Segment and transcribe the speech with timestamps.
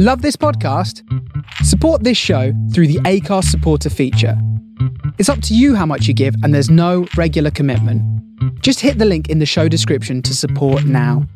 [0.00, 1.02] Love this podcast?
[1.64, 4.40] Support this show through the Acast supporter feature.
[5.18, 8.00] It's up to you how much you give, and there's no regular commitment.
[8.62, 11.26] Just hit the link in the show description to support now.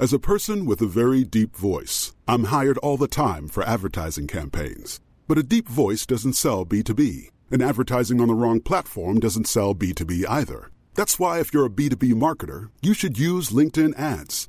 [0.00, 4.26] As a person with a very deep voice, I'm hired all the time for advertising
[4.26, 4.98] campaigns.
[5.28, 9.76] But a deep voice doesn't sell B2B, and advertising on the wrong platform doesn't sell
[9.76, 10.72] B2B either.
[10.94, 14.48] That's why, if you're a B2B marketer, you should use LinkedIn ads.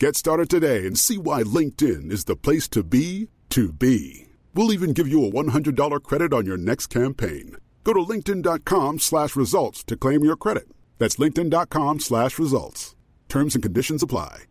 [0.00, 4.26] Get started today and see why LinkedIn is the place to be to be.
[4.52, 7.56] We'll even give you a $100 credit on your next campaign.
[7.84, 10.64] Go to linkedin.com slash results to claim your credit.
[10.98, 12.96] That's linkedin.com slash results.
[13.28, 14.44] Terms and conditions apply.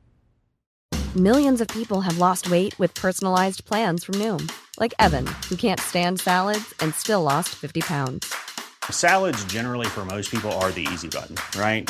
[1.16, 5.80] Millions of people have lost weight with personalized plans from Noom, like Evan, who can't
[5.80, 8.34] stand salads and still lost 50 pounds.
[8.90, 11.90] Salads, generally, for most people, are the easy button, right?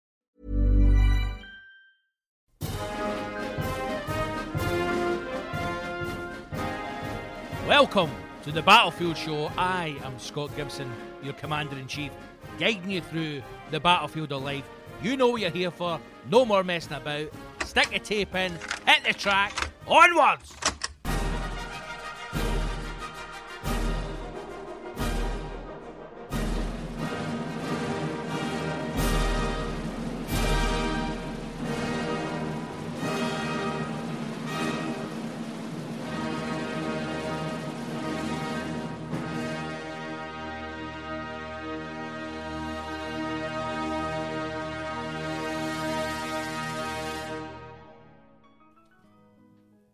[7.71, 8.11] Welcome
[8.43, 9.49] to the Battlefield Show.
[9.57, 10.91] I am Scott Gibson,
[11.23, 12.11] your Commander in Chief,
[12.59, 14.65] guiding you through the battlefield of life.
[15.01, 15.97] You know what you're here for.
[16.29, 17.31] No more messing about.
[17.63, 18.51] Stick the tape in,
[18.85, 19.53] hit the track,
[19.87, 20.53] onwards!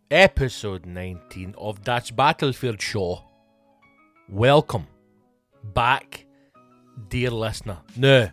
[0.09, 3.23] Episode 19 of That's Battlefield Show.
[4.29, 4.87] Welcome
[5.73, 6.25] back,
[7.09, 7.79] dear listener.
[7.97, 8.31] Now,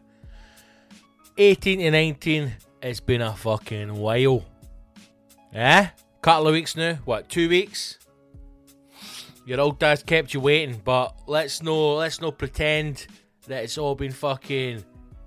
[1.36, 4.44] 18 to 19, it's been a fucking while.
[5.52, 5.88] Eh?
[6.22, 6.94] Couple of weeks now.
[7.06, 7.98] What, two weeks?
[9.44, 13.08] Your old dad's kept you waiting, but let's no let's no pretend
[13.48, 14.84] that it's all been fucking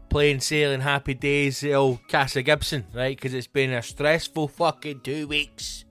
[0.10, 3.18] plain sailing happy days, old Casa Gibson, right?
[3.18, 5.84] Because it's been a stressful fucking two weeks.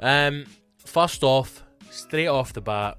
[0.00, 0.44] Um,
[0.84, 2.98] first off, straight off the bat,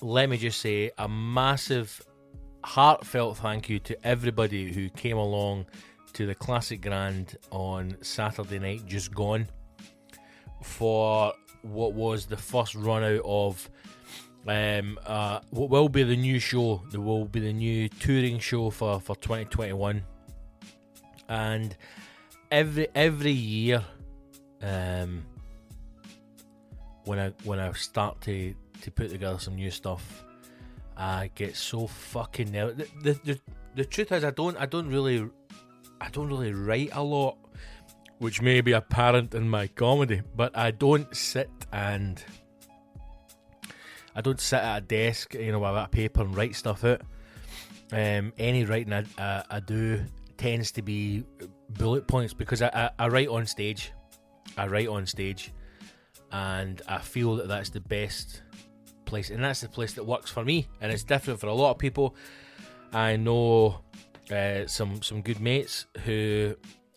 [0.00, 2.02] let me just say a massive,
[2.64, 5.66] heartfelt thank you to everybody who came along
[6.14, 9.46] to the Classic Grand on Saturday night, just gone,
[10.62, 13.70] for what was the first run out of
[14.46, 16.82] um, uh, what will be the new show.
[16.90, 20.02] There will be the new touring show for, for 2021,
[21.28, 21.76] and
[22.50, 23.84] every every year,
[24.62, 25.26] um,
[27.08, 30.24] when I when I start to to put together some new stuff,
[30.96, 32.86] I get so fucking nervous.
[33.02, 33.40] The, the, the,
[33.76, 35.26] the truth is, I don't I don't really
[36.00, 37.38] I don't really write a lot,
[38.18, 42.22] which may be apparent in my comedy, but I don't sit and
[44.14, 47.00] I don't sit at a desk, you know, with a paper and write stuff out.
[47.90, 50.04] Um, any writing I, I, I do
[50.36, 51.24] tends to be
[51.70, 53.92] bullet points because I, I, I write on stage.
[54.58, 55.52] I write on stage
[56.32, 58.42] and I feel that that's the best
[59.04, 61.72] place, and that's the place that works for me, and it's different for a lot
[61.72, 62.14] of people.
[62.92, 63.80] I know
[64.30, 66.54] uh, some some good mates who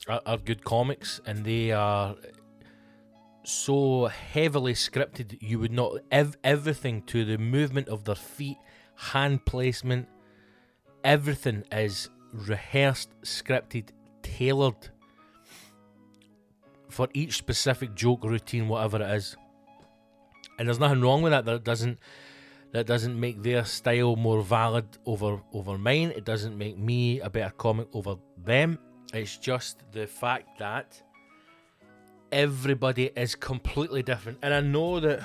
[0.07, 2.15] are, are good comics, and they are
[3.43, 8.57] so heavily scripted you would not ev- everything to the movement of their feet,
[8.95, 10.07] hand placement,
[11.03, 13.89] everything is rehearsed, scripted,
[14.21, 14.89] tailored
[16.91, 19.35] for each specific joke, routine, whatever it is.
[20.59, 21.45] And there's nothing wrong with that.
[21.45, 21.99] That doesn't
[22.71, 26.13] that doesn't make their style more valid over over mine.
[26.15, 28.77] It doesn't make me a better comic over them.
[29.13, 31.01] It's just the fact that
[32.31, 34.37] everybody is completely different.
[34.41, 35.21] And I know that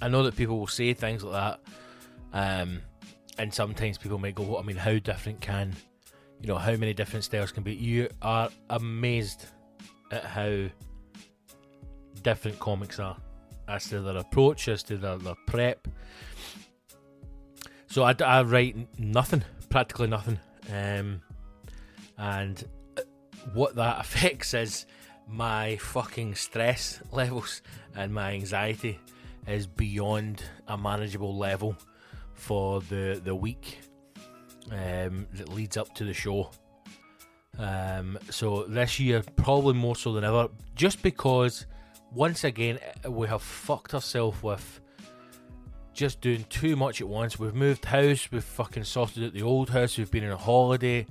[0.00, 1.60] I know that people will say things like that.
[2.32, 2.80] Um,
[3.38, 5.74] and sometimes people might go, I mean, how different can,
[6.42, 7.72] you know, how many different styles can be?
[7.72, 9.46] You are amazed
[10.10, 10.66] at how
[12.22, 13.16] different comics are
[13.68, 15.86] as to their approach, as to their, their prep.
[17.86, 20.40] So I, I write nothing, practically nothing.
[20.68, 21.22] Um,
[22.18, 22.64] and
[23.54, 24.86] what that affects is
[25.28, 27.62] my fucking stress levels
[27.94, 28.98] and my anxiety
[29.46, 31.76] is beyond a manageable level
[32.34, 33.78] for the the week
[34.70, 36.50] um, that leads up to the show.
[37.58, 41.66] Um, so this year, probably more so than ever, just because
[42.12, 42.78] once again
[43.08, 44.80] we have fucked ourselves with
[45.92, 47.38] just doing too much at once.
[47.38, 51.06] We've moved house, we've fucking sorted out the old house, we've been on a holiday.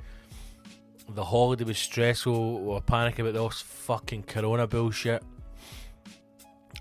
[1.09, 5.23] The holiday was stressful, we were panicking about this fucking corona bullshit.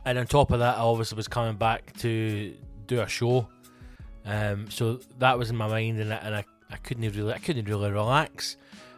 [0.06, 2.54] And on top of that, I obviously was coming back to
[2.86, 3.48] do a show.
[4.24, 7.38] Um, so that was in my mind, and I, and I, I couldn't really, I
[7.38, 8.56] couldn't really relax.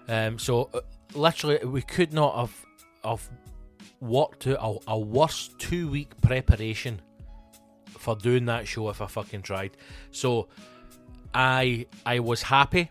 [0.09, 0.81] Um, so uh,
[1.15, 2.67] literally, we could not have,
[3.05, 3.31] have
[4.03, 7.01] out a, a worse two week preparation
[7.87, 9.77] for doing that show if I fucking tried.
[10.11, 10.49] So
[11.33, 12.91] I I was happy.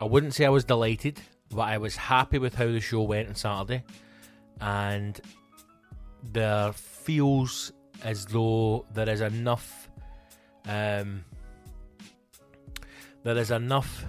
[0.00, 1.20] I wouldn't say I was delighted,
[1.50, 3.84] but I was happy with how the show went on Saturday.
[4.60, 5.20] And
[6.32, 7.72] there feels
[8.02, 9.90] as though there is enough
[10.66, 11.24] um,
[13.26, 14.04] there is enough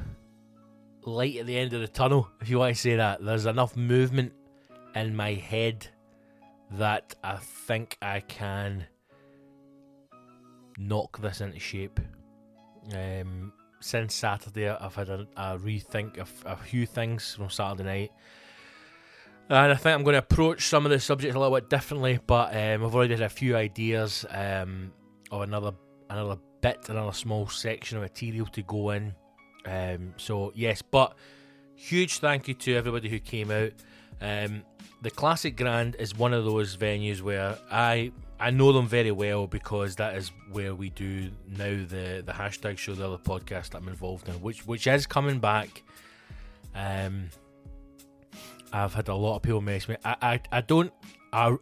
[1.01, 3.25] light at the end of the tunnel, if you want to say that.
[3.25, 4.31] There's enough movement
[4.93, 5.87] in my head
[6.73, 8.85] that I think I can
[10.77, 11.99] knock this into shape.
[12.93, 18.11] Um, since Saturday, I've had a, a rethink of a few things from Saturday night.
[19.49, 22.19] And I think I'm going to approach some of the subjects a little bit differently,
[22.27, 24.91] but um, I've already had a few ideas um,
[25.31, 25.71] of another
[26.07, 29.13] another bit, another small section of material to go in.
[29.65, 31.15] Um, so yes, but
[31.75, 33.71] huge thank you to everybody who came out.
[34.21, 34.63] Um,
[35.01, 39.47] the Classic Grand is one of those venues where I I know them very well
[39.47, 43.87] because that is where we do now the the hashtag show, the other podcast I'm
[43.87, 45.83] involved in, which which is coming back.
[46.75, 47.29] Um,
[48.73, 49.97] I've had a lot of people mess me.
[50.03, 50.91] I I, I don't.
[51.33, 51.55] I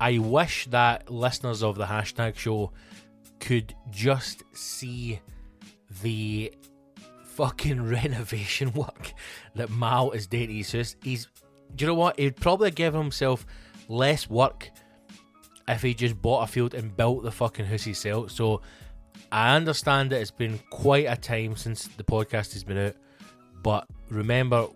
[0.00, 2.72] I wish that listeners of the hashtag show
[3.40, 5.20] could just see
[6.02, 6.52] the
[7.24, 9.12] fucking renovation work
[9.54, 10.50] that Mal is doing.
[10.50, 11.28] He's just he's.
[11.74, 12.18] Do you know what?
[12.18, 13.46] He'd probably give himself
[13.88, 14.70] less work
[15.68, 18.30] if he just bought a field and built the fucking house himself.
[18.30, 18.62] So
[19.30, 22.96] I understand that it's been quite a time since the podcast has been out,
[23.62, 24.68] but remember,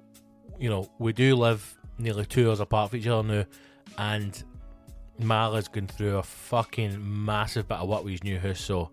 [0.59, 3.45] you know, we do live nearly two hours apart from each other now,
[3.97, 4.45] and
[5.23, 8.91] Mala's going through a fucking massive bit of work with his new house, so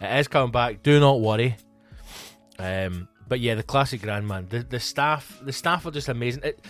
[0.00, 0.82] it is coming back.
[0.82, 1.56] Do not worry.
[2.58, 4.48] Um, but yeah, the classic grandman.
[4.48, 6.42] The the staff, the staff are just amazing.
[6.44, 6.64] It,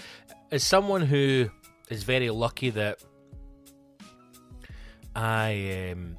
[0.51, 1.51] as someone who
[1.89, 3.03] is very lucky that
[5.15, 6.17] I um,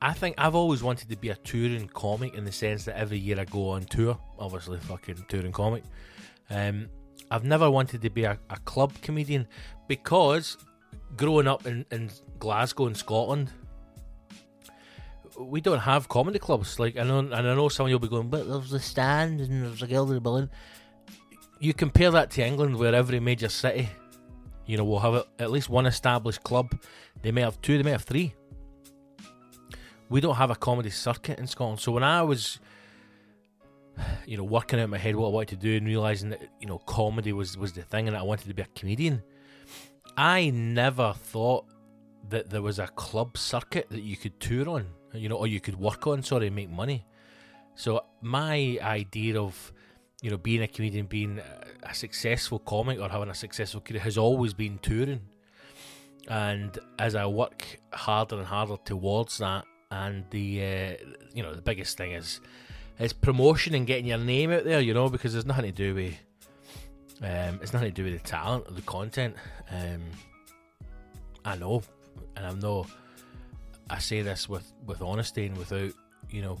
[0.00, 3.18] I think I've always wanted to be a touring comic in the sense that every
[3.18, 5.84] year I go on tour, obviously fucking touring comic.
[6.50, 6.88] Um,
[7.30, 9.46] I've never wanted to be a, a club comedian
[9.88, 10.56] because
[11.16, 13.50] growing up in, in Glasgow in Scotland,
[15.38, 16.78] we don't have comedy clubs.
[16.78, 19.40] Like I know, and I know some of you'll be going, but there's the stand
[19.40, 20.50] and there's the Gilded Balloon.
[21.58, 23.88] You compare that to England, where every major city,
[24.66, 26.74] you know, will have at least one established club.
[27.22, 28.34] They may have two, they may have three.
[30.08, 31.80] We don't have a comedy circuit in Scotland.
[31.80, 32.58] So when I was,
[34.26, 36.42] you know, working out in my head what I wanted to do and realizing that
[36.60, 39.22] you know comedy was was the thing and I wanted to be a comedian,
[40.16, 41.66] I never thought
[42.28, 45.60] that there was a club circuit that you could tour on, you know, or you
[45.60, 47.04] could work on, sorry, make money.
[47.74, 49.72] So my idea of,
[50.22, 51.40] you know, being a comedian, being
[51.82, 55.20] a successful comic or having a successful career has always been touring.
[56.28, 61.62] And as I work harder and harder towards that, and the, uh, you know, the
[61.62, 62.40] biggest thing is,
[62.98, 65.94] is promotion and getting your name out there, you know, because there's nothing to do
[65.94, 66.14] with
[67.22, 69.36] um, it's nothing to do with the talent or the content.
[69.70, 70.02] Um,
[71.44, 71.82] I know,
[72.36, 72.86] and I know.
[73.90, 75.92] I say this with with honesty and without,
[76.30, 76.58] you know,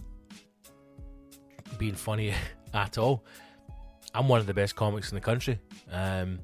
[1.78, 2.34] being funny
[2.74, 3.24] at all.
[4.14, 5.58] I'm one of the best comics in the country.
[5.90, 6.38] Um,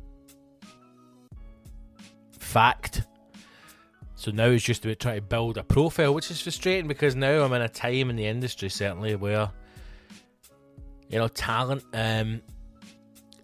[2.38, 3.02] fact.
[4.16, 7.44] So now it's just about trying to build a profile, which is frustrating because now
[7.44, 9.50] I'm in a time in the industry certainly where
[11.08, 12.42] you know talent um,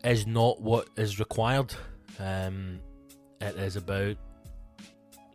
[0.05, 1.75] is not what is required.
[2.19, 2.81] Um,
[3.41, 4.17] it is about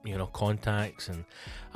[0.05, 1.25] you know contacts and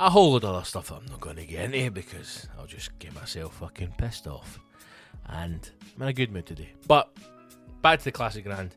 [0.00, 2.98] a whole lot of other stuff I'm not going to get into because I'll just
[2.98, 4.58] get myself fucking pissed off.
[5.26, 6.72] And I'm in a good mood today.
[6.86, 7.10] But
[7.82, 8.74] back to the classic grand.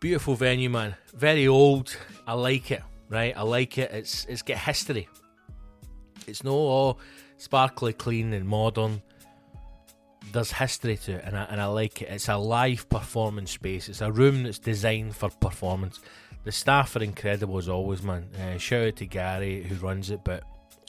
[0.00, 0.94] Beautiful venue, man.
[1.14, 1.96] Very old.
[2.26, 2.82] I like it.
[3.08, 3.90] Right, I like it.
[3.92, 5.08] It's it's got history.
[6.26, 6.98] It's no all
[7.36, 9.00] sparkly, clean, and modern.
[10.32, 12.08] There's history to it, and I, and I like it.
[12.10, 13.88] It's a live performance space.
[13.88, 16.00] It's a room that's designed for performance.
[16.44, 18.28] The staff are incredible as always, man.
[18.40, 20.44] Uh, shout out to Gary who runs it, but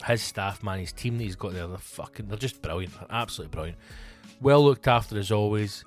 [0.06, 3.54] his staff, man, his team that he's got there, they're fucking, they're just brilliant, absolutely
[3.54, 3.78] brilliant.
[4.40, 5.84] Well looked after as always.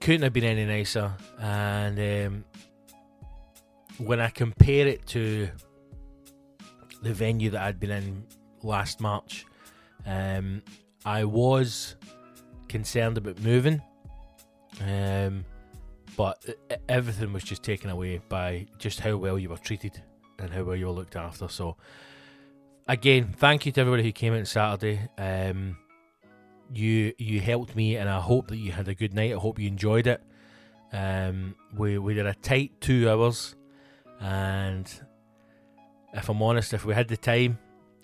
[0.00, 1.12] Couldn't have been any nicer.
[1.38, 2.44] And um,
[3.98, 5.50] when I compare it to
[7.02, 8.24] the venue that I'd been in
[8.62, 9.44] last March,
[10.06, 10.62] um,
[11.04, 11.96] I was
[12.68, 13.82] concerned about moving,
[14.80, 15.44] um,
[16.16, 16.44] but
[16.88, 20.02] everything was just taken away by just how well you were treated
[20.38, 21.48] and how well you were looked after.
[21.48, 21.76] So,
[22.86, 25.00] again, thank you to everybody who came out on Saturday.
[25.16, 25.76] Um,
[26.72, 29.32] you you helped me, and I hope that you had a good night.
[29.32, 30.22] I hope you enjoyed it.
[30.92, 33.54] Um, we we did a tight two hours.
[34.20, 34.90] And
[36.12, 37.58] if I'm honest, if we had the time,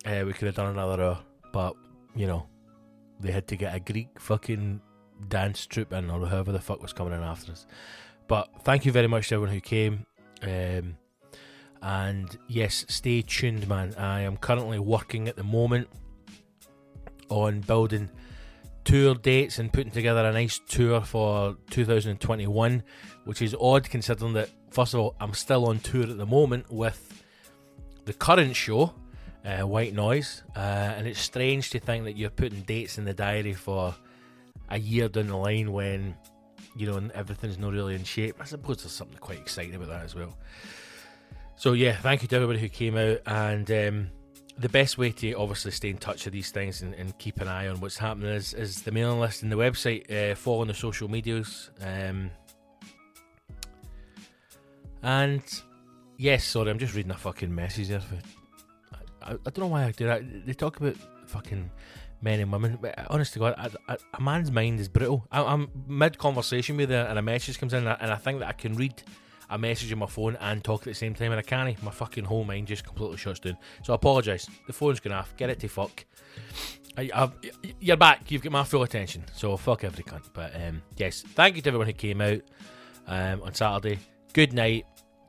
[0.07, 1.19] uh, we could have done another hour.
[1.53, 1.75] But,
[2.15, 2.47] you know,
[3.25, 4.81] they had to get a Greek fucking
[5.29, 7.67] dance troupe in, or whoever the fuck was coming in after us.
[8.29, 10.07] But thank you very much to everyone who came.
[10.43, 10.97] Um,
[11.83, 13.95] and yes, stay tuned, man.
[13.97, 15.89] I am currently working at the moment
[17.29, 18.11] on building
[18.85, 22.83] tour dates and putting together a nice tour for 2021,
[23.25, 26.71] which is odd considering that, first of all, I'm still on tour at the moment
[26.71, 27.23] with
[28.05, 28.95] the current show,
[29.45, 33.15] uh, White Noise, uh, and it's strange to think that you're putting dates in the
[33.15, 33.95] diary for
[34.71, 36.15] a year down the line when
[36.77, 38.37] you know everything's not really in shape.
[38.41, 40.37] I suppose there's something quite exciting about that as well.
[41.57, 43.71] So yeah, thank you to everybody who came out and.
[43.71, 44.11] Um,
[44.57, 47.49] the best way to obviously stay in touch with these things and, and, keep an
[47.49, 50.09] eye on what's happening is, is the mailing list and the website.
[50.09, 51.71] Uh, follow on the social medias.
[51.81, 52.31] Um,
[55.03, 55.43] and
[56.17, 57.91] yes, sorry, I'm just reading a fucking message.
[59.25, 60.47] I, I, don't know why I do that.
[60.47, 61.71] They talk about fucking
[62.21, 62.79] men and women.
[62.81, 65.27] But honest to God, I, I, a man's mind is brittle.
[65.33, 68.17] I, am mid conversation with her and a message comes in, and I, and I
[68.17, 69.03] think that I can read
[69.51, 71.83] a message on my phone and talk at the same time, and I can't.
[71.83, 73.57] My fucking whole mind just completely shuts down.
[73.83, 74.49] So I apologise.
[74.67, 75.37] The phone's going off.
[75.37, 76.05] Get it to fuck.
[76.97, 77.31] I,
[77.81, 78.31] you're back.
[78.31, 79.25] You've got my full attention.
[79.35, 80.31] So fuck every cunt.
[80.33, 82.41] But um, yes, thank you to everyone who came out
[83.07, 83.99] um, on Saturday.
[84.33, 84.87] Good night.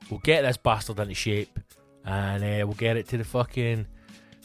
[0.09, 1.59] We'll get this bastard into shape,
[2.05, 3.87] and uh, we'll get it to the fucking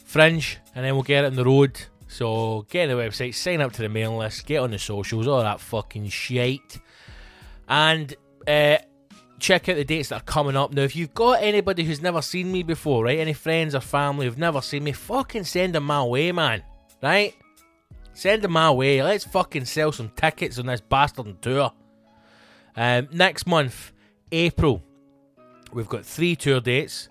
[0.03, 1.79] fringe, and then we'll get it on the road.
[2.07, 5.27] So get on the website, sign up to the mailing list, get on the socials,
[5.27, 6.79] all that fucking shit.
[7.69, 8.13] And
[8.45, 8.77] uh,
[9.39, 10.73] check out the dates that are coming up.
[10.73, 13.19] Now, if you've got anybody who's never seen me before, right?
[13.19, 16.63] Any friends or family who've never seen me, fucking send them my way, man.
[17.01, 17.33] Right?
[18.13, 19.01] Send them my way.
[19.01, 21.71] Let's fucking sell some tickets on this bastard tour.
[22.75, 23.93] Um, next month,
[24.31, 24.83] April,
[25.71, 27.07] we've got three tour dates.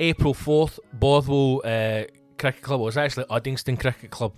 [0.00, 2.04] April 4th, Bothwell uh,
[2.38, 2.80] Cricket Club.
[2.80, 4.32] Well, it's actually Uddingston Cricket Club.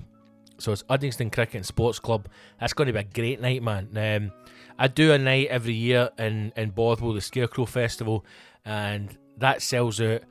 [0.59, 2.28] So it's Uddingston Cricket and Sports Club.
[2.61, 3.88] That's going to be a great night, man.
[3.97, 4.33] Um,
[4.76, 8.26] I do a night every year in, in Bothwell, the Scarecrow Festival,
[8.64, 10.23] and that sells out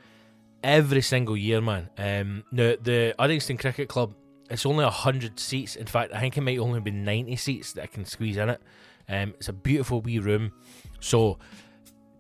[0.64, 1.90] every single year, man.
[1.98, 4.14] Um, now, the Uddingston Cricket Club,
[4.50, 5.78] it's only 100 seats.
[5.78, 8.50] In fact, I think it might only be 90 seats that I can squeeze in
[8.50, 8.62] it.
[9.08, 10.52] Um, it's a beautiful wee room.
[11.00, 11.40] So,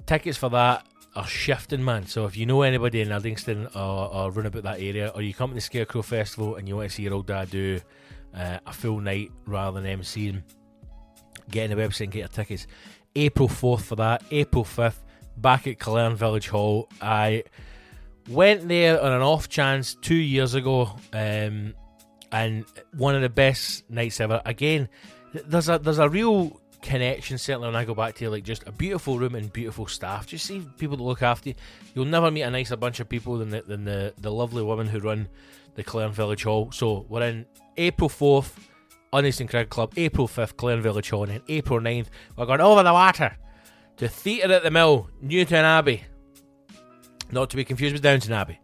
[0.05, 2.05] tickets for that are shifting, man.
[2.05, 5.33] So, if you know anybody in Uddingston or, or run about that area, or you
[5.33, 7.79] come to the Scarecrow Festival and you want to see your old dad do
[8.35, 10.43] uh, a full night rather than MCing,
[11.49, 12.67] get on the website and get your tickets.
[13.15, 15.01] April 4th for that, April 5th,
[15.37, 16.87] back at Killearn Village Hall.
[17.01, 17.43] I
[18.29, 21.73] went there on an off chance two years ago, um,
[22.31, 22.65] and
[22.95, 24.41] one of the best nights ever.
[24.45, 24.87] Again,
[25.33, 28.71] there's a there's a real connection certainly when I go back to like just a
[28.71, 30.27] beautiful room and beautiful staff.
[30.27, 31.55] Just see people to look after you.
[31.93, 34.87] You'll never meet a nicer bunch of people than the than the, the lovely women
[34.87, 35.27] who run
[35.75, 36.71] the Killearn Village Hall.
[36.71, 37.45] So we're in
[37.77, 38.67] April fourth.
[39.13, 42.07] Uddingston Cricket Club, April 5th, Killearn Village Hall, and April 9th,
[42.37, 43.35] we're going over the water
[43.97, 45.99] to Theatre at the Mill, Newtownabbey.
[47.29, 48.57] Not to be confused with Downton Abbey,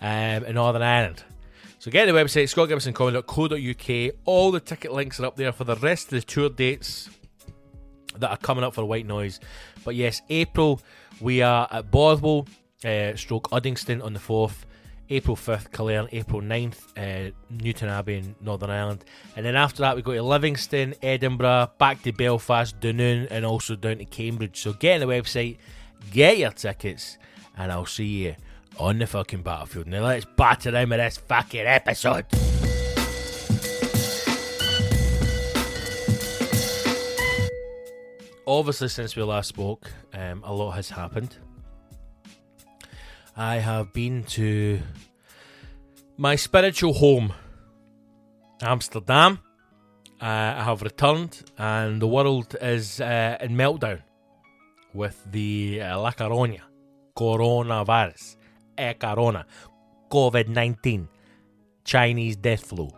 [0.00, 1.22] um, in Northern Ireland.
[1.80, 4.14] So get the website, scottgibsoncomedy.co.uk.
[4.24, 7.10] All the ticket links are up there for the rest of the tour dates
[8.20, 9.40] that are coming up for White Noise.
[9.84, 10.80] But yes, April,
[11.20, 12.48] we are at Bothwell,
[12.84, 14.64] uh, stroke Uddingston on the 4th.
[15.12, 19.04] April 5th, Killearn, April 9th, uh, Newtownabbey in Northern Ireland.
[19.34, 23.74] And then after that, we go to Livingston, Edinburgh, back to Belfast, Dunoon, and also
[23.74, 24.60] down to Cambridge.
[24.62, 25.58] So get on the website,
[26.12, 27.18] get your tickets,
[27.56, 28.36] and I'll see you
[28.78, 29.88] on the fucking battlefield.
[29.88, 32.26] Now let's batter in with this fucking episode.
[38.50, 41.36] Obviously, since we last spoke, um, a lot has happened.
[43.36, 44.80] I have been to
[46.16, 47.32] my spiritual home,
[48.60, 49.38] Amsterdam.
[50.20, 54.02] Uh, I have returned, and the world is uh, in meltdown
[54.94, 56.62] with the uh, La Caronia
[57.16, 58.34] coronavirus,
[58.76, 59.46] e corona,
[60.10, 61.08] COVID 19,
[61.84, 62.90] Chinese death flu.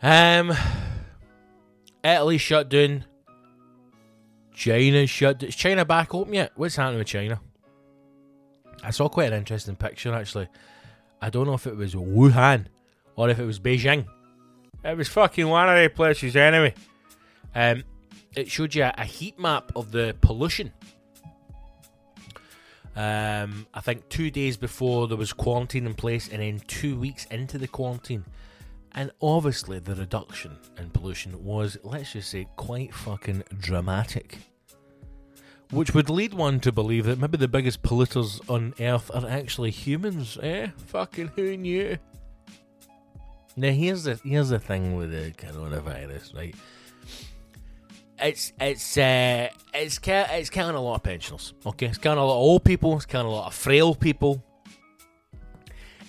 [0.00, 0.52] Um,
[2.04, 3.06] Italy shut down.
[4.62, 5.42] China shut.
[5.42, 6.52] Is China back open yet?
[6.54, 7.40] What's happening with China?
[8.84, 10.46] I saw quite an interesting picture actually.
[11.20, 12.66] I don't know if it was Wuhan
[13.16, 14.06] or if it was Beijing.
[14.84, 16.74] It was fucking one of the places anyway.
[17.56, 17.82] Um,
[18.36, 20.72] it showed you a heat map of the pollution.
[22.94, 27.24] Um, I think two days before there was quarantine in place, and then two weeks
[27.32, 28.24] into the quarantine.
[28.92, 34.38] And obviously, the reduction in pollution was, let's just say, quite fucking dramatic.
[35.72, 39.70] Which would lead one to believe that maybe the biggest polluters on Earth are actually
[39.70, 40.68] humans, eh?
[40.88, 41.96] Fucking who knew?
[43.56, 46.54] Now here's the here's the thing with the coronavirus, right?
[48.18, 51.54] It's it's uh, it's ki- it's killing a lot of pensioners.
[51.64, 52.94] Okay, it's killing a lot of old people.
[52.96, 54.44] It's killing a lot of frail people.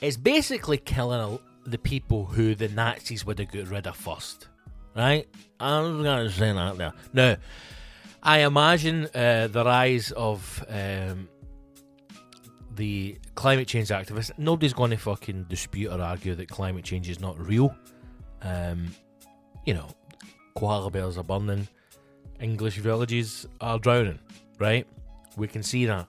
[0.02, 4.50] It's basically killing a, the people who the Nazis would have got rid of first,
[4.94, 5.26] right?
[5.60, 6.94] I'm gonna say that there.
[7.14, 7.38] Now,
[8.26, 11.28] I imagine uh, the rise of um,
[12.74, 14.32] the climate change activists.
[14.38, 17.76] Nobody's going to fucking dispute or argue that climate change is not real.
[18.42, 18.96] Um,
[19.66, 19.90] you know,
[20.56, 21.68] koala bears are burning,
[22.40, 24.20] English villages are drowning.
[24.58, 24.88] Right?
[25.36, 26.08] We can see that.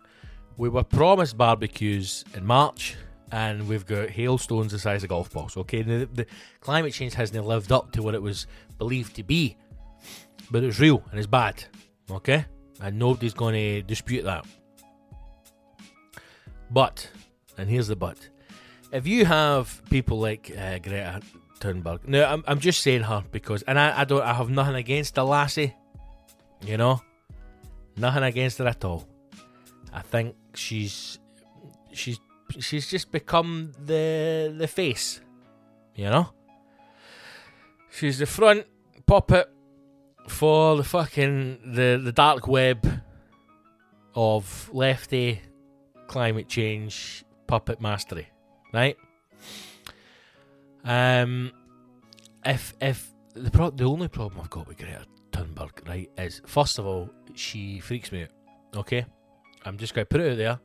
[0.57, 2.95] We were promised barbecues in March,
[3.33, 5.57] and we've got hailstones the size of golf balls.
[5.57, 6.27] Okay, the, the
[6.61, 8.47] climate change hasn't lived up to what it was
[8.79, 9.57] believed to be,
[10.53, 11.65] but it's real and it's bad.
[12.11, 12.45] Okay,
[12.81, 14.45] and nobody's going to dispute that.
[16.71, 17.09] But,
[17.57, 18.29] and here's the but,
[18.93, 21.21] if you have people like uh, Greta
[21.61, 24.75] Thunberg, now I'm, I'm just saying her because, and I, I don't, I have nothing
[24.75, 25.75] against the lassie,
[26.63, 27.01] you know,
[27.97, 29.07] nothing against her at all.
[29.93, 31.19] I think she's,
[31.93, 32.19] she's,
[32.59, 35.21] she's just become the the face,
[35.95, 36.31] you know.
[37.91, 38.67] She's the front
[39.07, 39.49] puppet
[40.29, 43.03] for the fucking the the dark web
[44.15, 45.41] of lefty
[46.07, 48.29] climate change puppet mastery,
[48.73, 48.97] right?
[50.85, 51.53] Um,
[52.45, 56.79] if if the pro- the only problem I've got with Greta Thunberg, right, is first
[56.79, 58.31] of all she freaks me out.
[58.77, 59.07] Okay,
[59.65, 60.59] I'm just to put it out there.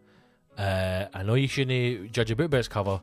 [0.58, 3.02] Uh, I know you shouldn't judge a book by its cover,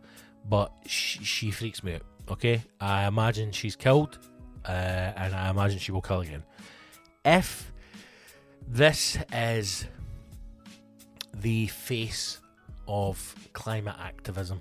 [0.49, 2.03] but she freaks me out.
[2.29, 4.19] Okay, I imagine she's killed,
[4.69, 6.43] uh, and I imagine she will call again.
[7.25, 7.73] If
[8.69, 9.87] this is
[11.35, 12.41] the face
[12.89, 14.61] of climate activism,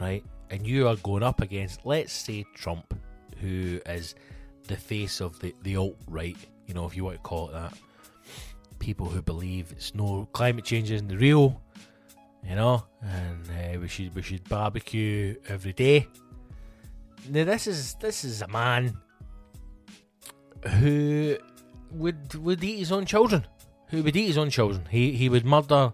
[0.00, 0.24] right?
[0.50, 2.94] And you are going up against, let's say, Trump,
[3.40, 4.14] who is
[4.68, 6.36] the face of the, the alt right,
[6.66, 7.74] you know, if you want to call it that.
[8.78, 11.60] People who believe it's no climate change isn't the real,
[12.48, 16.08] you know, and uh, we should we should barbecue every day.
[17.28, 18.96] Now this is this is a man
[20.68, 21.36] who
[21.90, 23.46] would would eat his own children.
[23.88, 24.86] Who would eat his own children?
[24.90, 25.92] He he would murder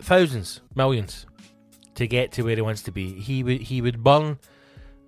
[0.00, 1.26] thousands, millions
[1.94, 3.12] to get to where he wants to be.
[3.20, 4.38] He would he would burn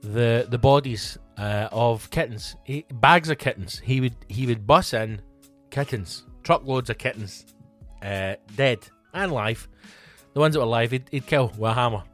[0.02, 3.78] the the bodies uh, of kittens, he, bags of kittens.
[3.78, 5.20] He would he would bus in
[5.70, 7.46] kittens, truckloads of kittens,
[8.02, 8.80] uh, dead
[9.14, 9.68] and alive.
[10.34, 12.04] The ones that were alive, he'd, he'd kill with a hammer,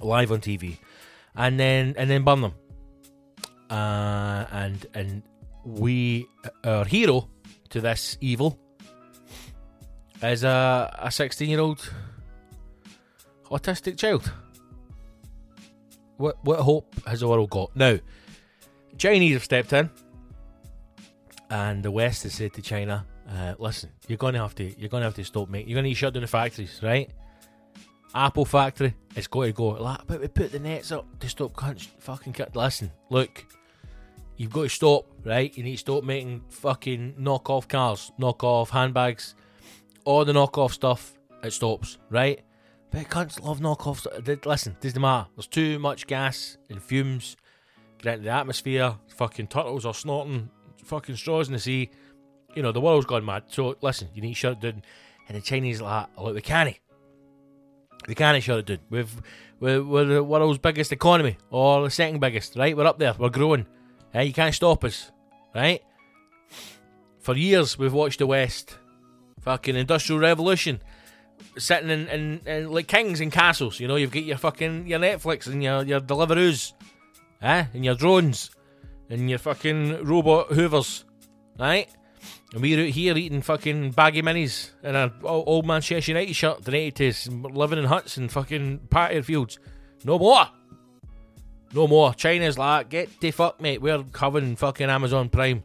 [0.00, 0.78] live on TV,
[1.34, 2.54] and then and then burn them.
[3.68, 5.22] Uh, and and
[5.64, 6.26] we
[6.64, 7.28] our hero
[7.70, 8.58] to this evil
[10.22, 11.92] is a a sixteen year old
[13.50, 14.30] autistic child.
[16.16, 17.98] What what hope has the world got now?
[18.98, 19.88] Chinese have stepped in,
[21.48, 24.90] and the West has said to China, uh, "Listen, you're going to have to you're
[24.90, 25.70] going to have to stop making.
[25.70, 27.10] You're going to shut down the factories, right?
[28.14, 29.98] Apple factory, it's got to go.
[30.06, 32.56] But we put the nets up to stop cunts fucking cut.
[32.56, 33.46] Listen, look,
[34.40, 35.54] you've got to stop, right?
[35.54, 39.34] You need to stop making fucking knockoff cars, knockoff handbags,
[40.06, 41.12] all the knockoff stuff.
[41.42, 42.40] It stops, right?
[42.90, 44.46] But cunts love knockoff stuff.
[44.46, 45.28] Listen, doesn't matter.
[45.36, 47.36] There's too much gas and fumes
[47.98, 48.94] get into the atmosphere.
[49.08, 50.48] Fucking turtles are snorting
[50.84, 51.90] fucking straws in the sea.
[52.54, 53.42] You know, the world's gone mad.
[53.48, 54.82] So listen, you need to shut it down.
[55.28, 56.78] And the Chinese like, look, we can't.
[58.08, 58.78] We can't shut it down.
[58.88, 59.22] We've,
[59.60, 62.74] we're, we're the world's biggest economy, or the second biggest, right?
[62.74, 63.14] We're up there.
[63.18, 63.66] We're growing.
[64.14, 65.10] Eh, you can't stop us,
[65.54, 65.82] right?
[67.20, 68.78] For years, we've watched the West.
[69.42, 70.82] Fucking Industrial Revolution.
[71.56, 74.98] Sitting in, in, in like kings and castles, you know, you've got your fucking your
[74.98, 76.74] Netflix and your, your Deliveroo's,
[77.40, 77.64] eh?
[77.72, 78.50] And your drones
[79.08, 81.04] and your fucking robot hoovers,
[81.58, 81.88] right?
[82.52, 86.72] And we're out here eating fucking baggy minis in an old Manchester United shirt, the
[86.72, 89.58] 80s, living in huts and fucking patio fields.
[90.04, 90.46] No more.
[91.72, 92.14] No more.
[92.14, 93.80] China's like, get the fuck, mate.
[93.80, 95.62] We're covering fucking Amazon Prime.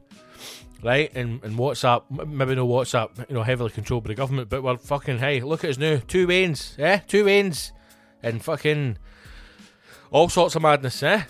[0.84, 1.12] Right?
[1.16, 4.78] And, and WhatsApp, maybe no WhatsApp, you know, heavily controlled by the government, but we're
[4.78, 6.00] fucking, hey, look at us now.
[6.08, 7.00] Two wains, eh?
[7.08, 7.72] Two wains.
[8.22, 8.98] And fucking
[10.12, 11.24] all sorts of madness, eh?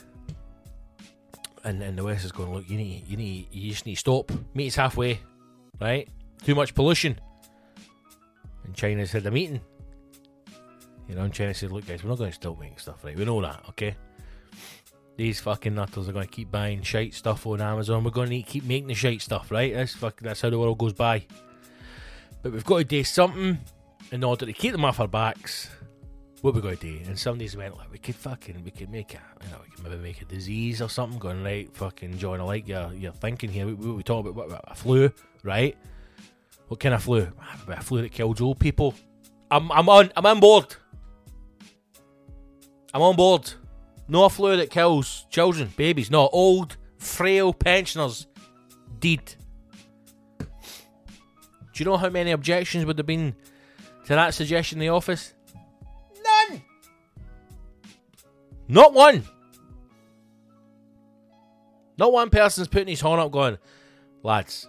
[1.63, 3.99] And, and the West is going, look, you need, you need, you just need to
[3.99, 4.31] stop.
[4.53, 5.19] Meet us halfway
[5.79, 6.07] right?
[6.43, 7.19] Too much pollution.
[8.63, 9.61] And China's had a meeting.
[11.07, 13.15] You know, and China said, look, guys, we're not going to stop making stuff, right?
[13.15, 13.95] We know that, okay?
[15.17, 18.03] These fucking nutters are going to keep buying shite stuff on Amazon.
[18.03, 19.73] We're going to keep making the shite stuff, right?
[19.73, 21.25] That's fucking, that's how the world goes by.
[22.41, 23.57] But we've got to do something
[24.11, 25.69] in order to keep them off our backs.
[26.41, 26.99] What we going to do?
[27.07, 29.83] And somebody's went like, we could fucking, we could make a, you know, we could
[29.83, 31.17] maybe make a disease or something.
[31.17, 33.65] Going right, fucking John, I like your your thinking here.
[33.65, 35.11] We, we, we talk about what, what, a flu,
[35.43, 35.75] right?
[36.67, 37.27] What kind of flu?
[37.39, 38.93] Ah, a flu that kills old people.
[39.49, 40.75] I'm I'm on I'm on board.
[42.93, 43.51] I'm on board.
[44.07, 48.27] No flu that kills children, babies, no old, frail pensioners.
[48.99, 49.35] Deed.
[50.39, 50.45] Do
[51.75, 53.35] you know how many objections would have been
[54.05, 55.33] to that suggestion in the office?
[56.23, 56.61] None.
[58.67, 59.23] Not one.
[61.97, 63.57] Not one person's putting his horn up going,
[64.23, 64.67] lads,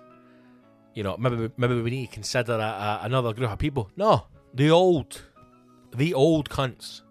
[0.94, 3.90] you know, maybe maybe we need to consider a, a, another group of people.
[3.96, 5.22] No, the old,
[5.94, 7.03] the old cunts.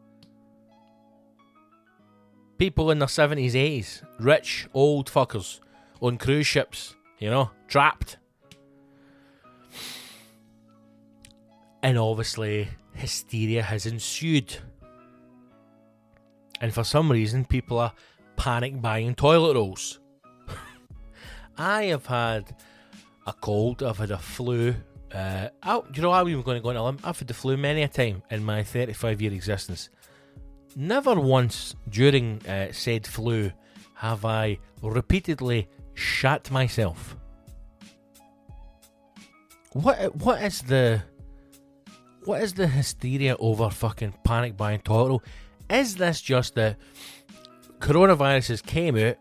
[2.58, 5.60] People in their seventies, eighties, rich old fuckers
[6.02, 8.18] on cruise ships, you know, trapped.
[11.84, 14.58] And obviously, hysteria has ensued.
[16.62, 17.94] And for some reason, people are
[18.38, 20.00] panic buying toilet rolls.
[21.58, 22.56] I have had
[23.28, 24.76] a cold, I've had a flu.
[25.14, 27.00] Uh, I, you know, I'm even going to go on a limb.
[27.04, 29.90] I've had the flu many a time in my 35 year existence.
[30.76, 33.52] Never once during uh, said flu
[33.94, 37.16] have I repeatedly shat myself.
[39.72, 41.02] What what is the
[42.26, 45.24] what is the hysteria over fucking panic buying roll?
[45.70, 46.78] Is this just that
[47.80, 49.16] coronaviruses came out,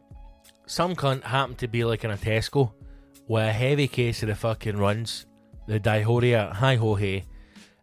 [0.66, 2.72] some cunt happened to be like in a Tesco
[3.28, 5.26] with a heavy case of the fucking runs,
[5.66, 7.24] the Diarrhea Hi Ho Hey,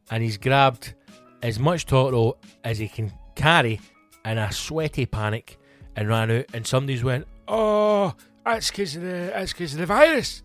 [0.09, 0.93] and he's grabbed
[1.41, 3.79] as much roll as he can carry
[4.25, 5.57] in a sweaty panic
[5.95, 6.45] and ran out.
[6.53, 8.13] And somebody's went, "Oh,
[8.45, 10.43] that's because of the that's because of the virus.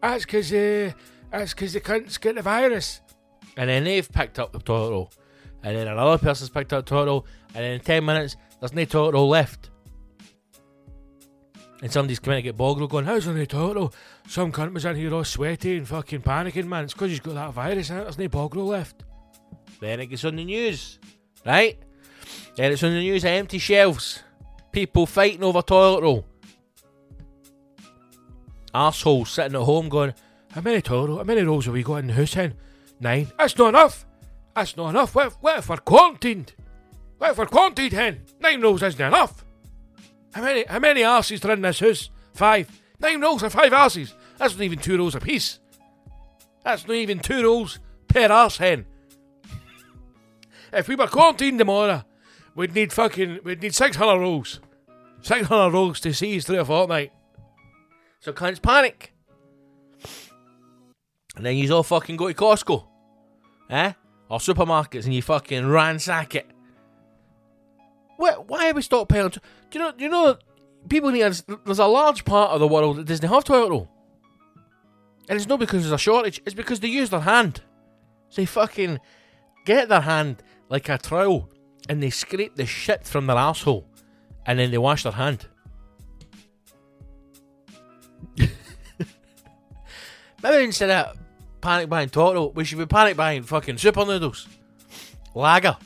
[0.00, 0.92] That's because uh,
[1.30, 3.00] that's because the cunts get the virus."
[3.56, 5.12] And then they've picked up the toilet roll,
[5.62, 8.84] and then another person's picked up the toilet roll, and in ten minutes there's no
[8.84, 9.70] toilet roll left.
[11.82, 13.92] And somebody's coming to get boggled going, How's there no toilet roll?
[14.28, 16.84] Some cunt was in here all sweaty and fucking panicking, man.
[16.84, 17.94] It's because he's got that virus it.
[17.94, 19.02] There's no bog roll left.
[19.80, 21.00] Then it gets on the news,
[21.44, 21.76] right?
[22.56, 24.22] Then it's on the news, empty shelves.
[24.72, 26.26] People fighting over toilet roll.
[28.74, 30.14] Arseholes sitting at home going,
[30.52, 32.54] How many toilet how many rolls have we got in the house then?
[33.00, 33.30] Nine.
[33.38, 34.06] That's not enough.
[34.54, 35.14] That's not enough.
[35.14, 36.54] What if, what if we're quarantined?
[37.18, 38.22] What if we're quarantined hen?
[38.40, 39.44] Nine rolls isn't enough.
[40.34, 42.10] How many how many arses are in this house?
[42.34, 42.80] Five.
[43.00, 44.12] Nine rolls or five arses.
[44.38, 45.58] That's not even two rolls apiece.
[46.64, 48.86] That's not even two rolls per arse hen.
[50.72, 52.04] if we were quarantined tomorrow,
[52.54, 54.60] we'd need fucking we'd need six hundred rolls.
[55.20, 57.12] Six hundred rolls to see us through a fortnight.
[58.20, 59.12] So cunts panic.
[61.36, 62.86] And then you all fucking go to Costco.
[63.70, 63.92] Eh?
[64.28, 66.46] Or supermarkets and you fucking ransack it.
[68.16, 69.38] What, why are we stockpiling?
[69.70, 69.92] Do you know?
[69.92, 70.38] Do you know?
[70.88, 71.22] People need.
[71.64, 73.88] There's a large part of the world that doesn't have toilet roll,
[75.28, 76.40] and it's not because there's a shortage.
[76.44, 77.62] It's because they use their hand.
[78.28, 79.00] So they fucking
[79.64, 81.48] get their hand, like a trowel
[81.88, 83.86] and they scrape the shit from their asshole
[84.46, 85.46] and then they wash their hand.
[90.42, 91.18] Maybe instead of
[91.60, 94.48] panic buying Toro, we should be panic buying fucking super noodles,
[95.34, 95.76] lager,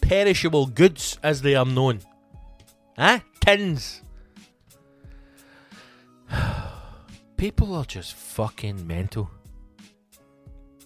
[0.00, 2.00] perishable goods as they are known.
[2.98, 3.20] Huh?
[3.40, 4.02] Tins.
[7.36, 9.30] People are just fucking mental.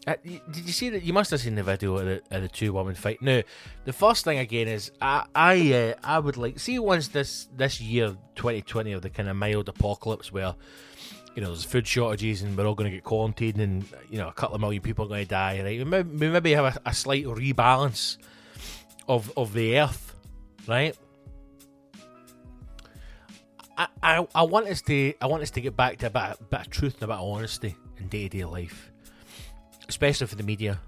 [0.07, 1.03] Uh, did you see that?
[1.03, 3.21] You must have seen the video of the, of the two women fight.
[3.21, 3.43] Now,
[3.85, 7.81] the first thing again is I I uh, I would like see once this this
[7.81, 10.55] year 2020 of the kind of mild apocalypse where
[11.35, 14.29] you know there's food shortages and we're all going to get quarantined and you know
[14.29, 15.61] a couple of million people are going to die.
[15.61, 15.79] Right?
[15.79, 18.19] We maybe, we maybe have a, a slight rebalance
[19.09, 20.15] of of the earth,
[20.69, 20.97] right?
[23.77, 26.23] I, I, I want us to I want us to get back to a bit,
[26.23, 28.93] a bit of truth and a bit of honesty in day to day life,
[29.89, 30.81] especially for the media.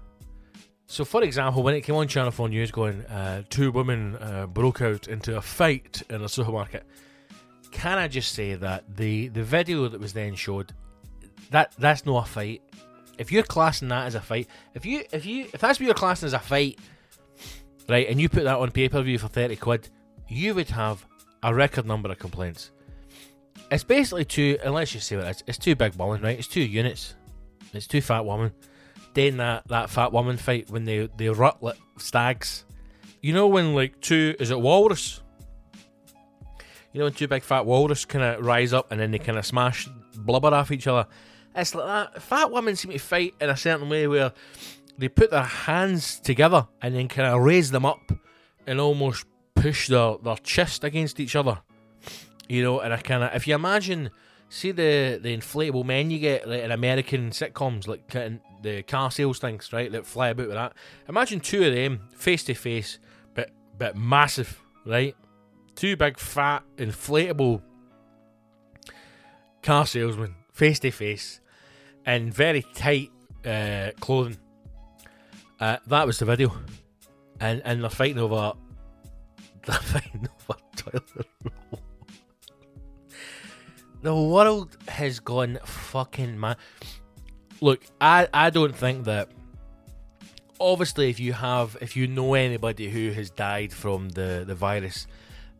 [0.87, 4.47] So, for example, when it came on Channel Four News, going uh, two women uh,
[4.47, 6.83] broke out into a fight in a supermarket,
[7.71, 10.73] can I just say that the the video that was then showed
[11.51, 12.61] that that's not a fight.
[13.19, 15.93] If you're classing that as a fight, if you if you if that's what you're
[15.93, 16.79] classing as a fight,
[17.87, 19.89] right, and you put that on pay per view for thirty quid,
[20.27, 21.05] you would have
[21.43, 22.71] a record number of complaints.
[23.71, 25.43] It's basically two, let's just say what it is.
[25.45, 26.39] It's two big women, right?
[26.39, 27.13] It's two units.
[27.73, 28.51] It's two fat women.
[29.13, 32.65] Then that, that fat woman fight when they they rut like stags.
[33.21, 35.21] You know when like two is it walrus?
[36.93, 39.37] You know when two big fat walrus kind of rise up and then they kind
[39.37, 41.07] of smash blubber off each other.
[41.55, 42.21] It's like that.
[42.21, 44.31] Fat women seem to fight in a certain way where
[44.97, 48.11] they put their hands together and then kind of raise them up
[48.67, 51.59] and almost push their, their chest against each other.
[52.47, 54.09] You know, and I kind of, if you imagine,
[54.49, 58.07] see the the inflatable men you get like in American sitcoms, like
[58.61, 60.73] the car sales things, right, that fly about with that.
[61.07, 62.99] Imagine two of them face to face,
[63.33, 65.15] but but massive, right?
[65.75, 67.61] Two big fat inflatable
[69.61, 71.39] car salesmen face to face
[72.05, 73.11] in very tight
[73.45, 74.37] uh, clothing.
[75.59, 76.53] Uh, that was the video,
[77.39, 78.53] and and they're fighting over.
[79.65, 81.81] They're fighting over toilet roll.
[84.01, 86.55] The world has gone fucking mad.
[87.61, 89.29] Look, I I don't think that.
[90.61, 95.07] Obviously, if you have, if you know anybody who has died from the the virus,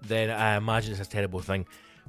[0.01, 1.65] then I imagine it's a terrible thing.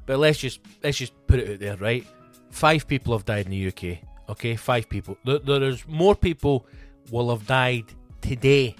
[0.06, 2.04] But let's just let's just put it out there, right?
[2.50, 3.98] Five people have died in the UK.
[4.28, 5.16] Okay, five people.
[5.24, 6.66] There, there's more people
[7.10, 7.84] will have died
[8.20, 8.74] today,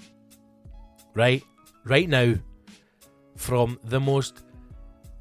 [1.14, 1.42] right?
[1.84, 2.34] Right now,
[3.36, 4.42] from the most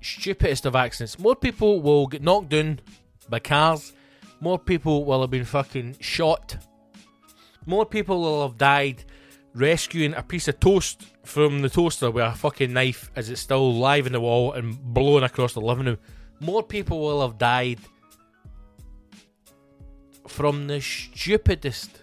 [0.02, 1.19] stupidest of accidents.
[1.19, 2.80] More people will get knocked down
[3.30, 3.93] by cars.
[4.41, 6.58] More people will have been fucking shot.
[7.65, 9.04] More people will have died
[9.54, 13.73] rescuing a piece of toast from the toaster with a fucking knife as it's still
[13.73, 15.97] live in the wall and blowing across the living room.
[16.39, 17.80] More people will have died
[20.28, 22.02] from the stupidest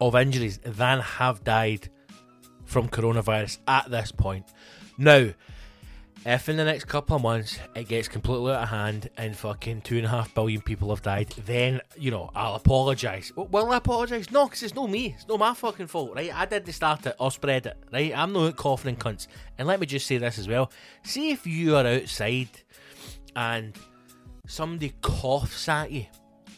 [0.00, 1.88] of injuries than have died
[2.64, 4.46] from coronavirus at this point.
[4.98, 5.30] Now,
[6.26, 9.80] if in the next couple of months it gets completely out of hand and fucking
[9.80, 13.32] two and a half billion people have died, then, you know, I'll apologise.
[13.34, 14.30] Will I apologise?
[14.30, 15.14] No, because it's not me.
[15.16, 16.34] It's not my fucking fault, right?
[16.34, 18.12] I did the start it or spread it, right?
[18.14, 19.28] I'm not coughing in cunts.
[19.56, 20.70] And let me just say this as well.
[21.04, 22.50] See if you are outside
[23.34, 23.74] and
[24.46, 26.06] somebody coughs at you.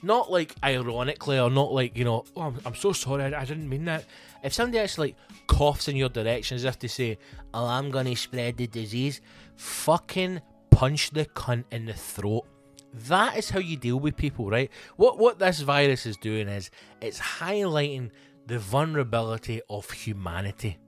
[0.02, 3.44] Not like ironically or not like, you know, oh, I'm, I'm so sorry, I, I
[3.44, 4.04] didn't mean that.
[4.42, 7.18] If somebody actually like coughs in your direction as if to say,
[7.54, 9.20] oh, I'm going to spread the disease,
[9.62, 12.44] fucking punch the cunt in the throat.
[12.92, 14.70] That is how you deal with people, right?
[14.96, 16.70] What what this virus is doing is
[17.00, 18.10] it's highlighting
[18.46, 20.78] the vulnerability of humanity.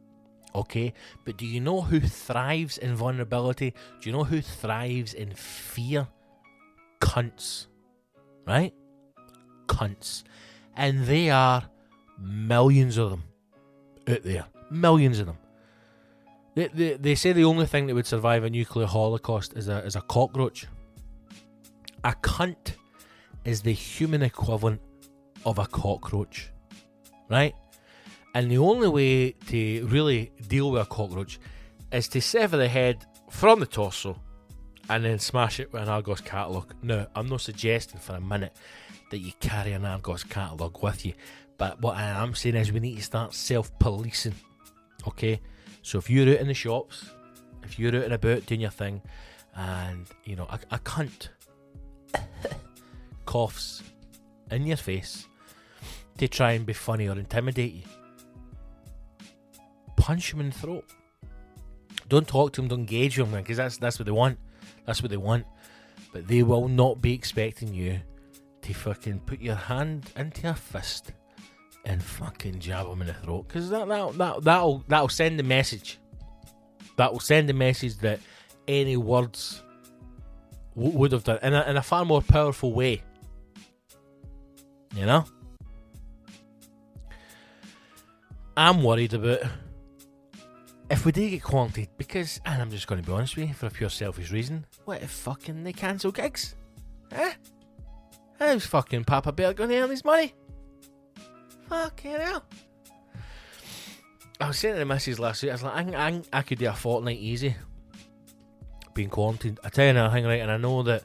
[0.55, 0.93] Okay?
[1.25, 3.75] But do you know who thrives in vulnerability?
[4.01, 6.09] Do you know who thrives in fear?
[7.01, 7.67] Cunts.
[8.47, 8.75] Right?
[9.67, 10.25] Cunts.
[10.77, 11.69] And they are
[12.19, 13.25] millions of them
[14.09, 14.47] out there.
[14.71, 15.39] Millions of them.
[16.55, 19.79] They, they, they say the only thing that would survive a nuclear holocaust is a,
[19.85, 20.67] is a cockroach.
[22.05, 22.75] A cunt
[23.45, 24.81] is the human equivalent
[25.45, 26.51] of a cockroach.
[27.29, 27.55] Right?
[28.35, 31.39] And the only way to really deal with a cockroach
[31.93, 34.21] is to sever the head from the torso
[34.89, 36.75] and then smash it with an Argos catalogue.
[36.83, 38.55] Now, I'm not suggesting for a minute
[39.11, 41.15] that you carry an Argos catalogue with you,
[41.57, 44.35] but what I am saying is we need to start self policing.
[45.07, 45.41] Okay?
[45.85, 47.11] So if you're out in the shops,
[47.63, 49.03] if you're out and about doing your thing,
[49.55, 51.29] and you know, a, a cunt
[53.27, 53.83] coughs
[54.51, 55.27] in your face,
[56.17, 57.83] to try and be funny or intimidate you.
[59.97, 60.87] Punch him in the throat.
[62.09, 64.39] Don't talk to him, don't engage with him, because that's that's what they want.
[64.87, 65.45] That's what they want.
[66.15, 68.01] But they will not be expecting you
[68.63, 71.13] to fucking put your hand into a fist
[71.85, 73.49] and fucking jab him in the throat.
[73.49, 75.99] Because that, that, that, that'll, that'll send the message.
[76.97, 78.21] That will send the message that
[78.69, 79.63] any words
[80.75, 83.03] w- would have done in a, in a far more powerful way.
[84.95, 85.25] You know?
[88.57, 89.41] I'm worried about
[90.91, 93.55] if we do get quarantined because, and I'm just going to be honest with you,
[93.55, 96.55] for a pure selfish reason, what if fucking they cancel gigs?
[97.13, 97.33] Huh?
[98.39, 100.35] How's fucking Papa Bear going to earn his money?
[101.75, 102.45] Fucking hell.
[104.41, 106.59] I was saying to the missus last week, I was like, I, I, I could
[106.59, 107.57] do a fortnight easy
[108.95, 109.59] being quarantined.
[109.65, 111.03] I tell you another thing, right, and I know that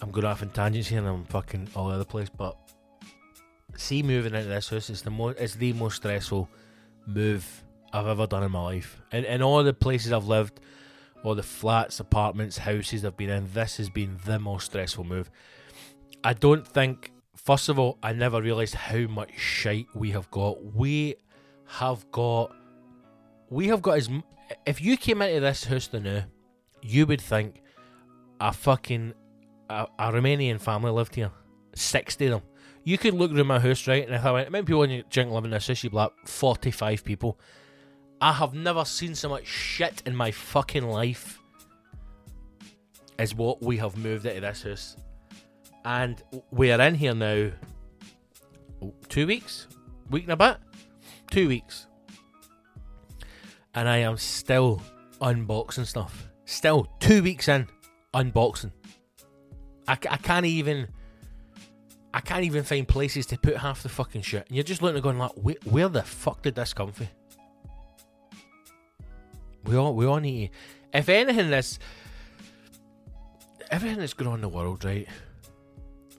[0.00, 2.56] I'm going off in tangents here and I'm fucking all over the place, but
[3.76, 6.48] see moving into this house is the most it's the most stressful
[7.04, 9.02] move I've ever done in my life.
[9.10, 10.60] And in all the places I've lived,
[11.24, 15.32] all the flats, apartments, houses I've been in, this has been the most stressful move.
[16.22, 17.10] I don't think
[17.46, 20.62] first of all, I never realised how much shite we have got.
[20.74, 21.14] We
[21.66, 22.54] have got
[23.48, 24.10] we have got as
[24.66, 26.24] if you came into this house the
[26.82, 27.62] you would think
[28.40, 29.14] a fucking
[29.70, 31.30] a, a Romanian family lived here.
[31.74, 32.42] Sixty of them.
[32.82, 34.04] You could look around my house, right?
[34.04, 35.82] And if I went, many people in your drink live in this house?
[35.82, 37.36] You'd be like, 45 people.
[38.20, 41.40] I have never seen so much shit in my fucking life
[43.18, 44.96] as what we have moved into this house.
[45.86, 46.20] And
[46.50, 47.52] we are in here now
[49.08, 49.68] Two weeks?
[50.10, 50.56] Week and a bit?
[51.30, 51.86] Two weeks.
[53.74, 54.82] And I am still
[55.20, 56.28] unboxing stuff.
[56.44, 57.68] Still, two weeks in,
[58.12, 58.72] unboxing.
[59.88, 60.88] I, I can't even.
[62.12, 64.46] I can't even find places to put half the fucking shit.
[64.48, 67.08] And you're just looking at going like, where, the fuck did this come from?
[69.64, 71.78] We all we all need to, if anything this
[73.70, 75.06] everything that's going on in the world, right?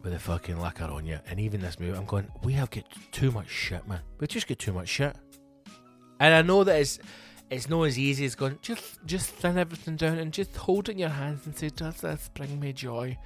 [0.07, 2.85] With the fucking lacquer on you, and even this movie, I'm going, we have got
[3.11, 3.99] too much shit, man.
[4.21, 5.13] We just get too much shit.
[6.21, 6.97] And I know that it's
[7.49, 10.97] it's not as easy as going, just just thin everything down and just hold in
[10.97, 13.17] your hands and say, Does this bring me joy?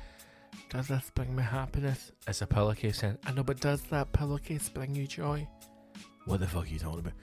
[0.71, 2.13] Does this bring me happiness?
[2.27, 5.47] It's a pillowcase saying, I know, but does that pillowcase bring you joy?
[6.25, 7.13] What the fuck are you talking about?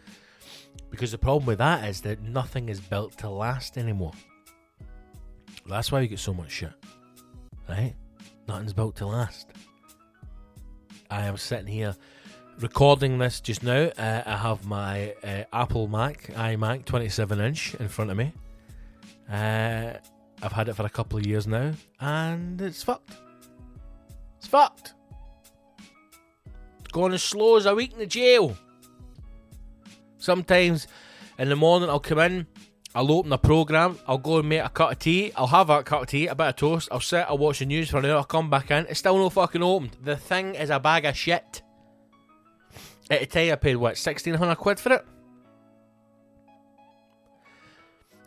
[0.89, 4.13] Because the problem with that is that nothing is built to last anymore.
[5.67, 6.75] That's why we get so much shit.
[7.69, 7.97] Right?
[8.49, 9.49] Nothing's built to last.
[11.11, 11.95] I am sitting here
[12.59, 13.91] recording this just now.
[13.99, 18.33] Uh, I have my uh, Apple Mac, iMac 27 inch in front of me.
[19.31, 19.93] Uh,
[20.43, 23.13] I've had it for a couple of years now, and it's fucked.
[24.39, 24.95] It's fucked.
[26.81, 28.57] It's going as slow as a week in the jail.
[30.17, 30.87] Sometimes
[31.39, 32.47] in the morning I'll come in,
[32.95, 35.83] I'll open the program, I'll go and make a cup of tea, I'll have a
[35.83, 38.07] cup of tea, a bit of toast, I'll sit, I'll watch the news for an
[38.07, 39.97] hour, I'll come back in, it's still no fucking opened.
[40.03, 41.63] The thing is a bag of shit.
[43.11, 45.07] At the time I paid what, 1600 quid for it?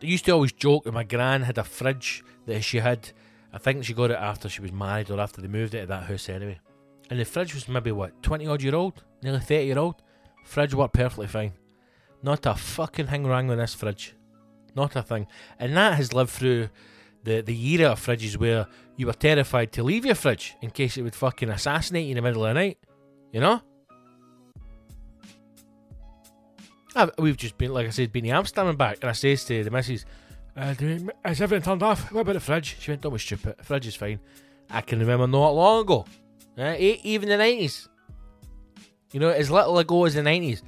[0.01, 3.11] I used to always joke that my gran had a fridge that she had.
[3.53, 6.03] I think she got it after she was married or after they moved into that
[6.03, 6.59] house anyway.
[7.09, 9.03] And the fridge was maybe what, 20 odd year old?
[9.21, 10.01] Nearly 30 year old?
[10.43, 11.53] Fridge worked perfectly fine.
[12.23, 14.15] Not a fucking thing wrong with this fridge.
[14.75, 15.27] Not a thing.
[15.59, 16.69] And that has lived through
[17.23, 20.97] the, the era of fridges where you were terrified to leave your fridge in case
[20.97, 22.77] it would fucking assassinate you in the middle of the night.
[23.31, 23.61] You know?
[26.95, 29.45] I've, we've just been, like I said, been to Amsterdam and back, and I says
[29.45, 30.05] to the missus,
[30.57, 30.75] uh,
[31.25, 32.11] "Is everything turned off?
[32.11, 33.57] What about the fridge?" She went, "Don't be stupid.
[33.57, 34.19] The fridge is fine."
[34.69, 36.05] I can remember not long ago,
[36.57, 37.87] uh, even the nineties.
[39.13, 40.63] You know, as little ago as the nineties,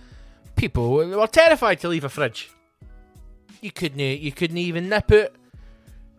[0.56, 2.50] people were were terrified to leave a fridge.
[3.64, 5.36] You couldn't, you couldn't even nip it.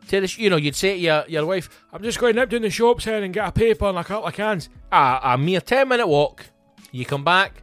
[0.08, 2.62] To the, you know, you'd say to your, your wife, "I'm just going nip down
[2.62, 5.60] the shops here and get a paper and a couple of cans." Ah, a mere
[5.60, 6.46] ten minute walk.
[6.92, 7.62] You come back,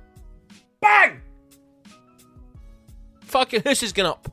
[0.79, 1.21] bang
[3.31, 4.27] fucking house is going up.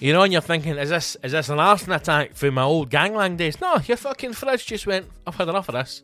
[0.00, 2.90] You know, and you're thinking, is this is this an arson attack from my old
[2.90, 3.60] gangland days?
[3.60, 6.02] No, your fucking fridge just went, I've had enough of this.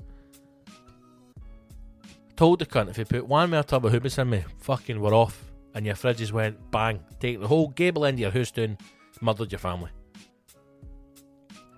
[2.36, 5.14] Told the cunt if you put one more tub of hubis in me, fucking we're
[5.14, 5.49] off.
[5.74, 8.76] And your fridge just went bang, take the whole gable end of your house down,
[9.20, 9.90] murdered your family.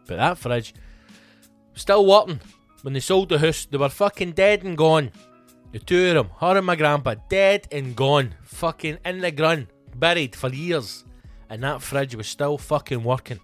[0.07, 0.75] But that fridge,
[1.75, 2.41] still working.
[2.83, 5.13] When they sold the house, they were fucking dead and gone.
[5.73, 8.35] The two of them, her and my grandpa, dead and gone.
[8.43, 11.05] Fucking in the ground, buried for years.
[11.49, 13.41] And that fridge was still fucking working.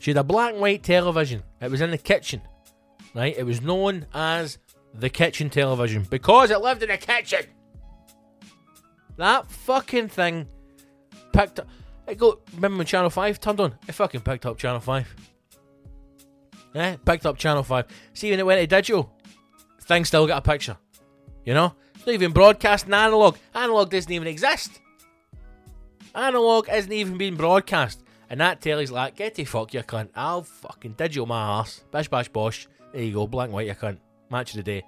[0.00, 1.42] She had a black and white television.
[1.60, 2.42] It was in the kitchen.
[3.14, 3.36] Right?
[3.36, 4.58] It was known as
[4.92, 7.46] the kitchen television because it lived in the kitchen.
[9.16, 10.46] That fucking thing
[11.32, 11.68] picked up.
[12.06, 12.40] It go.
[12.54, 13.74] Remember when Channel Five turned on?
[13.88, 15.14] It fucking picked up Channel Five.
[16.74, 17.86] Yeah, picked up Channel Five.
[18.12, 19.12] See when it went to digital,
[19.80, 20.76] thing still got a picture.
[21.44, 23.36] You know, it's not even broadcasting analog.
[23.54, 24.80] Analog doesn't even exist.
[26.14, 28.02] Analog isn't even being broadcast.
[28.30, 30.08] And that telly's like, get the fuck you cunt.
[30.14, 31.84] I'll fucking digital my ass.
[31.90, 32.66] Bish bash bosh.
[32.92, 33.98] There you go, black and white you cunt.
[34.30, 34.84] Match of the day.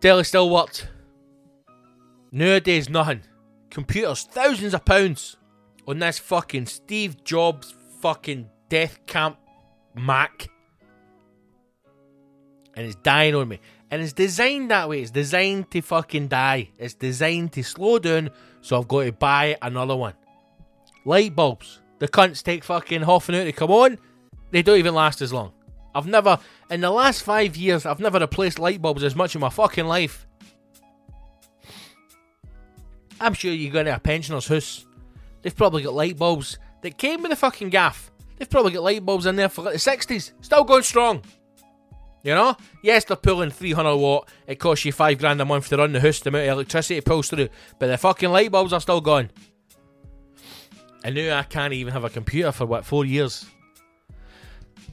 [0.00, 0.88] Telly still worked.
[2.32, 3.22] Nowadays, nothing.
[3.70, 5.36] Computers, thousands of pounds
[5.86, 9.36] on this fucking Steve Jobs fucking death camp
[9.94, 10.48] Mac.
[12.74, 13.60] And it's dying on me.
[13.90, 15.02] And it's designed that way.
[15.02, 16.70] It's designed to fucking die.
[16.78, 20.14] It's designed to slow down, so I've got to buy another one.
[21.04, 21.80] Light bulbs.
[21.98, 23.98] The cunts take fucking half an hour to come on.
[24.52, 25.52] They don't even last as long.
[25.94, 26.38] I've never,
[26.70, 29.86] in the last five years, I've never replaced light bulbs as much in my fucking
[29.86, 30.26] life.
[33.20, 34.86] I'm sure you go to a pensioner's house.
[35.42, 38.10] They've probably got light bulbs that came with the fucking gaff.
[38.36, 40.32] They've probably got light bulbs in there for the 60s.
[40.40, 41.22] Still going strong.
[42.22, 42.56] You know?
[42.82, 44.28] Yes, they're pulling 300 watt.
[44.46, 46.96] It costs you 5 grand a month to run the house, the amount of electricity
[46.96, 47.48] it pulls through.
[47.78, 49.30] But the fucking light bulbs are still going.
[51.04, 53.46] And now I can't even have a computer for what, four years?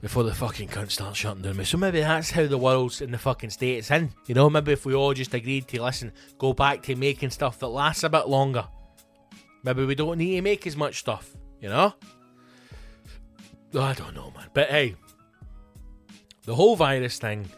[0.01, 1.63] Before the fucking cunt starts shutting down me.
[1.63, 4.11] So maybe that's how the world's in the fucking state it's in.
[4.27, 7.59] You know, maybe if we all just agreed to listen, go back to making stuff
[7.59, 8.67] that lasts a bit longer.
[9.63, 11.93] Maybe we don't need to make as much stuff, you know?
[13.73, 14.47] Oh, I don't know, man.
[14.53, 14.95] But hey,
[16.43, 17.49] the whole virus thing,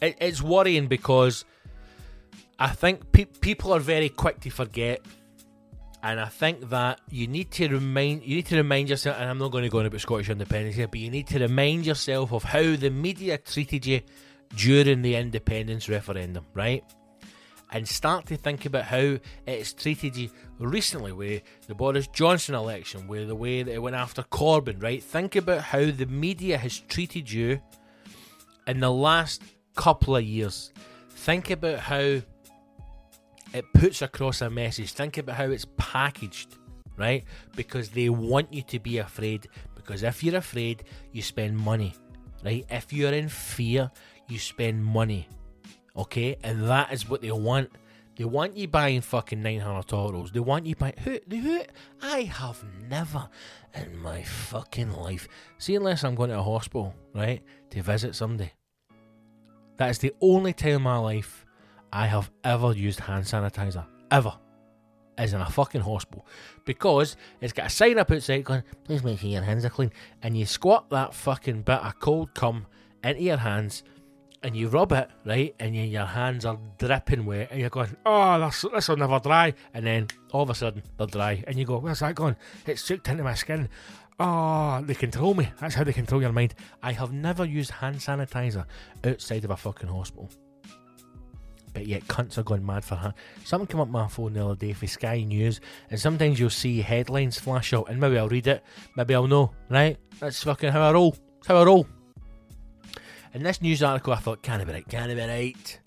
[0.00, 1.44] it, it's worrying because
[2.58, 5.00] I think pe- people are very quick to forget,
[6.02, 9.16] and I think that you need to remind you need to remind yourself.
[9.18, 11.38] And I'm not going to go on about Scottish independence here, but you need to
[11.38, 14.00] remind yourself of how the media treated you
[14.56, 16.84] during the independence referendum, right?
[17.72, 23.06] and start to think about how it's treated you recently with the Boris Johnson election,
[23.06, 25.02] with the way that it went after Corbyn, right?
[25.02, 27.60] Think about how the media has treated you
[28.66, 29.42] in the last
[29.76, 30.72] couple of years.
[31.10, 32.22] Think about how
[33.52, 34.92] it puts across a message.
[34.92, 36.56] Think about how it's packaged,
[36.96, 37.24] right?
[37.56, 39.48] Because they want you to be afraid.
[39.74, 41.94] Because if you're afraid, you spend money,
[42.44, 42.64] right?
[42.70, 43.90] If you're in fear,
[44.28, 45.28] you spend money
[45.96, 46.36] okay?
[46.42, 47.70] And that is what they want.
[48.16, 50.30] They want you buying fucking 900 toros.
[50.30, 50.94] They want you buying.
[51.04, 51.62] Who, who?
[52.02, 53.28] I have never
[53.74, 55.28] in my fucking life,
[55.58, 58.52] see, unless I'm going to a hospital, right, to visit somebody.
[59.76, 61.46] That is the only time in my life
[61.92, 63.84] I have ever used hand sanitizer.
[64.10, 64.32] Ever.
[65.18, 66.26] Is in a fucking hospital.
[66.64, 69.92] Because it's got a sign up outside going, please make sure your hands are clean.
[70.22, 72.66] And you squat that fucking bit of cold cum
[73.04, 73.82] into your hands
[74.42, 77.94] and you rub it, right, and you, your hands are dripping wet, and you're going,
[78.06, 79.52] oh, this, this will never dry.
[79.74, 82.36] And then all of a sudden, they're dry, and you go, where's that going?
[82.66, 83.68] It's soaked into my skin.
[84.18, 85.50] Oh, they control me.
[85.60, 86.54] That's how they control your mind.
[86.82, 88.66] I have never used hand sanitizer
[89.04, 90.30] outside of a fucking hospital.
[91.72, 93.14] But yet, cunts are going mad for her.
[93.44, 95.60] Something came up my phone the other day for Sky News,
[95.90, 98.64] and sometimes you'll see headlines flash out, and maybe I'll read it,
[98.96, 99.96] maybe I'll know, right?
[100.18, 101.12] That's fucking how I roll.
[101.12, 101.86] That's how I roll.
[103.32, 104.88] In this news article, I thought, can it be right?
[104.88, 105.80] Can it be right?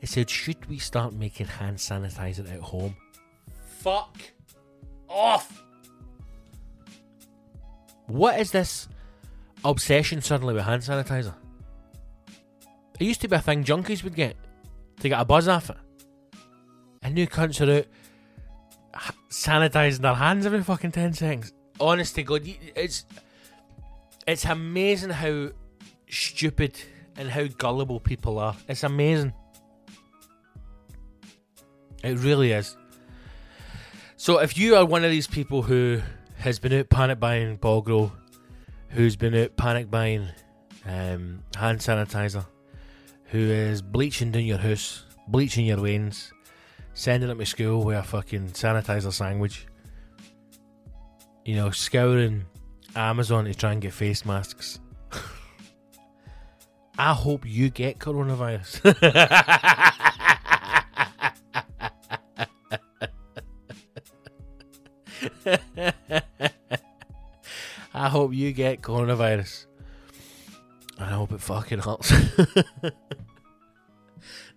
[0.00, 2.96] It said, should we start making hand sanitizer at home?
[3.78, 4.18] Fuck
[5.08, 5.62] off!
[8.06, 8.88] What is this
[9.64, 11.34] obsession suddenly with hand sanitizer?
[12.98, 14.36] It used to be a thing junkies would get
[15.00, 15.76] to get a buzz off it.
[17.02, 17.86] And new cunts are out
[19.30, 21.52] sanitizing their hands every fucking 10 seconds.
[21.80, 22.42] Honest to God,
[22.74, 23.04] it's,
[24.26, 25.50] it's amazing how
[26.08, 26.78] stupid
[27.16, 28.56] and how gullible people are.
[28.68, 29.32] It's amazing.
[32.02, 32.76] It really is.
[34.16, 36.00] So if you are one of these people who
[36.38, 38.12] has been out panic buying Bogro,
[38.88, 40.28] who's been out panic buying
[40.84, 42.44] um, hand sanitizer,
[43.30, 46.32] who is bleaching down your house, bleaching your veins,
[46.94, 49.68] sending it to school with a fucking sanitizer sandwich,
[51.44, 52.44] you know, scouring
[52.96, 54.80] Amazon to try and get face masks.
[56.98, 58.80] I hope you get coronavirus.
[67.94, 69.66] I hope you get coronavirus.
[71.00, 72.10] I hope it fucking hurts.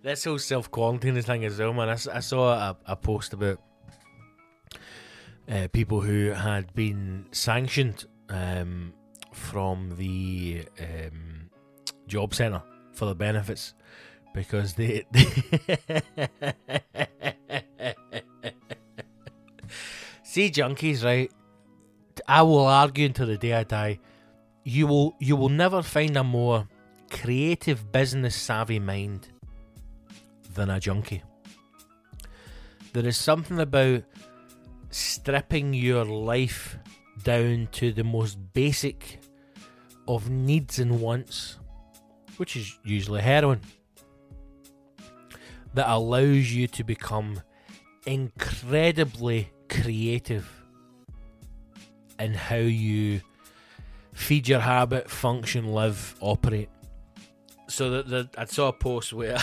[0.02, 1.88] this whole self quarantine thing as well, man.
[1.88, 3.58] I, I saw a, a, post about
[5.48, 8.92] uh, people who had been sanctioned um,
[9.32, 11.48] from the um,
[12.06, 13.72] job centre for the benefits
[14.34, 15.06] because they.
[15.12, 15.24] they
[20.22, 21.32] See, junkies, right?
[22.26, 24.00] I will argue until the day I die.
[24.64, 26.66] You will, you will never find a more
[27.10, 29.28] creative, business savvy mind
[30.54, 31.22] than a junkie.
[32.92, 34.04] There is something about
[34.90, 36.78] stripping your life
[37.24, 39.20] down to the most basic
[40.08, 41.58] of needs and wants,
[42.36, 43.60] which is usually heroin,
[45.74, 47.40] that allows you to become
[48.06, 50.48] incredibly creative
[52.18, 53.20] in how you
[54.14, 56.70] feed your habit, function, live, operate.
[57.68, 59.36] So that the, I saw a post where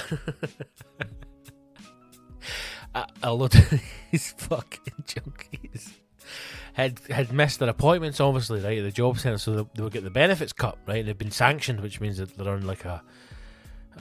[2.95, 3.69] a, a lot of
[4.11, 5.93] these fucking junkies
[6.73, 9.93] had had missed their appointments, obviously, right, at the job centre, so they, they would
[9.93, 11.05] get the benefits cut, right?
[11.05, 13.01] They've been sanctioned, which means that they're on like a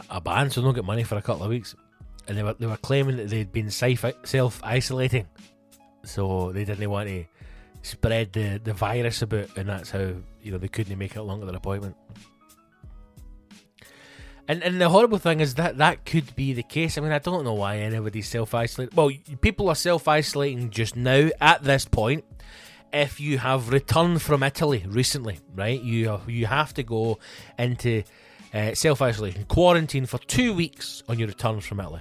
[0.09, 1.75] a ban, so they don't get money for a couple of weeks.
[2.29, 5.27] And they were they were claiming that they'd been self isolating,
[6.05, 7.25] so they didn't want to
[7.83, 10.13] spread the, the virus about, and that's how
[10.43, 11.97] you know they couldn't make it along to their appointment.
[14.49, 16.99] And and the horrible thing is that that could be the case.
[16.99, 18.97] I mean, I don't know why anybody's self isolating.
[18.97, 19.11] Well,
[19.41, 22.25] people are self isolating just now at this point.
[22.93, 27.21] If you have returned from Italy recently, right, you you have to go
[27.59, 28.03] into
[28.53, 32.01] uh, self isolation, quarantine for two weeks on your return from Italy.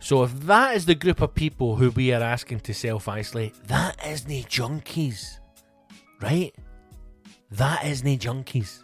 [0.00, 3.54] So if that is the group of people who we are asking to self isolate,
[3.66, 5.38] that isn't junkies,
[6.20, 6.54] right?
[7.50, 8.82] That isn't junkies.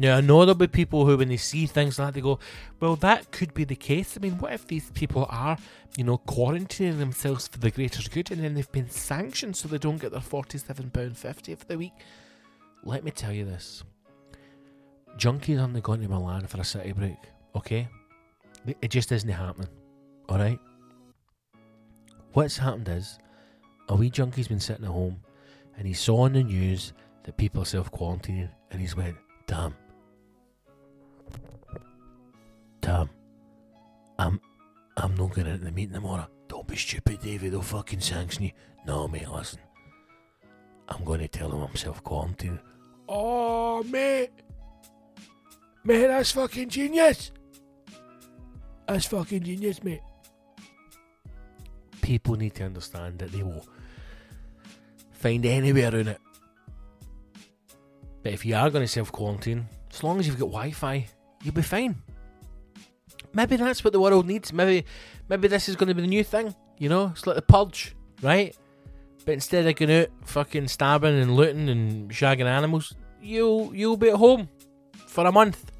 [0.00, 2.38] Now, I know there'll be people who, when they see things like that, they go,
[2.78, 4.16] well, that could be the case.
[4.16, 5.58] I mean, what if these people are,
[5.96, 9.76] you know, quarantining themselves for the greater good and then they've been sanctioned so they
[9.76, 11.92] don't get their £47.50 for the week?
[12.84, 13.82] Let me tell you this
[15.16, 17.18] junkies aren't going to Milan for a city break,
[17.56, 17.88] okay?
[18.80, 19.68] It just isn't happening,
[20.30, 20.60] alright?
[22.34, 23.18] What's happened is,
[23.88, 25.20] a wee junkie's been sitting at home
[25.76, 26.92] and he saw on the news
[27.28, 29.14] that people are self quarantining and he's went,
[29.46, 29.74] damn,
[32.80, 33.10] Tom,
[34.18, 34.40] I'm
[34.96, 36.26] I'm not going into the meeting tomorrow.
[36.48, 37.52] Don't be stupid, David.
[37.52, 38.52] They'll fucking sanction you.
[38.86, 39.58] No, mate, listen.
[40.88, 42.60] I'm going to tell them I'm self quarantining.
[43.06, 44.30] Oh, mate.
[45.84, 47.30] Mate, that's fucking genius.
[48.86, 50.00] That's fucking genius, mate.
[52.00, 53.66] People need to understand that they will
[55.12, 56.20] find any way around it.
[58.22, 61.06] But if you are going to self quarantine, as long as you've got Wi Fi,
[61.42, 61.96] you'll be fine
[63.32, 64.52] maybe that's what the world needs.
[64.52, 64.84] Maybe
[65.28, 66.54] maybe this is going to be the new thing.
[66.78, 68.56] You know, it's like the purge, right?
[69.24, 74.10] But instead of going out fucking stabbing and looting and shagging animals, you'll you'll be
[74.10, 74.48] at home
[75.06, 75.72] for a month.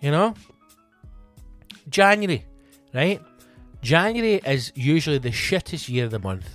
[0.00, 0.34] You know?
[1.88, 2.44] January,
[2.94, 3.20] right?
[3.82, 6.48] January is usually the shittest year of the month.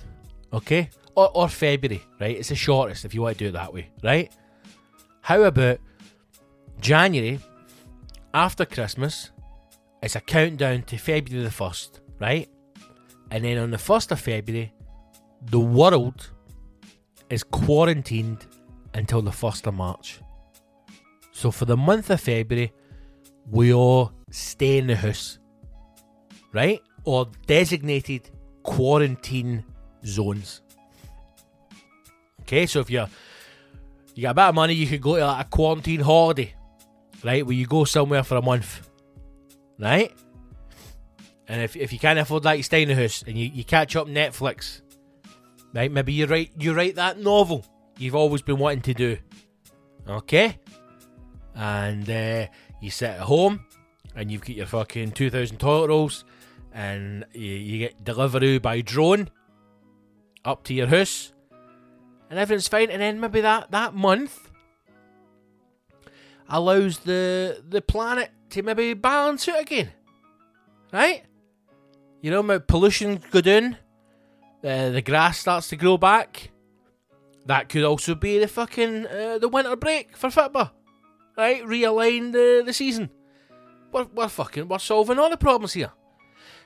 [0.52, 0.88] Okay?
[1.16, 2.36] Or, or February, right?
[2.36, 4.32] It's the shortest if you want to do it that way, right?
[5.20, 5.78] How about
[6.80, 7.38] January
[8.32, 9.30] after Christmas
[10.04, 12.46] it's a countdown to February the 1st, right?
[13.30, 14.70] And then on the 1st of February,
[15.46, 16.30] the world
[17.30, 18.46] is quarantined
[18.92, 20.20] until the 1st of March.
[21.32, 22.74] So for the month of February,
[23.50, 25.38] we all stay in the house,
[26.52, 26.82] right?
[27.04, 28.30] Or designated
[28.62, 29.64] quarantine
[30.04, 30.60] zones.
[32.44, 33.08] Okay, so if you're
[34.14, 36.54] you got a bit of money, you could go to like a quarantine holiday,
[37.24, 37.44] right?
[37.44, 38.88] Where you go somewhere for a month
[39.78, 40.12] right?
[41.46, 43.64] And if, if you can't afford that, you stay in the house and you, you
[43.64, 44.80] catch up Netflix,
[45.74, 45.92] right?
[45.92, 47.66] Maybe you write you write that novel
[47.98, 49.18] you've always been wanting to do,
[50.08, 50.58] okay?
[51.54, 52.46] And uh,
[52.80, 53.64] you sit at home
[54.16, 56.24] and you've got your fucking two thousand toilet rolls,
[56.72, 59.28] and you, you get delivery by drone
[60.44, 61.33] up to your house,
[62.34, 62.90] and everything's fine.
[62.90, 64.50] And then maybe that that month
[66.48, 69.92] allows the the planet to maybe balance it again.
[70.92, 71.22] Right?
[72.22, 73.76] You know, my pollution go down,
[74.64, 76.50] uh, the grass starts to grow back.
[77.46, 80.72] That could also be the fucking uh, the winter break for football,
[81.36, 81.62] right?
[81.62, 83.10] Realign the the season.
[83.92, 85.92] We're, we're fucking we're solving all the problems here.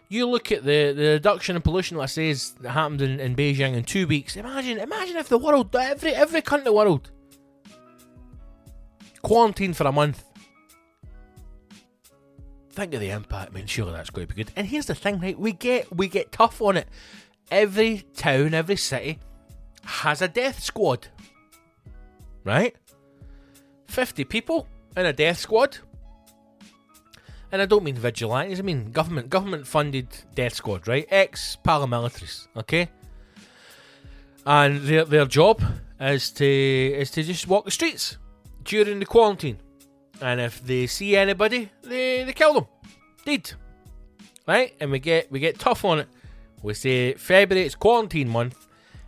[0.09, 3.74] You look at the, the reduction in pollution, let's say, that happened in, in Beijing
[3.74, 4.36] in two weeks.
[4.36, 7.11] Imagine, imagine if the world, every every country in the world,
[9.22, 10.24] quarantine for a month
[12.78, 13.50] think of the impact.
[13.50, 14.52] I mean, surely that's going to be good.
[14.56, 15.38] And here's the thing, right?
[15.38, 16.88] We get we get tough on it.
[17.50, 19.18] Every town, every city
[19.84, 21.09] has a death squad,
[22.44, 22.76] right?
[23.86, 25.78] Fifty people in a death squad.
[27.51, 31.07] And I don't mean vigilantes, I mean government government funded death squad, right?
[31.11, 32.88] Ex paramilitaries, okay?
[34.44, 35.62] And their their job
[36.01, 38.18] is to is to just walk the streets
[38.64, 39.59] during the quarantine.
[40.20, 42.66] And if they see anybody, they, they kill them.
[43.24, 43.53] Dead.
[44.46, 44.74] Right?
[44.80, 46.09] And we get we get tough on it.
[46.62, 48.66] We say February it's quarantine month,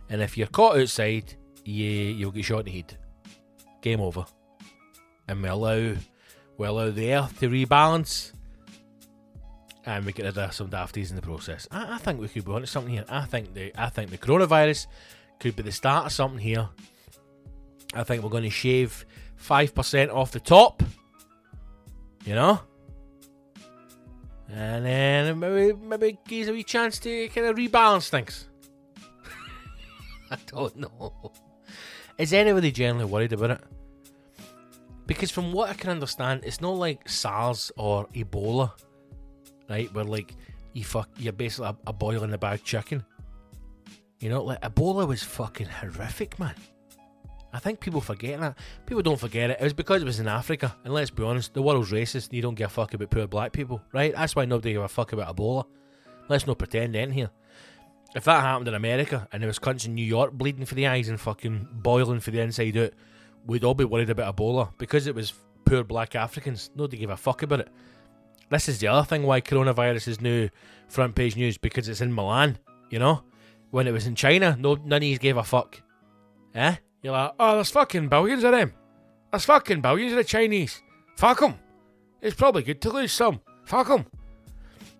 [0.09, 1.35] and if you're caught outside,
[1.65, 2.97] you you'll get shot in the head.
[3.81, 4.25] Game over.
[5.27, 5.95] And we allow
[6.61, 8.33] we allow the earth to rebalance.
[9.83, 11.67] And we get rid of some dafties in the process.
[11.71, 13.05] I, I think we could be onto something here.
[13.09, 14.85] I think the I think the coronavirus
[15.39, 16.69] could be the start of something here.
[17.95, 19.07] I think we're going to shave
[19.37, 20.83] five percent off the top.
[22.25, 22.59] You know,
[24.47, 28.47] and then maybe maybe gives a wee chance to kind of rebalance things.
[30.29, 31.31] I don't know.
[32.19, 33.61] Is anybody generally worried about it?
[35.07, 38.71] Because from what I can understand, it's not like SARS or Ebola,
[39.69, 39.93] right?
[39.93, 40.35] Where like
[40.73, 43.03] you fuck, you're basically a, boiling a boil in the bag chicken.
[44.19, 46.55] You know, like Ebola was fucking horrific, man.
[47.53, 48.57] I think people forget that.
[48.85, 49.57] People don't forget it.
[49.59, 50.75] It was because it was in Africa.
[50.85, 52.31] And let's be honest, the world's racist.
[52.31, 54.13] You don't give a fuck about poor black people, right?
[54.13, 55.65] That's why nobody give a fuck about Ebola.
[56.29, 57.29] Let's not pretend in here.
[58.15, 60.87] If that happened in America and there was cunts in New York bleeding for the
[60.87, 62.91] eyes and fucking boiling for the inside out,
[63.45, 64.71] we'd all be worried about Ebola.
[64.77, 65.33] Because it was
[65.65, 67.69] poor black Africans, nobody gave a fuck about it.
[68.49, 70.49] This is the other thing why coronavirus is new
[70.89, 72.57] front page news because it's in Milan,
[72.89, 73.23] you know?
[73.69, 75.81] When it was in China, no none of gave a fuck.
[76.53, 76.75] Eh?
[77.01, 78.73] You're like, oh, there's fucking billions of them.
[79.31, 80.81] There's fucking billions of the Chinese.
[81.15, 81.55] Fuck them.
[82.21, 83.39] It's probably good to lose some.
[83.63, 84.05] Fuck them.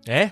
[0.06, 0.30] Eh?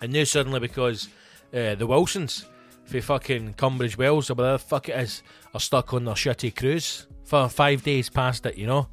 [0.00, 1.08] And now suddenly because
[1.54, 2.46] uh, the Wilsons
[2.84, 5.22] for fucking Tunbridge Wells or whatever the fuck it is
[5.54, 8.88] are stuck on their shitty cruise for five days past it, you know?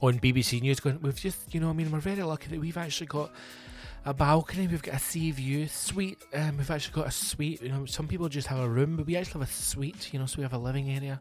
[0.00, 2.76] On BBC News going, we've just, you know, I mean, we're very lucky that we've
[2.76, 3.30] actually got
[4.04, 4.66] a balcony.
[4.66, 6.24] We've got a sea view suite.
[6.32, 7.62] Um, we've actually got a suite.
[7.62, 10.12] You know, some people just have a room, but we actually have a suite.
[10.12, 11.20] You know, so we have a living area,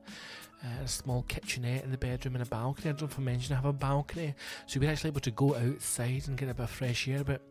[0.63, 2.89] uh, a small kitchenette in the bedroom, and a balcony.
[2.89, 4.36] I don't know if I mentioned I have a balcony,
[4.67, 7.23] so we're actually able to go outside and get a bit of fresh air.
[7.23, 7.41] But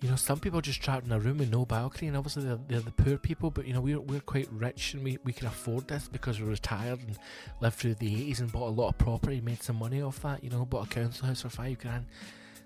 [0.00, 2.44] you know, some people are just trapped in a room with no balcony, and obviously
[2.44, 3.50] they're, they're the poor people.
[3.50, 6.48] But you know, we're we're quite rich and we, we can afford this because we're
[6.48, 7.18] retired and
[7.60, 10.42] lived through the eighties and bought a lot of property, made some money off that.
[10.42, 12.06] You know, bought a council house for five grand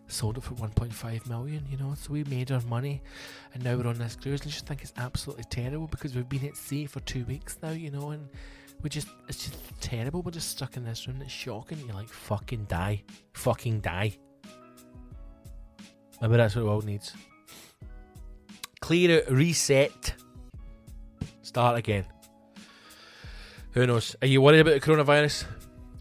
[0.06, 1.94] sold it for 1.5 million, you know.
[1.94, 3.02] So we made our money,
[3.54, 4.40] and now we're on this cruise.
[4.40, 7.58] And I just think it's absolutely terrible because we've been at sea for two weeks
[7.62, 8.28] now, you know, and
[8.82, 10.22] we just it's just terrible.
[10.22, 11.20] We're just stuck in this room.
[11.22, 11.78] It's shocking.
[11.80, 14.16] You're like fucking die, fucking die.
[16.20, 17.12] Maybe that's what the world needs.
[18.80, 20.14] Clear it, reset,
[21.42, 22.04] start again.
[23.72, 24.14] Who knows?
[24.22, 25.44] Are you worried about the coronavirus?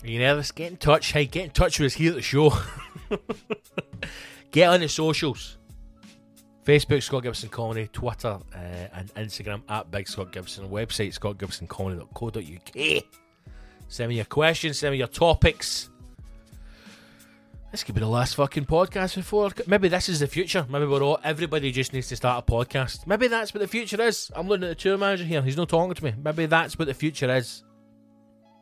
[0.04, 0.52] Are you nervous?
[0.52, 1.12] Get in touch.
[1.12, 2.54] Hey, get in touch with us here at the show.
[4.52, 5.58] Get on the socials.
[6.64, 13.04] Facebook, Scott Gibson Comedy, Twitter, uh, and Instagram at Big Scott Gibson, website scottgibsoncomedy.co.uk.
[13.88, 15.90] Send me your questions, send me your topics.
[17.74, 19.50] This could be the last fucking podcast before.
[19.66, 20.64] Maybe this is the future.
[20.70, 21.20] Maybe we're all.
[21.24, 23.08] Everybody just needs to start a podcast.
[23.08, 24.32] Maybe that's what the future is.
[24.36, 25.42] I'm looking at the tour manager here.
[25.42, 26.14] He's not talking to me.
[26.24, 27.64] Maybe that's what the future is.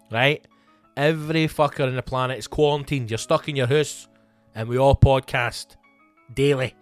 [0.09, 0.47] Right?
[0.95, 3.11] Every fucker on the planet is quarantined.
[3.11, 4.07] You're stuck in your house
[4.55, 5.75] and we all podcast
[6.33, 6.73] daily.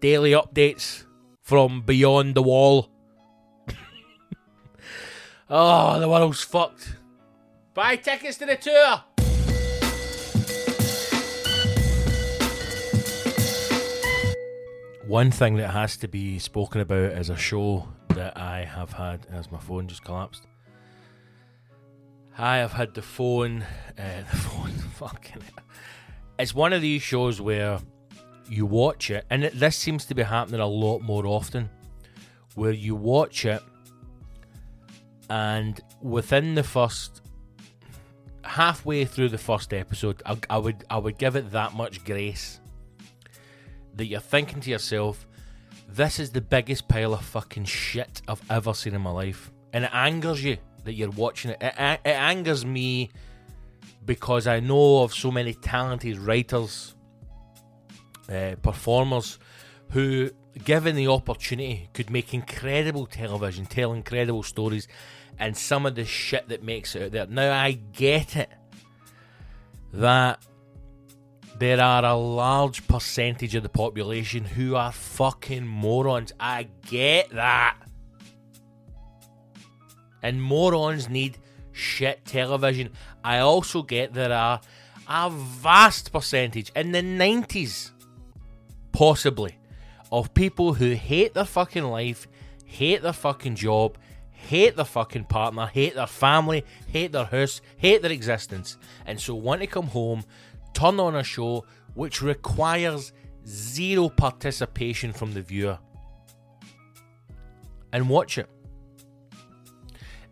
[0.00, 1.04] Daily updates
[1.42, 2.88] from beyond the wall.
[5.50, 6.96] oh, the world's fucked.
[7.74, 9.04] Buy tickets to the tour.
[15.08, 19.26] One thing that has to be spoken about is a show that I have had
[19.32, 20.46] as my phone just collapsed.
[22.36, 23.62] I have had the phone,
[23.98, 25.42] uh, the phone, fucking
[26.38, 27.78] it's one of these shows where
[28.50, 31.70] you watch it, and it, this seems to be happening a lot more often,
[32.54, 33.62] where you watch it,
[35.30, 37.22] and within the first
[38.44, 42.60] halfway through the first episode, I, I would I would give it that much grace
[43.98, 45.26] that you're thinking to yourself,
[45.86, 49.84] "This is the biggest pile of fucking shit I've ever seen in my life," and
[49.84, 51.58] it angers you that you're watching it.
[51.60, 53.10] It, it angers me
[54.04, 56.94] because I know of so many talented writers,
[58.28, 59.38] uh, performers
[59.90, 60.30] who,
[60.64, 64.88] given the opportunity, could make incredible television, tell incredible stories,
[65.38, 67.26] and some of the shit that makes it out there.
[67.26, 68.50] Now, I get it
[69.92, 70.42] that
[71.58, 76.32] there are a large percentage of the population who are fucking morons.
[76.38, 77.76] I get that.
[80.22, 81.38] And morons need
[81.72, 82.90] shit television.
[83.24, 84.60] I also get there are
[85.08, 87.90] a vast percentage in the 90s,
[88.92, 89.58] possibly,
[90.12, 92.28] of people who hate their fucking life,
[92.64, 93.96] hate their fucking job,
[94.30, 99.34] hate their fucking partner, hate their family, hate their house, hate their existence, and so
[99.34, 100.24] want to come home,
[100.78, 101.64] turn on a show
[101.94, 103.12] which requires
[103.46, 105.78] zero participation from the viewer
[107.92, 108.48] and watch it.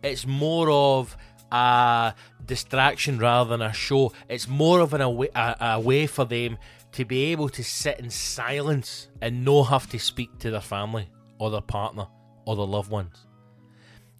[0.02, 1.16] It's more of
[1.50, 4.12] a distraction rather than a show.
[4.28, 6.58] It's more of an a way, a, a way for them
[6.92, 11.08] to be able to sit in silence and not have to speak to their family
[11.38, 12.06] or their partner
[12.46, 13.25] or their loved ones.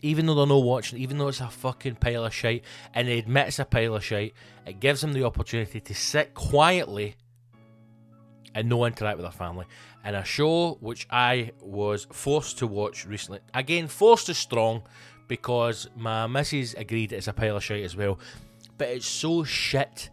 [0.07, 3.19] Even though they're not watching, even though it's a fucking pile of shite, and they
[3.19, 4.35] admit it's a pile of shite,
[4.65, 7.17] it gives them the opportunity to sit quietly
[8.55, 9.67] and no interact with their family.
[10.05, 14.83] And a show which I was forced to watch recently, again, forced is strong
[15.27, 18.21] because my missus agreed it's a pile of shit as well.
[18.79, 20.11] But it's so shit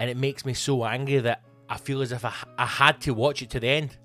[0.00, 3.14] and it makes me so angry that I feel as if I, I had to
[3.14, 3.96] watch it to the end.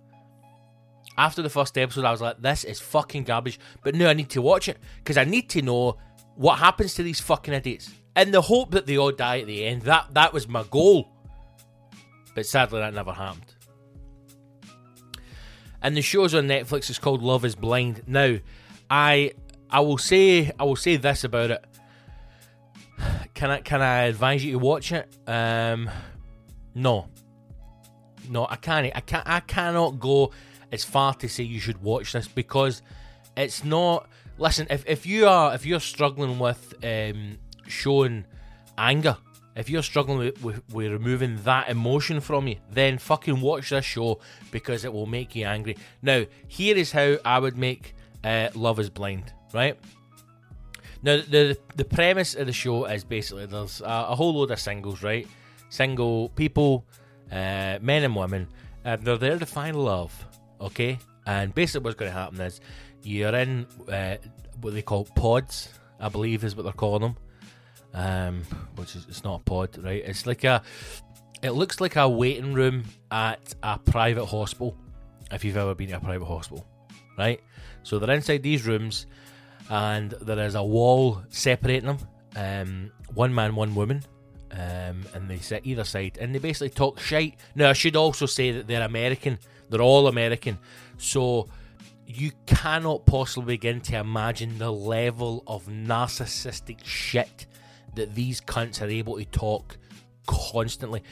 [1.22, 3.59] After the first episode, I was like, this is fucking garbage.
[3.84, 5.97] But now I need to watch it because I need to know
[6.34, 7.91] what happens to these fucking idiots.
[8.15, 9.84] In the hope that they all die at the end.
[9.84, 11.11] That that was my goal.
[12.34, 13.53] But sadly, that never happened.
[15.84, 16.89] And the show's on Netflix.
[16.89, 18.01] It's called Love Is Blind.
[18.07, 18.39] Now,
[18.89, 19.34] I
[19.69, 21.63] I will say I will say this about it.
[23.36, 25.07] Can I can I advise you to watch it?
[25.28, 25.88] Um,
[26.74, 27.09] no,
[28.28, 28.91] no, I can't.
[28.95, 29.30] I can't.
[29.30, 30.32] I cannot go
[30.72, 32.82] as far to say you should watch this because
[33.38, 34.07] it's not.
[34.38, 38.26] Listen, if, if you are if you're struggling with um, showing
[38.78, 39.17] anger,
[39.55, 43.86] if you're struggling with, with, with removing that emotion from you, then fucking watch this
[43.86, 44.19] show
[44.49, 45.78] because it will make you angry.
[46.01, 47.93] Now, here is how I would make
[48.24, 49.78] uh, Love Is Blind right?
[51.03, 54.59] Now, the the premise of the show is basically there's a, a whole load of
[54.59, 55.28] singles, right?
[55.69, 56.86] Single people,
[57.32, 58.47] uh, men and women,
[58.84, 60.26] and they're there to find love,
[60.62, 60.99] okay?
[61.26, 62.62] And basically, what's going to happen is
[63.03, 64.18] you're in uh,
[64.62, 67.18] what they call pods, I believe is what they're calling them.
[67.93, 68.43] Um,
[68.76, 70.01] which is it's not a pod, right?
[70.05, 70.62] It's like a,
[71.43, 74.78] it looks like a waiting room at a private hospital.
[75.32, 76.66] If you've ever been to a private hospital,
[77.18, 77.41] right?
[77.84, 79.07] So they're inside these rooms
[79.70, 81.97] and there is a wall separating them.
[82.36, 84.03] Um, one man, one woman,
[84.52, 87.39] um, and they sit either side, and they basically talk shite.
[87.56, 89.39] Now, I should also say that they're American;
[89.70, 90.58] they're all American,
[90.97, 91.47] so
[92.06, 97.45] you cannot possibly begin to imagine the level of narcissistic shit
[97.95, 99.78] that these cunts are able to talk
[100.28, 101.04] constantly.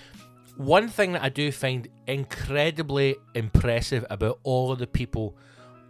[0.58, 5.38] One thing that I do find incredibly impressive about all of the people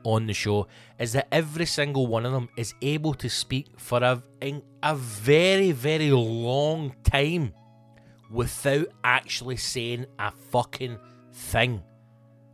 [0.04, 0.68] on the show
[1.00, 4.22] is that every single one of them is able to speak for a,
[4.84, 7.54] a very, very long time
[8.32, 10.98] without actually saying a fucking
[11.34, 11.82] thing.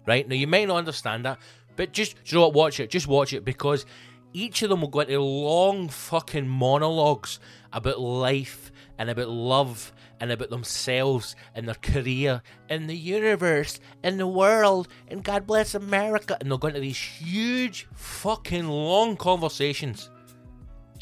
[0.05, 0.27] Right?
[0.27, 1.39] Now, you might not understand that,
[1.75, 2.89] but just, you know what, watch it.
[2.89, 3.85] Just watch it because
[4.33, 7.39] each of them will go into long fucking monologues
[7.73, 14.19] about life and about love and about themselves and their career and the universe and
[14.19, 16.37] the world and God bless America.
[16.39, 20.09] And they'll go into these huge fucking long conversations.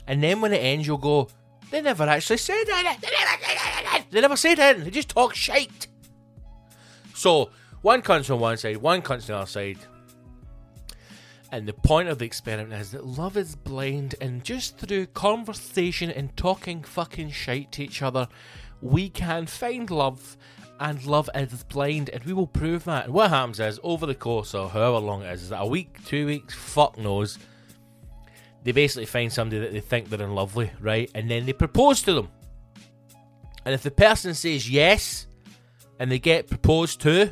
[0.07, 1.29] And then when it ends, you'll go,
[1.71, 3.09] they never actually said anything.
[4.11, 4.83] They never, said it.
[4.83, 5.87] They just talk shite.
[7.15, 7.49] So,
[7.81, 9.79] one cunt's on one side, one cunt's on the other side.
[11.51, 16.09] And the point of the experiment is that love is blind, and just through conversation
[16.09, 18.27] and talking fucking shite to each other,
[18.83, 20.37] we can find love,
[20.79, 23.05] and love is blind, and we will prove that.
[23.05, 25.65] And what happens is, over the course of however long it is, is that a
[25.65, 27.39] week, two weeks, fuck knows,
[28.63, 31.09] they basically find somebody that they think they're in love with, right?
[31.15, 32.29] And then they propose to them.
[33.65, 35.27] And if the person says yes,
[35.99, 37.31] and they get proposed to,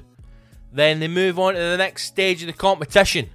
[0.71, 3.29] then they move on to the next stage of the competition.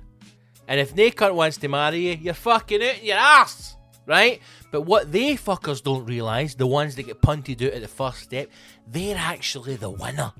[0.69, 4.41] And if they cunt wants to marry you, you're fucking out in your ass, right?
[4.77, 8.19] But what they fuckers don't realise, the ones that get punted out at the first
[8.19, 8.51] step,
[8.87, 10.35] they're actually the winner.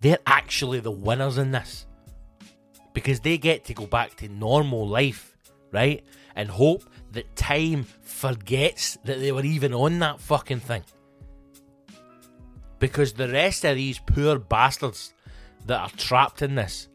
[0.00, 1.86] They're actually the winners in this.
[2.94, 5.36] Because they get to go back to normal life,
[5.72, 6.04] right?
[6.36, 10.84] And hope that time forgets that they were even on that fucking thing.
[12.78, 15.14] Because the rest of these poor bastards
[15.66, 16.86] that are trapped in this,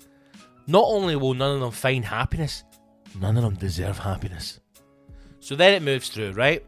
[0.65, 2.63] not only will none of them find happiness,
[3.19, 4.61] none of them deserve happiness.
[5.47, 6.61] So then it moves through, right?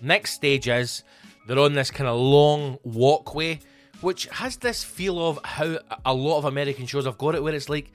[0.00, 1.04] Next stage is
[1.46, 3.60] they're on this kind of long walkway,
[4.00, 7.54] which has this feel of how a lot of American shows have got it, where
[7.54, 7.92] it's like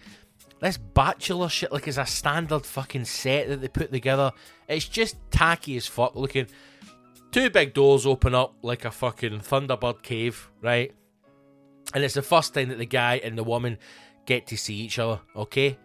[0.60, 4.32] this bachelor shit, like it's a standard fucking set that they put together.
[4.68, 6.46] It's just tacky as fuck looking.
[7.32, 10.94] two big doors open up like a fucking Thunderbird cave, right?
[11.96, 13.80] And it's the first time that the guy and the woman
[14.28, 15.80] get to see each other, okay?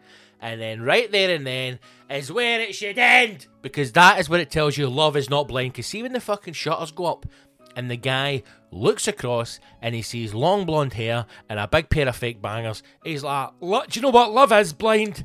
[0.45, 1.79] And then right there and then
[2.11, 3.47] is where it should end.
[3.63, 5.73] Because that is what it tells you love is not blind.
[5.73, 7.25] Because see when the fucking shutters go up
[7.75, 12.07] and the guy looks across and he sees long blonde hair and a big pair
[12.07, 14.33] of fake bangers, he's like, do you know what?
[14.33, 15.25] Love is blind.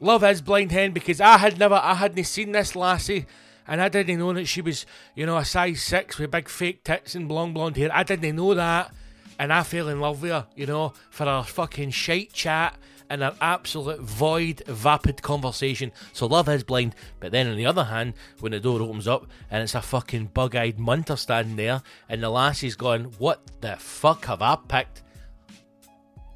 [0.00, 3.26] Love is blind hen because I had never, I hadn't seen this lassie.
[3.66, 4.86] And I didn't know that she was,
[5.16, 7.90] you know, a size six with big fake tits and long blonde hair.
[7.92, 8.94] I didn't know that.
[9.36, 12.78] And I fell in love with her, you know, for our fucking shite chat
[13.10, 15.92] and our absolute void, vapid conversation.
[16.12, 16.94] So love is blind.
[17.20, 20.26] But then on the other hand, when the door opens up and it's a fucking
[20.26, 25.02] bug eyed munter standing there and the lassie's going, What the fuck have I picked?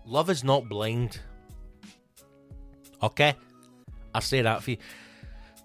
[0.05, 1.21] Love is not blind.
[3.03, 3.35] Okay?
[4.15, 4.77] I say that for you.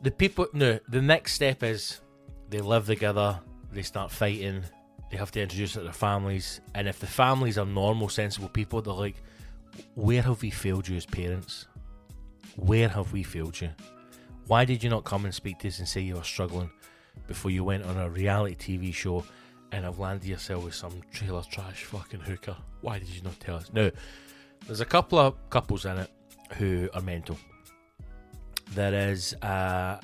[0.02, 2.02] The people, no, the next step is
[2.50, 3.40] they live together,
[3.72, 4.64] they start fighting,
[5.10, 8.50] they have to introduce it to their families, and if the families are normal, sensible
[8.50, 9.16] people, they're like,
[9.96, 11.68] where have we failed you as parents?
[12.56, 13.70] Where have we failed you?
[14.48, 16.70] Why did you not come and speak to us and say you were struggling
[17.28, 19.24] before you went on a reality TV show
[19.72, 22.56] and have landed yourself with some trailer trash fucking hooker?
[22.82, 23.72] Why did you not tell us?
[23.74, 23.90] Now,
[24.66, 26.10] there's a couple of couples in it
[26.58, 27.38] who are mental.
[28.72, 29.46] There is, uh,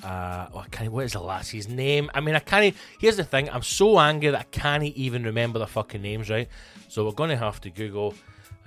[0.03, 2.11] uh, what is the lassie's name?
[2.13, 2.75] I mean, I can't.
[2.99, 6.47] Here's the thing: I'm so angry that I can't even remember the fucking names, right?
[6.87, 8.13] So we're to have to Google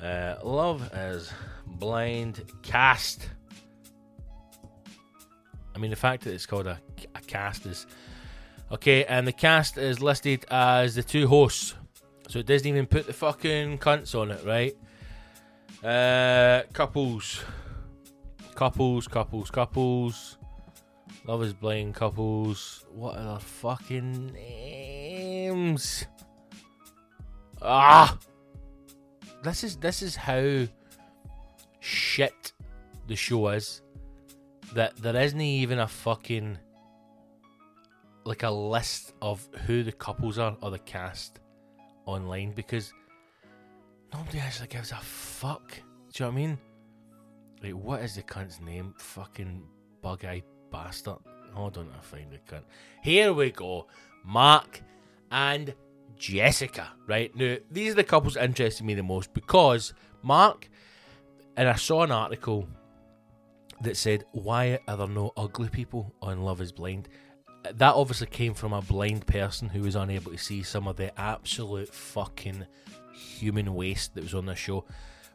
[0.03, 1.33] uh, "Love is
[1.67, 3.29] Blind" cast.
[5.75, 6.79] I mean, the fact that it's called a,
[7.15, 7.87] a cast is
[8.71, 11.75] okay, and the cast is listed as the two hosts,
[12.29, 14.77] so it doesn't even put the fucking cunts on it, right?
[15.83, 17.43] Uh, couples,
[18.55, 20.39] couples, couples, couples.
[21.27, 22.85] Love is blind couples.
[22.93, 26.07] What are their fucking names?
[27.61, 28.19] Ah,
[29.43, 30.67] this is this is how
[31.81, 32.53] shit
[33.07, 33.83] the show is.
[34.75, 36.59] That there isn't even a fucking
[38.25, 41.41] like a list of who the couples are or the cast
[42.07, 42.93] online because
[44.13, 45.71] nobody actually gives a fuck.
[46.13, 46.59] Do you know what I mean?
[47.63, 48.95] Like, what is the cunt's name?
[48.97, 49.63] Fucking
[50.01, 51.19] bug eyed bastard.
[51.53, 52.65] Hold on, I find the cunt.
[53.03, 53.87] Here we go.
[54.25, 54.81] Mark
[55.31, 55.75] and
[56.23, 56.89] Jessica.
[57.09, 59.93] Right now, these are the couples that interested me the most because
[60.23, 60.71] Mark,
[61.57, 62.69] and I saw an article
[63.81, 67.09] that said, Why are there no ugly people on Love is Blind?
[67.65, 71.19] That obviously came from a blind person who was unable to see some of the
[71.21, 72.67] absolute fucking
[73.13, 74.85] human waste that was on this show.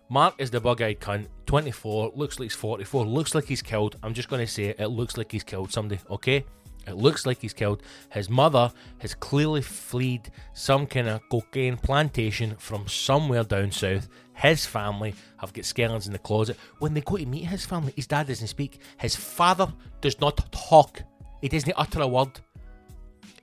[0.10, 3.98] Mark is the bug eyed cunt, 24, looks like he's 44, looks like he's killed.
[4.04, 6.46] I'm just going to say it, it looks like he's killed somebody, okay?
[6.88, 7.84] It looks like he's killed.
[8.12, 14.08] His mother has clearly fled some kind of cocaine plantation from somewhere down south.
[14.34, 16.58] His family have got skeletons in the closet.
[16.80, 18.80] When they go to meet his family, his dad doesn't speak.
[19.00, 21.02] His father does not talk.
[21.42, 22.40] He doesn't utter a word.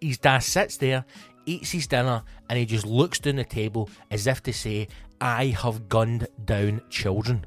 [0.00, 1.04] His dad sits there,
[1.46, 4.88] eats his dinner, and he just looks down the table as if to say,
[5.20, 7.44] I have gunned down children.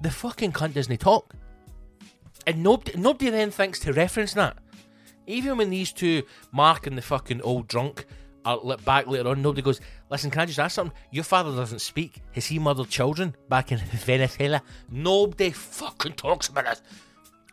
[0.00, 1.34] The fucking cunt doesn't talk.
[2.46, 4.56] And nobody, nobody then thinks to reference that.
[5.26, 8.06] Even when these two, Mark and the fucking old drunk,
[8.44, 10.96] are back later on, nobody goes, Listen, can I just ask something?
[11.10, 12.22] Your father doesn't speak.
[12.32, 14.62] Has he murdered children back in Venezuela?
[14.90, 16.80] Nobody fucking talks about it.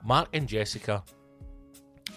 [0.03, 1.03] Mark and Jessica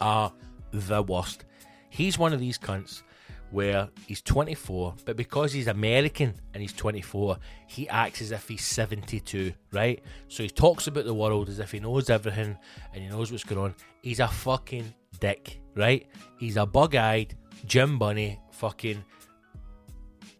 [0.00, 0.32] are
[0.70, 1.44] the worst.
[1.90, 3.02] He's one of these cunts
[3.50, 7.36] where he's 24, but because he's American and he's 24,
[7.66, 10.02] he acts as if he's 72, right?
[10.28, 12.56] So he talks about the world as if he knows everything
[12.94, 13.74] and he knows what's going on.
[14.00, 16.06] He's a fucking dick, right?
[16.36, 19.04] He's a bug eyed, gym bunny, fucking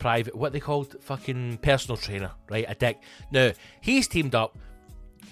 [0.01, 0.97] private, what they called?
[1.01, 2.67] Fucking personal trainer, right?
[2.69, 3.01] A dick.
[3.31, 4.59] Now, he's teamed up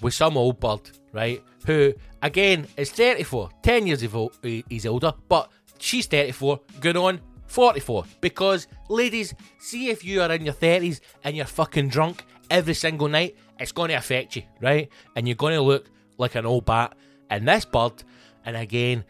[0.01, 1.43] with some old bird, right?
[1.67, 8.05] Who, again, is 34, 10 years ago, he's older, but she's 34, going on 44.
[8.21, 13.09] Because, ladies, see if you are in your 30s and you're fucking drunk every single
[13.09, 14.89] night, it's going to affect you, right?
[15.17, 16.95] And you're going to look like an old bat.
[17.29, 18.03] And this bird,
[18.45, 19.03] and again,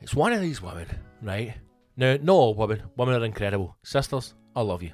[0.00, 0.86] it's one of these women,
[1.22, 1.54] right?
[1.96, 2.82] Now, not all women.
[2.96, 3.76] Women are incredible.
[3.82, 4.92] Sisters, I love you.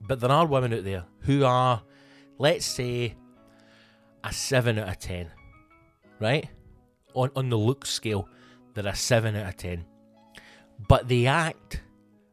[0.00, 1.82] But there are women out there who are,
[2.38, 3.14] let's say,
[4.24, 5.30] a 7 out of 10,
[6.20, 6.48] right?
[7.14, 8.28] On, on the look scale,
[8.74, 9.84] they're a 7 out of 10.
[10.88, 11.80] But they act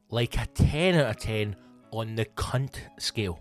[0.09, 1.55] like a 10 out of 10
[1.91, 3.39] on the cunt scale,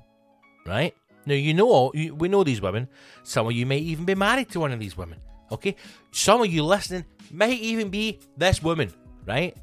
[0.67, 0.95] right?
[1.25, 2.89] Now, you know, we know these women.
[3.23, 5.21] Some of you may even be married to one of these women,
[5.53, 5.77] okay?
[6.11, 8.93] Some of you listening might even be this woman,
[9.27, 9.57] right?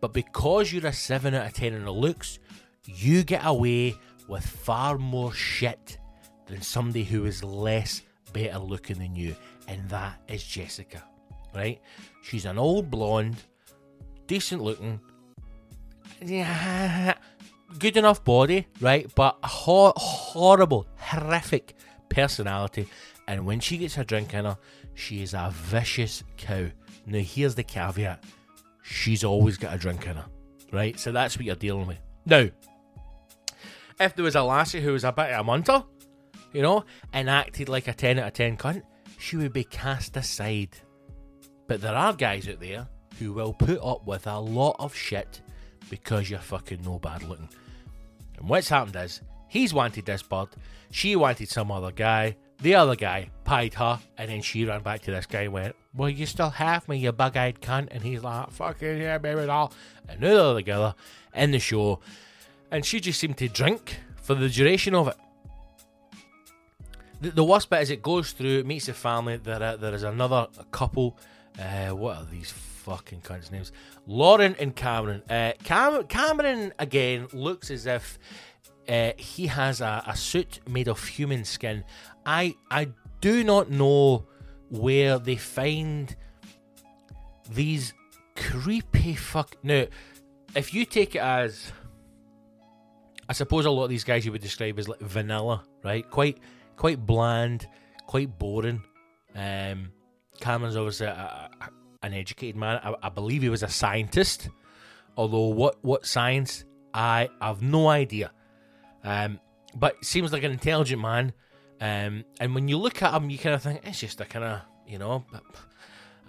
[0.00, 2.38] But because you're a 7 out of 10 in the looks,
[2.86, 3.94] you get away
[4.28, 5.98] with far more shit
[6.46, 9.36] than somebody who is less better looking than you.
[9.68, 11.02] And that is Jessica,
[11.54, 11.80] right?
[12.22, 13.36] She's an old blonde,
[14.26, 15.00] decent looking,
[16.24, 17.14] yeah,
[17.78, 19.10] good enough body, right?
[19.14, 21.74] But hor- horrible, horrific
[22.08, 22.86] personality.
[23.26, 24.58] And when she gets her drink in her,
[24.94, 26.66] she is a vicious cow.
[27.06, 28.24] Now, here's the caveat
[28.82, 30.26] she's always got a drink in her,
[30.72, 30.98] right?
[30.98, 31.98] So that's what you're dealing with.
[32.26, 32.48] Now,
[34.00, 35.84] if there was a lassie who was a bit of a munter,
[36.52, 38.82] you know, and acted like a 10 out of 10 cunt,
[39.18, 40.70] she would be cast aside.
[41.66, 42.88] But there are guys out there
[43.18, 45.40] who will put up with a lot of shit
[45.88, 47.48] because you're fucking no bad looking.
[48.38, 50.48] And what's happened is, he's wanted this bird,
[50.90, 55.02] she wanted some other guy, the other guy pied her, and then she ran back
[55.02, 57.88] to this guy and went, Well, you still have me, you bug eyed cunt.
[57.90, 59.72] And he's like, Fucking yeah, baby doll.
[60.08, 60.94] And now they're together
[61.34, 62.00] in the show,
[62.70, 65.16] and she just seemed to drink for the duration of it.
[67.20, 69.36] The, the worst bit is it goes through, meets the family.
[69.36, 71.18] There, there is another couple.
[71.58, 73.72] Uh, what are these fucking cunts' names?
[74.06, 75.22] Lauren and Cameron.
[75.30, 78.18] Uh, Cam- Cameron again looks as if
[78.92, 81.82] uh, he has a, a suit made of human skin.
[82.26, 82.88] I I
[83.22, 84.26] do not know
[84.68, 86.14] where they find
[87.50, 87.94] these
[88.36, 89.56] creepy fuck.
[89.62, 89.86] Now,
[90.54, 91.72] if you take it as,
[93.30, 96.08] I suppose a lot of these guys you would describe as like vanilla, right?
[96.10, 96.38] Quite
[96.76, 97.66] quite bland,
[98.06, 98.82] quite boring.
[99.34, 99.90] Um,
[100.40, 101.68] Cameron's obviously a, a,
[102.02, 102.78] an educated man.
[102.84, 104.50] I, I, believe he was a scientist,
[105.16, 108.32] although what what science I have no idea.
[109.04, 109.40] Um,
[109.74, 111.32] but seems like an intelligent man.
[111.80, 114.44] Um, and when you look at him, you kind of think it's just a kind
[114.44, 115.24] of you know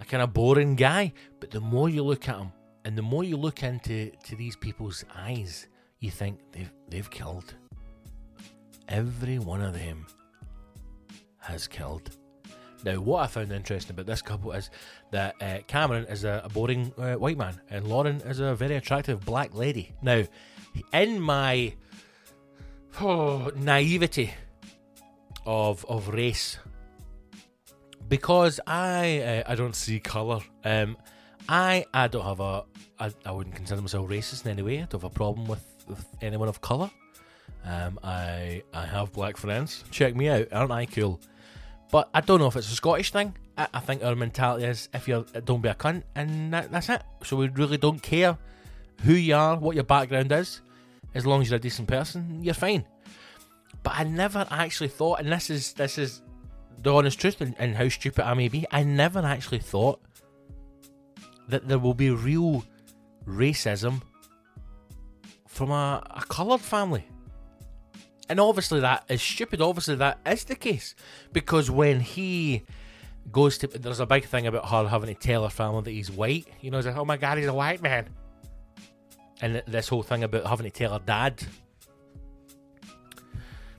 [0.00, 1.12] a kind of boring guy.
[1.40, 2.52] But the more you look at him,
[2.84, 5.68] and the more you look into to these people's eyes,
[6.00, 7.54] you think they've they've killed.
[8.88, 10.06] Every one of them
[11.38, 12.16] has killed.
[12.84, 14.68] Now, what I found interesting about this couple is
[15.10, 18.76] that uh, Cameron is a, a boring uh, white man and Lauren is a very
[18.76, 19.94] attractive black lady.
[20.02, 20.24] Now,
[20.92, 21.72] in my
[23.00, 24.32] oh, naivety
[25.46, 26.58] of of race,
[28.08, 30.40] because I uh, I don't see color.
[30.64, 30.96] Um,
[31.48, 32.64] I I don't have a
[32.98, 34.76] I, I wouldn't consider myself racist in any way.
[34.76, 36.90] I don't have a problem with, with anyone of color.
[37.64, 39.84] Um, I I have black friends.
[39.90, 41.20] Check me out, aren't I cool?
[41.90, 43.36] But I don't know if it's a Scottish thing.
[43.56, 46.88] I, I think our mentality is if you're don't be a cunt, and that, that's
[46.88, 47.02] it.
[47.24, 48.36] So we really don't care
[49.02, 50.60] who you are, what your background is,
[51.14, 52.84] as long as you're a decent person, you're fine.
[53.82, 56.22] But I never actually thought, and this is this is
[56.82, 58.66] the honest truth, and, and how stupid I may be.
[58.70, 60.00] I never actually thought
[61.48, 62.64] that there will be real
[63.26, 64.02] racism
[65.46, 67.06] from a, a coloured family.
[68.28, 69.60] And obviously that is stupid.
[69.60, 70.94] Obviously that is the case.
[71.32, 72.64] Because when he
[73.30, 76.10] goes to there's a big thing about her having to tell her family that he's
[76.10, 76.46] white.
[76.60, 78.08] You know, like, Oh my god, he's a white man.
[79.44, 81.44] And this whole thing about having to tell her dad.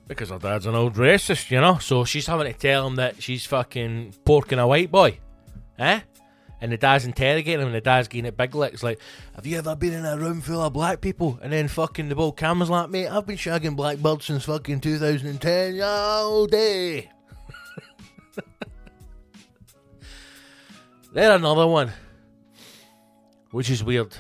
[0.08, 1.80] Because her dad's an old racist, you know?
[1.80, 5.18] So she's having to tell him that she's fucking porking a white boy.
[5.80, 6.02] Eh?
[6.62, 9.00] And the dad's interrogating him, and the dad's getting it big licks like,
[9.34, 11.40] Have you ever been in a room full of black people?
[11.42, 14.82] And then fucking the old Cameron's like, Mate, I've been shagging black blackbirds since fucking
[14.82, 17.10] 2010 all day.
[21.12, 21.92] They're another one,
[23.50, 24.16] which is weird.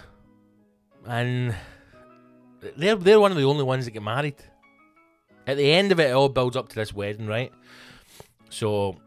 [1.08, 1.56] And
[2.78, 4.36] they're, they're one of the only ones that get married.
[5.47, 7.51] At the end of it, it all builds up to this wedding, right?
[8.49, 8.97] So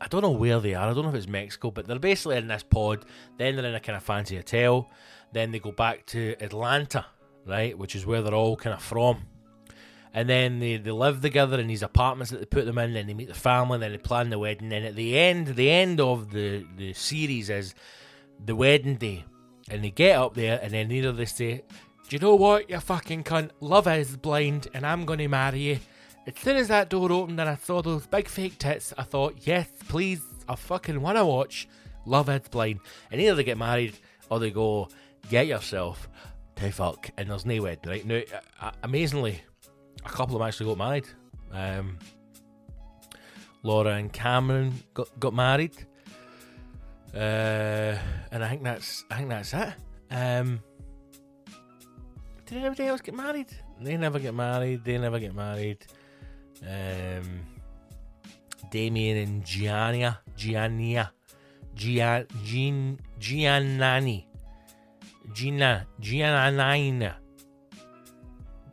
[0.00, 0.88] I don't know where they are.
[0.88, 3.04] I don't know if it's Mexico, but they're basically in this pod.
[3.36, 4.90] Then they're in a kind of fancy hotel.
[5.32, 7.06] Then they go back to Atlanta,
[7.46, 9.22] right, which is where they're all kind of from.
[10.14, 12.94] And then they, they live together in these apartments that they put them in.
[12.94, 13.78] Then they meet the family.
[13.78, 14.72] Then they plan the wedding.
[14.72, 17.74] And at the end, the end of the the series is
[18.44, 19.24] the wedding day,
[19.70, 21.62] and they get up there, and then either they say,
[22.08, 23.50] "Do you know what, you fucking cunt?
[23.60, 25.78] Love is blind, and I'm to marry you."
[26.24, 29.38] As soon as that door opened and I saw those big fake tits, I thought,
[29.40, 31.66] yes, please, I fucking want to watch
[32.06, 32.78] Love Is Blind.
[33.10, 33.98] And either they get married
[34.30, 34.88] or they go,
[35.28, 36.08] get yourself
[36.56, 37.10] to fuck.
[37.16, 38.06] And there's no wedding, right?
[38.06, 39.40] Now, amazingly,
[40.04, 41.06] a couple of them actually got married.
[41.50, 41.98] Um,
[43.64, 45.74] Laura and Cameron got, got married.
[47.14, 47.98] Uh,
[48.30, 49.74] and I think that's I think that's it.
[50.10, 50.60] Um,
[52.46, 53.48] did anybody else get married?
[53.80, 54.84] They never get married.
[54.84, 55.78] They never get married
[56.62, 57.40] um,
[58.70, 61.10] Damian and Giannia, Giannia,
[61.74, 64.24] Gian, Gian, Giannani.
[65.32, 67.14] Gina, Giannina.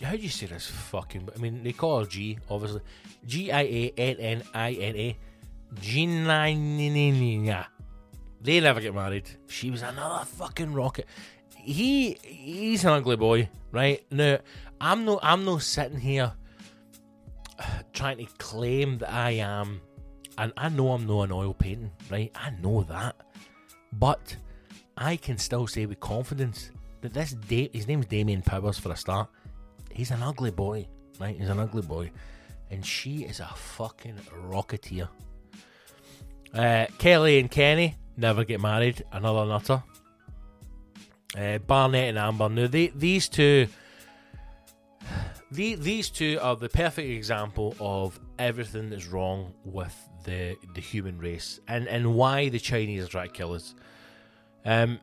[0.02, 1.30] How do you say this fucking?
[1.36, 2.82] I mean, they call her G, obviously.
[3.26, 5.18] G I A N N I N A.
[5.76, 7.66] Giannina.
[8.42, 9.30] They never get married.
[9.48, 11.08] She was another fucking rocket.
[11.56, 14.04] He he's an ugly boy, right?
[14.12, 14.40] Now,
[14.80, 16.32] I'm no I'm no sitting here
[17.94, 19.82] trying to claim that I am
[20.38, 22.32] and I know I'm no an oil painting, right?
[22.34, 23.16] I know that.
[23.92, 24.38] But
[24.96, 26.72] I can still say with confidence
[27.02, 29.30] that this da- his name's Damian Powers for a start.
[29.92, 30.88] He's an ugly boy,
[31.20, 31.36] right?
[31.38, 32.12] He's an ugly boy.
[32.72, 34.16] And she is a fucking
[34.48, 35.10] rocketeer.
[36.54, 39.04] Uh, Kelly and Kenny never get married.
[39.12, 39.84] Another nutter.
[41.38, 42.50] Uh, Barnett and Amber.
[42.50, 43.68] Now, they, these two.
[45.52, 51.18] The, these two are the perfect example of everything that's wrong with the the human
[51.18, 53.74] race and, and why the Chinese are trying to kill us.
[54.64, 55.00] Um,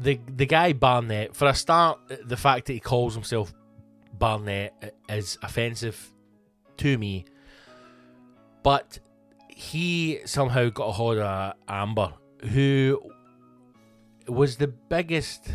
[0.00, 3.54] the the guy Barnett, for a start, the fact that he calls himself
[4.12, 6.12] Barnett is offensive
[6.78, 7.24] to me,
[8.64, 8.98] but
[9.56, 12.12] he somehow got a hold of Amber,
[12.50, 13.00] who
[14.26, 15.50] was the biggest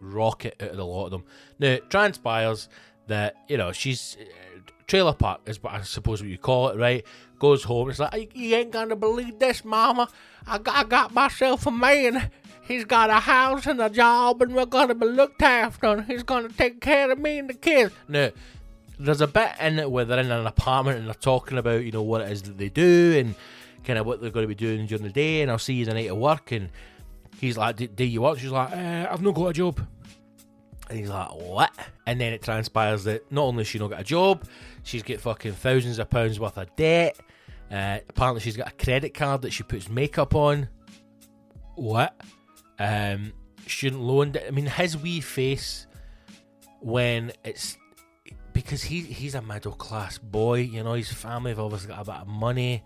[0.00, 1.24] rocket out of the lot of them.
[1.58, 2.68] Now, it transpires
[3.06, 4.16] that, you know, she's.
[4.20, 4.24] Uh,
[4.88, 7.04] trailer park is what I suppose what you call it, right?
[7.38, 10.08] Goes home, it's like, you ain't gonna believe this, mama.
[10.46, 12.30] I got, I got myself a man.
[12.62, 15.86] He's got a house and a job, and we're gonna be looked after.
[15.86, 17.94] And he's gonna take care of me and the kids.
[18.08, 18.30] Now,
[18.98, 21.92] there's a bit in it where they're in an apartment and they're talking about, you
[21.92, 23.34] know, what it is that they do and
[23.84, 25.42] kind of what they're going to be doing during the day.
[25.42, 26.52] And I'll see you the night at work.
[26.52, 26.70] And
[27.40, 28.38] he's like, Do you work?
[28.38, 29.80] She's like, uh, I've not got a job.
[30.88, 31.70] And he's like, what?
[32.06, 34.44] And then it transpires that not only she not got a job,
[34.82, 37.18] she's got fucking thousands of pounds worth of debt.
[37.70, 40.68] Uh, apparently, she's got a credit card that she puts makeup on.
[41.74, 42.18] What?
[42.78, 43.34] Um,
[43.66, 44.34] student loan.
[44.46, 45.86] I mean, his wee face
[46.80, 47.76] when it's
[48.58, 50.58] because he he's a middle class boy.
[50.58, 52.82] You know, his family have obviously got a bit of money,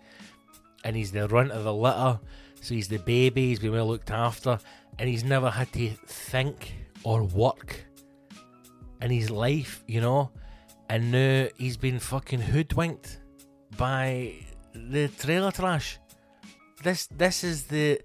[0.84, 2.20] and he's the runt of the litter.
[2.60, 3.48] So he's the baby.
[3.48, 4.58] He's been well looked after,
[4.98, 7.86] and he's never had to think or work
[9.00, 10.30] in his life, you know,
[10.90, 13.20] and now he's been fucking hoodwinked
[13.78, 14.34] by
[14.74, 15.98] the trailer trash.
[16.82, 17.98] This this is the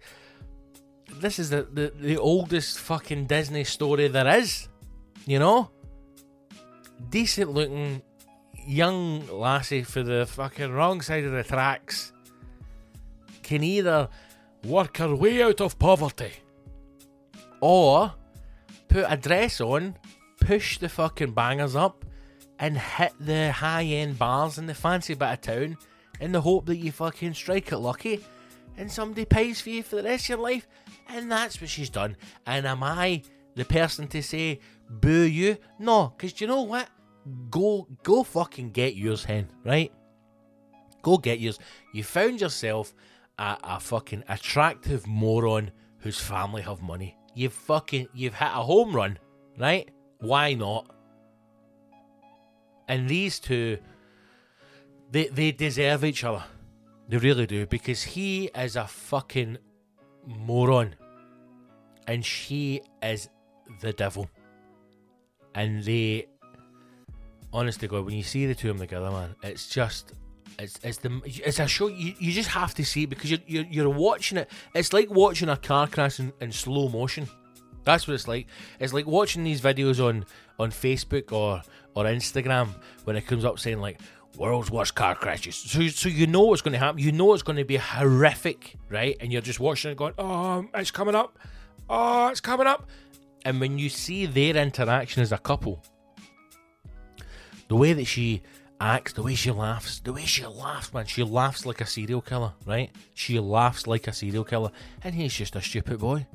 [1.19, 4.69] this is the, the, the oldest fucking Disney story there is,
[5.25, 5.69] you know.
[7.09, 8.01] Decent looking
[8.65, 12.11] young lassie for the fucking wrong side of the tracks
[13.43, 14.09] can either
[14.65, 16.33] work her way out of poverty
[17.61, 18.13] or
[18.89, 19.95] put a dress on
[20.41, 22.03] push the fucking bangers up
[22.59, 25.77] and hit the high end bars in the fancy bit of town
[26.19, 28.21] in the hope that you fucking strike it lucky
[28.77, 30.67] and somebody pays for you for the rest of your life.
[31.09, 32.15] And that's what she's done.
[32.45, 33.23] And am I
[33.55, 34.59] the person to say
[34.89, 35.57] boo you?
[35.79, 36.89] No, because you know what?
[37.49, 39.91] Go go fucking get yours, hen, right?
[41.01, 41.59] Go get yours.
[41.93, 42.93] You found yourself
[43.37, 47.17] a, a fucking attractive moron whose family have money.
[47.33, 49.19] You've fucking you've hit a home run,
[49.57, 49.89] right?
[50.19, 50.89] Why not?
[52.87, 53.77] And these two,
[55.11, 56.43] they they deserve each other.
[57.09, 59.57] They really do because he is a fucking
[60.25, 60.95] moron,
[62.07, 63.29] and she is
[63.81, 64.29] the devil.
[65.57, 66.27] And they,
[67.51, 70.13] honest to God, when you see the two of them together, man, it's just.
[70.59, 73.41] It's, it's the it's a show you, you just have to see it because you're,
[73.45, 74.49] you're, you're watching it.
[74.73, 77.27] It's like watching a car crash in, in slow motion.
[77.83, 78.47] That's what it's like.
[78.79, 80.25] It's like watching these videos on
[80.57, 81.61] on Facebook or
[81.93, 82.69] or Instagram
[83.03, 83.99] when it comes up saying like
[84.37, 85.55] world's worst car crashes.
[85.55, 86.99] So so you know what's going to happen.
[86.99, 89.15] You know it's going to be horrific, right?
[89.19, 91.37] And you're just watching it going, "Oh, it's coming up.
[91.89, 92.89] Oh, it's coming up."
[93.47, 95.81] And when you see their interaction as a couple,
[97.69, 98.41] the way that she
[98.81, 102.19] acts, the way she laughs, the way she laughs, man, she laughs like a serial
[102.19, 102.91] killer, right?
[103.13, 104.69] She laughs like a serial killer,
[105.01, 106.27] and he's just a stupid boy.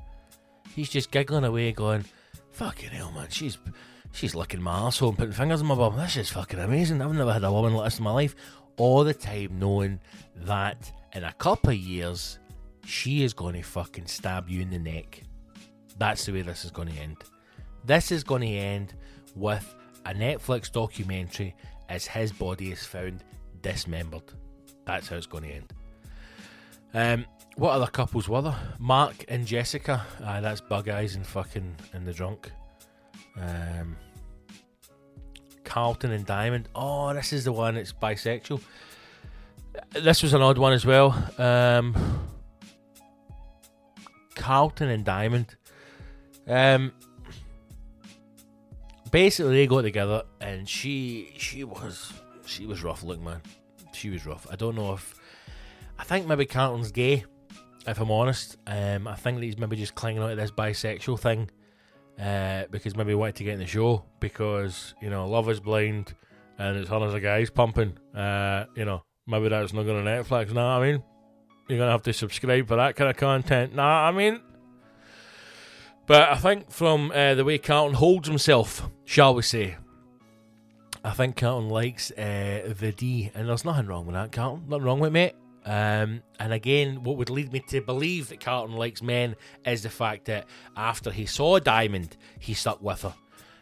[0.75, 2.07] He's just giggling away, going,
[2.53, 3.29] "Fucking hell, man!
[3.29, 3.59] She's
[4.13, 5.99] she's licking my asshole and putting fingers in my bum.
[5.99, 7.03] This is fucking amazing.
[7.03, 8.35] I've never had a woman like this in my life."
[8.79, 10.01] All the time, knowing
[10.35, 12.39] that in a couple of years,
[12.87, 15.25] she is going to fucking stab you in the neck.
[16.03, 17.19] That's the way this is going to end.
[17.85, 18.95] This is going to end
[19.37, 19.73] with
[20.05, 21.55] a Netflix documentary
[21.89, 23.23] as his body is found
[23.61, 24.25] dismembered.
[24.85, 25.73] That's how it's going to end.
[26.93, 27.25] Um,
[27.55, 28.59] what other couples were there?
[28.81, 30.05] Mark and Jessica.
[30.21, 32.51] Uh, that's Bug Eyes and fucking and the drunk.
[33.41, 33.97] Um,
[35.63, 36.69] Carlton and Diamond.
[36.75, 37.77] Oh, this is the one.
[37.77, 38.61] It's bisexual.
[39.93, 41.13] This was an odd one as well.
[41.39, 41.95] Um,
[44.35, 45.55] Carlton and Diamond.
[46.53, 46.93] Um,
[49.11, 52.13] basically, they got together, and she she was
[52.45, 53.03] she was rough.
[53.03, 53.41] Look, man,
[53.93, 54.47] she was rough.
[54.51, 55.15] I don't know if
[55.99, 57.25] I think maybe Carlton's gay.
[57.87, 61.19] If I'm honest, um, I think that he's maybe just clinging on to this bisexual
[61.19, 61.51] thing
[62.21, 65.59] uh, because maybe he wanted to get in the show because you know Love is
[65.59, 66.15] Blind
[66.59, 67.99] and it's hundreds of guys pumping.
[68.15, 70.53] Uh, you know, maybe that's not going to Netflix.
[70.53, 71.03] Nah, I mean,
[71.69, 73.75] you're gonna have to subscribe for that kind of content.
[73.75, 74.41] Nah, I mean,
[76.07, 79.77] but I think from uh, the way Carlton holds himself, shall we say,
[81.05, 84.69] I think Carlton likes uh, the D, and there's nothing wrong with that, Carlton.
[84.69, 85.35] Nothing wrong with it, mate.
[85.65, 89.91] Um, and again, what would lead me to believe that Carlton likes men is the
[89.91, 90.47] fact that
[90.77, 93.15] after he saw Diamond, he stuck with her.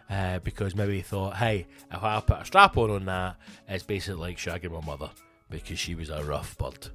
[0.09, 3.37] Uh, because maybe he thought, hey, if I put a strap on on that,
[3.69, 5.09] it's basically like shagging my mother
[5.49, 6.89] because she was a rough bird.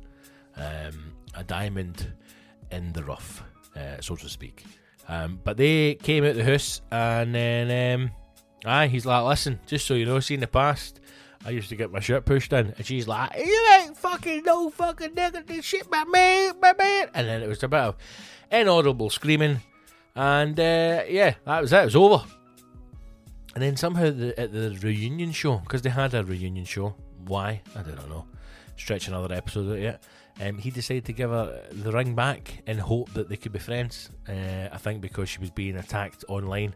[0.58, 2.14] Um, a diamond
[2.72, 3.44] in the rough,
[3.76, 4.66] uh, so to speak.
[5.08, 8.12] Um, but they came out the house and then, um,
[8.66, 11.00] aye, he's like, listen, just so you know, see in the past,
[11.46, 14.72] I used to get my shirt pushed in, and she's like, "You ain't fucking no
[14.72, 17.96] fucking nigga, this shit, my man, my man." And then it was a bit of
[18.52, 19.62] inaudible screaming,
[20.16, 21.82] and uh, yeah, that was it.
[21.82, 22.26] It was over.
[23.54, 26.96] And then somehow the, at the reunion show, because they had a reunion show,
[27.28, 28.26] why I don't know.
[28.76, 30.04] Stretch another episode out yet.
[30.42, 33.60] Um, he decided to give her the ring back in hope that they could be
[33.60, 34.10] friends.
[34.28, 36.74] Uh, I think because she was being attacked online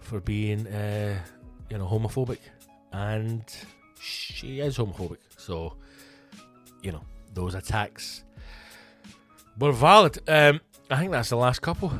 [0.00, 1.18] for being, uh,
[1.70, 2.38] you know, homophobic,
[2.92, 3.42] and
[4.00, 5.18] she is homophobic.
[5.36, 5.74] So,
[6.82, 7.02] you know,
[7.34, 8.24] those attacks
[9.58, 10.18] were valid.
[10.28, 10.60] Um,
[10.90, 11.92] I think that's the last couple.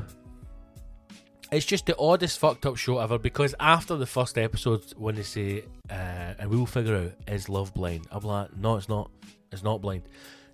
[1.50, 5.22] It's just the oddest fucked up show ever because after the first episode, when they
[5.22, 8.06] say, uh, and we'll figure out, is love blind?
[8.12, 9.10] I'm like, no, it's not.
[9.50, 10.02] It's not blind.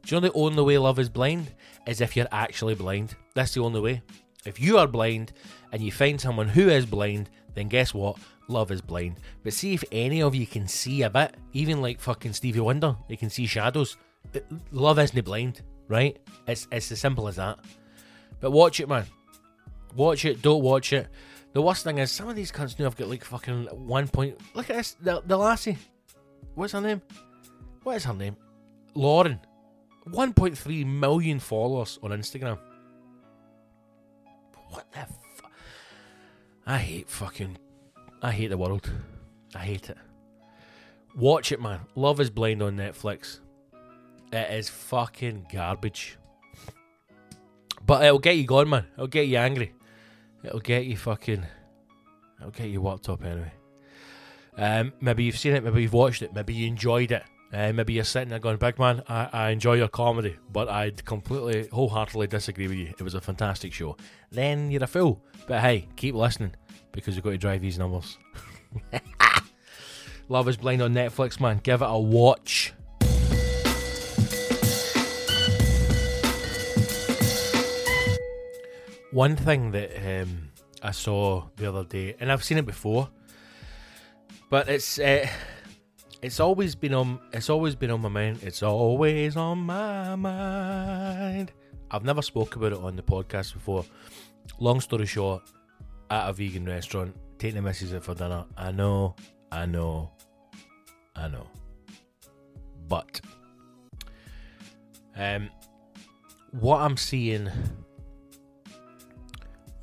[0.05, 1.51] Do you know the only way love is blind
[1.87, 3.17] is if you're actually blind?
[3.35, 4.03] That's the only way.
[4.45, 5.33] If you are blind
[5.73, 8.19] and you find someone who is blind, then guess what?
[8.49, 9.17] Love is blind.
[9.43, 12.95] But see if any of you can see a bit, even like fucking Stevie Wonder,
[13.09, 13.97] you can see shadows.
[14.73, 16.19] Love isn't blind, right?
[16.47, 17.59] It's it's as simple as that.
[18.41, 19.07] But watch it, man.
[19.97, 20.43] Watch it.
[20.43, 21.09] Don't watch it.
[21.55, 24.39] The worst thing is some of these cunts now have got like fucking one point.
[24.55, 24.97] Look at this.
[25.01, 25.79] The, the lassie.
[26.55, 27.01] What's her name?
[27.85, 28.37] What is her name?
[28.95, 29.41] Lauren.
[30.09, 32.59] 1.3 million followers on Instagram.
[34.69, 35.47] What the fu-
[36.67, 37.59] I hate fucking.
[38.23, 38.91] I hate the world.
[39.55, 39.99] I hate it.
[41.17, 41.81] Watch it, man.
[41.95, 43.41] Love is Blind on Netflix.
[44.33, 46.19] It is fucking garbage.
[47.87, 48.87] But it'll get you gone, man.
[48.95, 49.75] It'll get you angry.
[50.43, 51.47] It'll get you fucking.
[52.41, 53.53] It'll get you worked up anyway.
[54.57, 57.25] Um, maybe you've seen it, maybe you've watched it, maybe you enjoyed it.
[57.55, 61.05] Uh, maybe you're sitting there going, Big man, I, I enjoy your comedy, but I'd
[61.05, 62.93] completely, wholeheartedly disagree with you.
[62.99, 63.97] It was a fantastic show.
[64.33, 65.23] Then you're a fool.
[65.47, 66.57] But hey, keep listening
[66.91, 68.19] because you've got to drive these numbers.
[70.29, 71.61] Love is Blind on Netflix, man.
[71.63, 72.73] Give it a watch.
[79.13, 80.51] One thing that um,
[80.83, 83.11] I saw the other day, and I've seen it before,
[84.51, 85.29] but it's uh,
[86.25, 88.39] it's always been on it's always been on my mind.
[88.43, 91.53] It's always on my mind.
[91.91, 93.85] I've never spoke about it on the podcast before.
[94.59, 95.43] Long story short,
[96.11, 98.47] at a vegan restaurant, taking the missus out for dinner.
[98.57, 99.17] I know,
[99.53, 100.13] I know,
[101.15, 101.47] I know.
[102.89, 103.21] But
[105.17, 105.51] um
[106.53, 107.51] what I'm seeing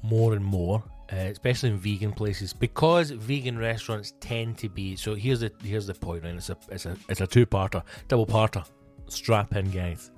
[0.02, 4.96] more and more, uh, especially in vegan places, because vegan restaurants tend to be.
[4.96, 6.36] So here's the here's the point, right?
[6.36, 8.66] It's a it's a it's a two parter, double parter.
[9.08, 10.12] Strap in, guys.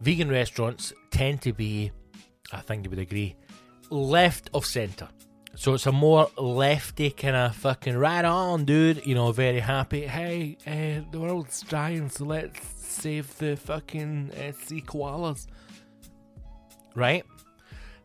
[0.00, 1.92] Vegan restaurants tend to be,
[2.52, 3.36] I think you would agree,
[3.90, 5.08] left of centre.
[5.54, 9.06] So it's a more lefty kind of fucking right on, dude.
[9.06, 10.04] You know, very happy.
[10.04, 15.46] Hey, uh, the world's dying, so let's save the fucking uh, sea koalas.
[16.96, 17.24] Right?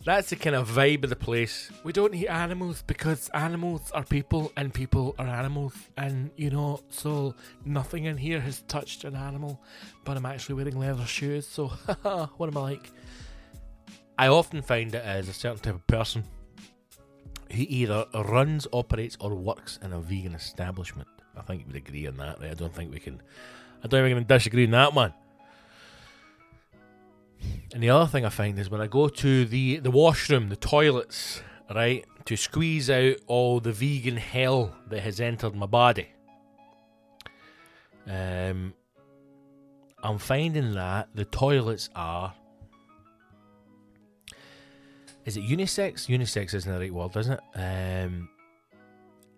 [0.06, 1.70] That's the kind of vibe of the place.
[1.84, 5.74] We don't eat animals because animals are people and people are animals.
[5.98, 7.36] And, you know, so
[7.66, 9.62] nothing in here has touched an animal,
[10.06, 11.68] but I'm actually wearing leather shoes, so
[12.38, 12.92] what am I like?
[14.18, 16.24] I often find it as a certain type of person
[17.52, 21.08] who either runs, operates, or works in a vegan establishment.
[21.38, 22.40] I think you would agree on that.
[22.40, 22.52] Right?
[22.52, 23.22] I don't think we can.
[23.84, 25.14] I don't think we can disagree on that, man.
[27.74, 30.56] And the other thing I find is when I go to the the washroom, the
[30.56, 31.42] toilets,
[31.74, 36.08] right, to squeeze out all the vegan hell that has entered my body.
[38.08, 38.74] Um,
[40.02, 42.34] I'm finding that the toilets are
[45.26, 46.08] is it unisex?
[46.08, 47.42] Unisex isn't the right word, isn't it?
[47.54, 48.30] Um,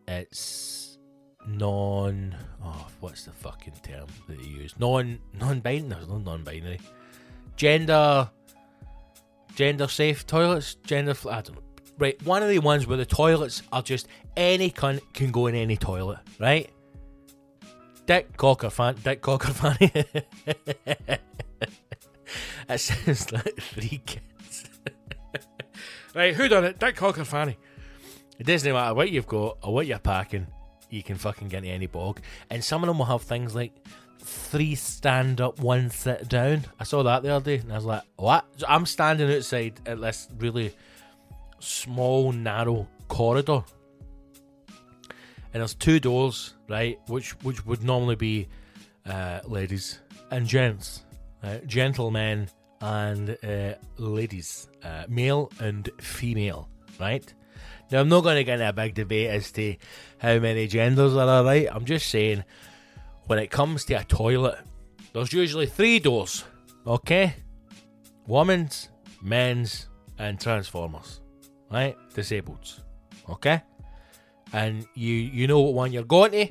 [0.07, 0.97] it's
[1.45, 2.33] non.
[2.63, 4.73] Oh, what's the fucking term that you use?
[4.79, 5.89] Non non-binary.
[5.89, 6.79] No, no non-binary.
[7.55, 8.29] Gender.
[9.55, 10.75] Gender safe toilets.
[10.75, 11.15] Gender.
[11.29, 11.61] I don't know.
[11.97, 15.53] Right, one of the ones where the toilets are just any cunt can go in
[15.53, 16.67] any toilet, right?
[18.07, 19.91] Dick Cocker fan, Dick Cocker fanny.
[22.67, 24.69] that sounds like three kids.
[26.15, 26.79] right, who done it?
[26.79, 27.57] Dick Cocker fanny.
[28.39, 30.47] It doesn't matter what you've got or what you're packing,
[30.89, 32.19] you can fucking get into any bog.
[32.49, 33.73] And some of them will have things like
[34.23, 36.65] three stand up, one sit down.
[36.79, 38.45] I saw that the other day and I was like, what?
[38.57, 40.73] So I'm standing outside at this really
[41.59, 43.63] small, narrow corridor.
[45.53, 48.47] And there's two doors, right, which which would normally be
[49.05, 49.99] uh, ladies
[50.29, 51.03] and gents,
[51.65, 52.49] gentlemen
[52.79, 56.69] and uh, ladies, uh, male and female,
[56.99, 57.33] right?
[57.91, 59.75] Now, I'm not going to get in a big debate as to
[60.17, 61.67] how many genders are there, right?
[61.69, 62.43] I'm just saying,
[63.31, 64.59] when it comes to a toilet,
[65.13, 66.43] there's usually three doors,
[66.85, 67.33] okay?
[68.27, 68.89] Women's,
[69.21, 69.87] men's,
[70.19, 71.21] and transformers,
[71.71, 71.95] right?
[72.13, 72.81] Disableds,
[73.29, 73.61] okay?
[74.51, 76.49] And you you know what one you're going to.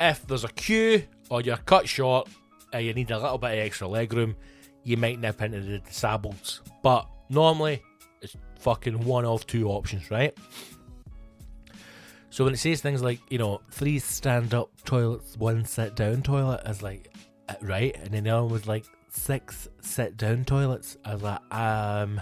[0.00, 2.30] If there's a queue or you're cut short
[2.72, 4.36] and you need a little bit of extra leg room,
[4.84, 6.60] you might nip into the disableds.
[6.82, 7.82] But normally,
[8.22, 10.34] it's fucking one of two options, right?
[12.30, 16.22] So when it says things like, you know, three stand up toilets, one sit down
[16.22, 17.14] toilet, I was like,
[17.48, 17.96] uh, right?
[17.96, 20.98] And then the other one was like six sit down toilets.
[21.04, 22.20] I was like, um,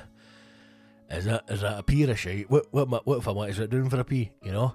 [1.10, 2.50] is that is that a pee or a shite?
[2.50, 4.30] What what what, what if I want to sit down for a pee?
[4.42, 4.74] You know,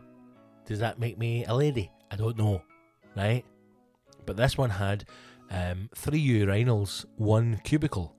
[0.65, 1.91] does that make me a lady?
[2.09, 2.61] I don't know,
[3.15, 3.45] right?
[4.25, 5.05] But this one had
[5.49, 8.15] um, three urinals, one cubicle,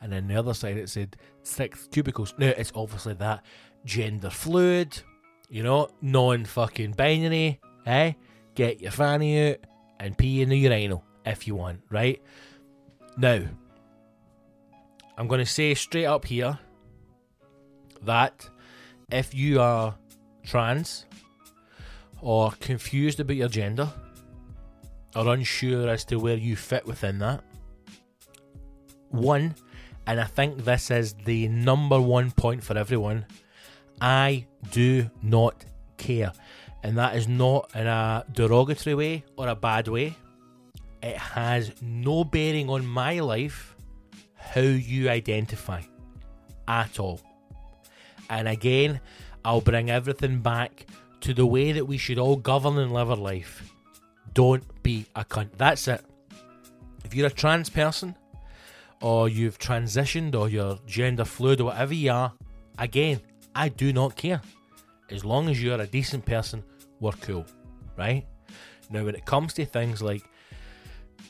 [0.00, 2.34] and then the other side it said six cubicles.
[2.38, 3.44] Now it's obviously that
[3.84, 5.00] gender fluid,
[5.48, 7.60] you know, non fucking binary.
[7.86, 8.12] Eh?
[8.54, 9.58] Get your fanny out
[10.00, 12.22] and pee in the urinal if you want, right?
[13.16, 13.42] Now,
[15.16, 16.58] I'm going to say straight up here
[18.02, 18.48] that
[19.10, 19.94] if you are
[20.44, 21.06] trans
[22.20, 23.90] or confused about your gender
[25.14, 27.42] or unsure as to where you fit within that,
[29.10, 29.54] one,
[30.06, 33.26] and I think this is the number one point for everyone,
[34.00, 35.64] I do not
[35.96, 36.32] care.
[36.82, 40.16] And that is not in a derogatory way or a bad way.
[41.02, 43.76] It has no bearing on my life
[44.34, 45.82] how you identify
[46.68, 47.20] at all.
[48.30, 49.00] And again,
[49.44, 50.86] I'll bring everything back
[51.20, 53.72] to the way that we should all govern and live our life.
[54.34, 55.50] Don't be a cunt.
[55.56, 56.04] That's it.
[57.04, 58.16] If you're a trans person,
[59.00, 62.32] or you've transitioned, or you're gender fluid, or whatever you are,
[62.78, 63.20] again,
[63.56, 64.40] I do not care.
[65.10, 66.62] As long as you're a decent person,
[67.00, 67.46] we're cool,
[67.96, 68.26] right?
[68.90, 70.22] Now, when it comes to things like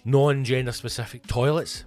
[0.05, 1.85] non gender specific toilets,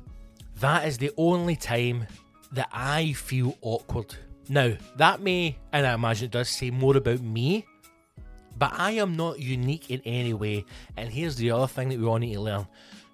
[0.59, 2.07] that is the only time
[2.51, 4.15] that I feel awkward
[4.51, 7.67] now, that may, and I imagine it does say more about me,
[8.57, 10.65] but I am not unique in any way.
[10.97, 12.67] And here's the other thing that we all need to learn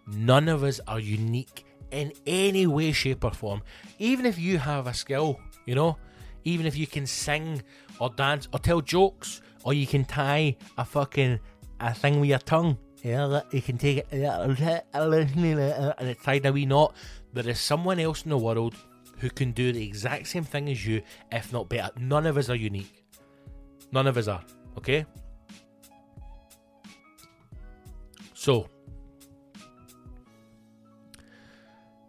[0.07, 3.61] none of us are unique in any way, shape, or form.
[3.99, 5.97] Even if you have a skill, you know,
[6.45, 7.61] even if you can sing
[7.99, 11.39] or dance or tell jokes, or you can tie a fucking
[11.79, 12.77] a thing with your tongue.
[13.03, 14.57] Yeah, you can take it and
[16.09, 16.95] it's tied a wee knot.
[17.33, 18.75] There is someone else in the world
[19.19, 21.01] who can do the exact same thing as you,
[21.31, 21.91] if not better.
[21.99, 23.03] None of us are unique.
[23.91, 24.43] None of us are.
[24.77, 25.05] Okay?
[28.33, 28.67] So,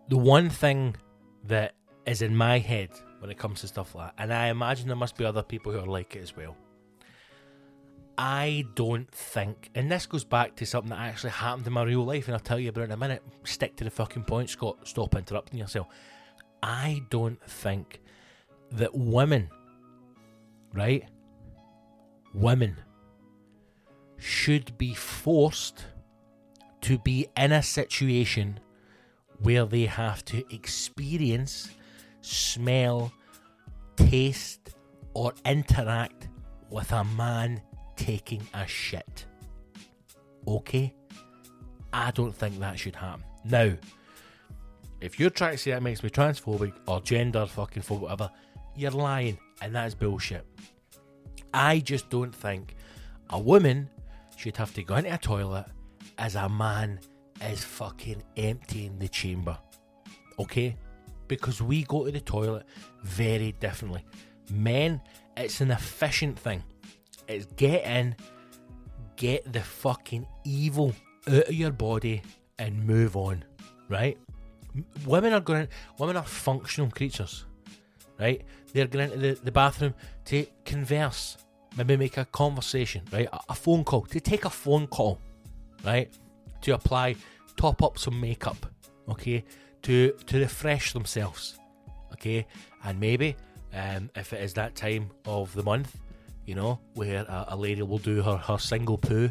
[0.08, 0.96] the one thing
[1.44, 1.74] that
[2.06, 2.90] is in my head
[3.20, 5.72] when it comes to stuff like that, and I imagine there must be other people
[5.72, 6.56] who are like it as well.
[8.18, 12.04] I don't think, and this goes back to something that actually happened in my real
[12.04, 13.22] life, and I'll tell you about it in a minute.
[13.44, 14.78] Stick to the fucking point, Scott.
[14.84, 15.88] Stop interrupting yourself.
[16.62, 18.00] I don't think
[18.72, 19.50] that women,
[20.72, 21.04] right?
[22.32, 22.78] Women
[24.16, 25.84] should be forced
[26.80, 28.60] to be in a situation
[29.40, 31.68] where they have to experience,
[32.26, 33.12] smell,
[33.96, 34.74] taste,
[35.14, 36.28] or interact
[36.70, 37.60] with a man
[37.96, 39.26] taking a shit.
[40.46, 40.92] Okay?
[41.92, 43.24] I don't think that should happen.
[43.44, 43.72] Now,
[45.00, 48.30] if you're trying to say that makes me transphobic or gender fucking for whatever,
[48.74, 50.44] you're lying, and that's bullshit.
[51.54, 52.74] I just don't think
[53.30, 53.88] a woman
[54.36, 55.66] should have to go into a toilet
[56.18, 57.00] as a man
[57.42, 59.56] is fucking emptying the chamber.
[60.38, 60.76] Okay?
[61.28, 62.64] Because we go to the toilet
[63.02, 64.04] very differently.
[64.50, 65.00] Men,
[65.36, 66.62] it's an efficient thing.
[67.28, 68.16] It's get in,
[69.16, 70.94] get the fucking evil
[71.28, 72.22] out of your body,
[72.58, 73.44] and move on.
[73.88, 74.18] Right?
[75.06, 75.68] Women are going.
[75.98, 77.44] Women are functional creatures.
[78.18, 78.44] Right?
[78.72, 79.94] They're going into the, the bathroom
[80.26, 81.36] to converse,
[81.76, 83.02] maybe make a conversation.
[83.12, 83.28] Right?
[83.32, 85.20] A, a phone call to take a phone call.
[85.84, 86.12] Right?
[86.62, 87.16] To apply,
[87.56, 88.66] top up some makeup.
[89.08, 89.44] Okay?
[89.86, 91.58] To to refresh themselves.
[92.12, 92.46] Okay?
[92.84, 93.36] And maybe
[93.72, 95.96] um, if it is that time of the month,
[96.44, 99.30] you know, where a, a lady will do her, her single poo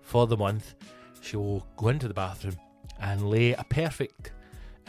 [0.00, 0.74] for the month,
[1.20, 2.56] she will go into the bathroom
[3.00, 4.32] and lay a perfect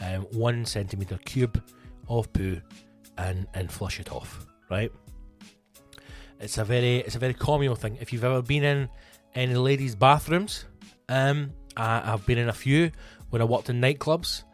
[0.00, 1.62] um, one centimeter cube
[2.08, 2.60] of poo
[3.18, 4.92] and, and flush it off, right?
[6.40, 7.98] It's a very it's a very communal thing.
[8.00, 8.88] If you've ever been in
[9.34, 10.64] any ladies' bathrooms,
[11.08, 12.90] um, I, I've been in a few
[13.30, 14.44] when I worked in nightclubs.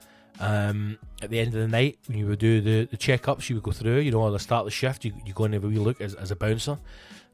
[0.41, 3.57] Um, at the end of the night, when you would do the, the checkups, you
[3.57, 5.55] would go through, you know, at the start of the shift, you, you go and
[5.55, 6.79] have a wee look as, as a bouncer.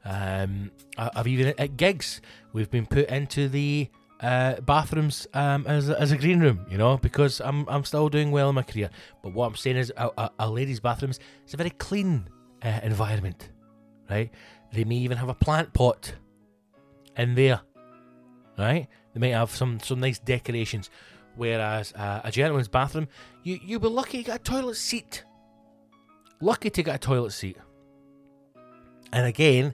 [0.03, 2.21] Um, I, I've even at gigs,
[2.53, 3.89] we've been put into the
[4.21, 8.31] uh, bathrooms um, as, as a green room, you know, because I'm, I'm still doing
[8.31, 8.89] well in my career.
[9.21, 12.27] But what I'm saying is, a, a, a ladies' bathrooms is a very clean
[12.63, 13.49] uh, environment,
[14.09, 14.31] right?
[14.73, 16.15] They may even have a plant pot
[17.17, 17.61] in there,
[18.57, 18.87] right?
[19.13, 20.89] They may have some, some nice decorations.
[21.35, 23.07] Whereas uh, a gentleman's bathroom,
[23.43, 25.23] you you be lucky to get a toilet seat.
[26.41, 27.57] Lucky to get a toilet seat.
[29.11, 29.73] And again,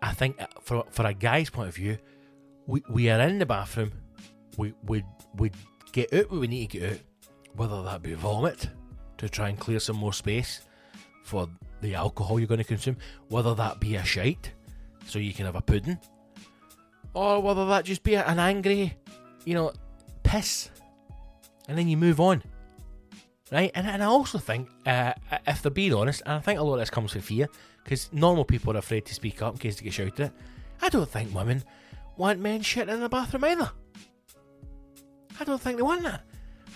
[0.00, 1.98] I think uh, for for a guy's point of view,
[2.66, 3.92] we, we are in the bathroom,
[4.56, 5.04] we we
[5.36, 5.50] we
[5.92, 6.98] get out what we need to get out,
[7.54, 8.68] whether that be vomit
[9.18, 10.62] to try and clear some more space
[11.24, 11.48] for
[11.80, 12.96] the alcohol you're going to consume,
[13.28, 14.52] whether that be a shite
[15.06, 15.98] so you can have a pudding,
[17.14, 18.96] or whether that just be an angry,
[19.44, 19.72] you know,
[20.32, 20.70] piss,
[21.68, 22.42] and then you move on.
[23.50, 25.12] Right, and, and I also think, uh,
[25.46, 27.48] if they're being honest, and I think a lot of this comes from fear,
[27.84, 30.32] because normal people are afraid to speak up in case they get shouted at.
[30.80, 31.62] I don't think women
[32.16, 33.70] want men shitting in the bathroom either.
[35.38, 36.24] I don't think they want that.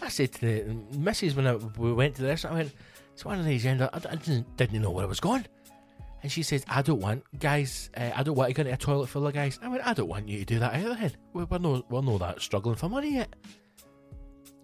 [0.03, 2.73] I said to the missus when I, we went to this, I went,
[3.15, 3.81] it's one of these end.
[3.81, 5.47] I, I didn't, didn't know where I was going.
[6.22, 8.76] And she says, I don't want guys, uh, I don't want to go into a
[8.76, 9.59] toilet full of guys.
[9.62, 11.12] I went, I don't want you to do that either, then.
[11.32, 13.34] We're, we're, no, we're no that struggling for money yet.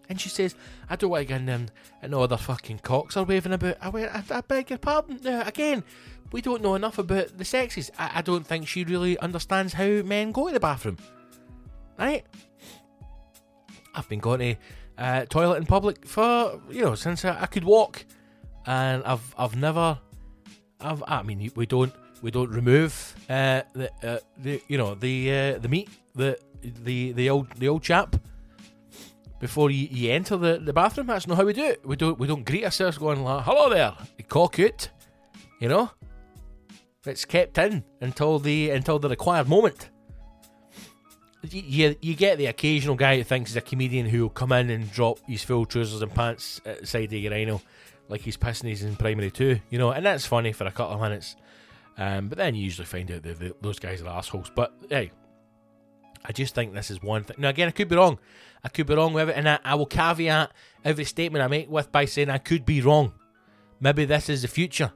[0.08, 0.54] And she says,
[0.90, 1.72] I don't want to get in and,
[2.02, 3.76] and other fucking cocks are waving about.
[3.80, 5.20] I went, I, I beg your pardon.
[5.22, 5.84] Now, again,
[6.32, 7.90] we don't know enough about the sexes.
[7.98, 10.98] I, I don't think she really understands how men go to the bathroom.
[11.98, 12.26] Right?
[13.94, 14.56] I've been going to
[14.98, 18.04] uh, toilet in public for, you know, since I, I could walk.
[18.66, 19.98] And I've I've never
[20.82, 21.92] I've, I mean, we don't
[22.22, 27.12] we don't remove uh, the uh, the you know the uh, the meat the the
[27.12, 28.16] the old the old chap
[29.40, 31.09] before you, you enter the, the bathroom.
[31.09, 31.84] That's not how we do it.
[31.84, 34.90] We don't we don't greet ourselves going like "Hello there, you cock it,"
[35.59, 35.90] you know.
[37.04, 39.90] It's kept in until the until the required moment.
[41.44, 44.70] You, you, get the occasional guy who thinks he's a comedian who will come in
[44.70, 47.60] and drop his full trousers and pants at the side of your rhino
[48.12, 50.94] like he's pissing he's in primary two, you know, and that's funny for a couple
[50.94, 51.34] of minutes.
[51.97, 54.52] Um, but then you usually find out that those guys are assholes.
[54.55, 55.12] But hey,
[56.22, 57.36] I just think this is one thing.
[57.39, 58.18] Now, again, I could be wrong.
[58.62, 60.52] I could be wrong with it, and I, I will caveat
[60.84, 63.14] every statement I make with by saying I could be wrong.
[63.80, 64.93] Maybe this is the future,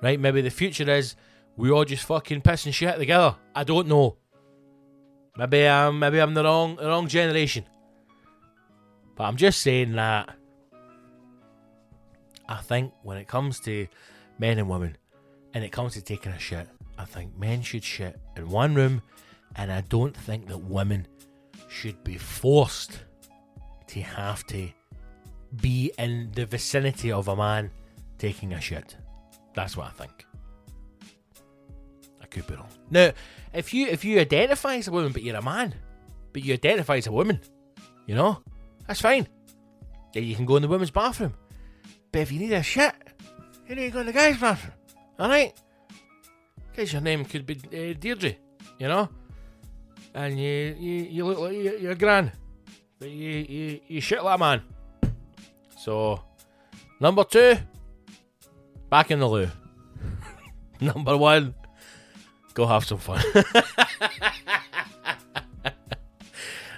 [0.00, 0.18] right?
[0.18, 1.16] Maybe the future is
[1.56, 3.34] we all just fucking piss and shit together.
[3.52, 4.16] I don't know.
[5.36, 7.64] Maybe I'm maybe I'm the wrong the wrong generation.
[9.16, 10.36] But I'm just saying that
[12.48, 13.86] I think when it comes to
[14.38, 14.96] men and women,
[15.54, 16.68] and it comes to taking a shit,
[16.98, 19.02] I think men should shit in one room,
[19.56, 21.06] and I don't think that women
[21.68, 23.00] should be forced
[23.88, 24.68] to have to
[25.60, 27.70] be in the vicinity of a man
[28.18, 28.96] taking a shit.
[29.54, 30.26] That's what I think.
[32.20, 32.68] I could be wrong.
[32.90, 33.12] Now,
[33.52, 35.74] if you if you identify as a woman but you're a man,
[36.32, 37.40] but you identify as a woman,
[38.06, 38.42] you know,
[38.86, 39.28] that's fine.
[40.12, 41.34] Yeah, you can go in the women's bathroom.
[42.14, 42.94] But if you need a shit,
[43.66, 44.72] you need to go in the guy's bathroom.
[45.18, 45.60] Alright?
[46.70, 48.36] Because your name could be uh, Deirdre,
[48.78, 49.08] you know?
[50.14, 52.30] And you, you, you look like you're, you're grand.
[53.00, 54.62] But you, you, you shit like a man.
[55.76, 56.22] So,
[57.00, 57.56] number two,
[58.88, 59.48] back in the loo.
[60.80, 61.52] number one,
[62.54, 63.20] go have some fun.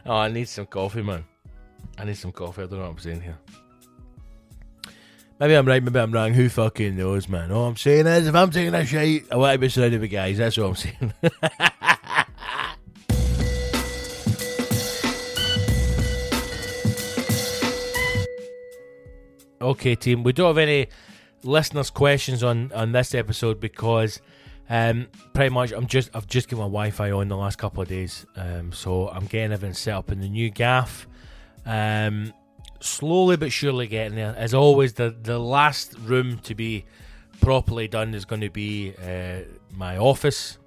[0.06, 1.26] oh, I need some coffee, man.
[1.98, 2.62] I need some coffee.
[2.62, 3.36] I don't know what I'm saying here.
[5.38, 6.32] Maybe I'm right, maybe I'm wrong.
[6.32, 7.52] Who fucking knows, man?
[7.52, 10.10] All I'm saying is, if I'm taking a shite, I want to be surrounded with
[10.10, 10.38] guys.
[10.38, 11.12] That's what I'm saying.
[19.58, 20.22] Okay, team.
[20.22, 20.88] We don't have any
[21.42, 24.20] listeners' questions on on this episode because
[24.68, 27.88] um, pretty much I'm just I've just got my Wi-Fi on the last couple of
[27.88, 31.08] days, um, so I'm getting everything set up in the new gaff.
[31.64, 32.32] Um,
[32.81, 34.35] slowly but surely getting there.
[34.36, 36.85] As always, the the last room to be
[37.40, 39.40] properly done is going to be uh,
[39.74, 40.59] my office,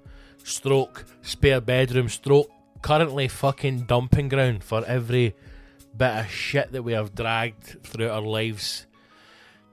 [0.44, 2.50] stroke spare bedroom, stroke
[2.82, 5.34] currently fucking dumping ground for every
[5.96, 8.86] bit of shit that we have dragged throughout our lives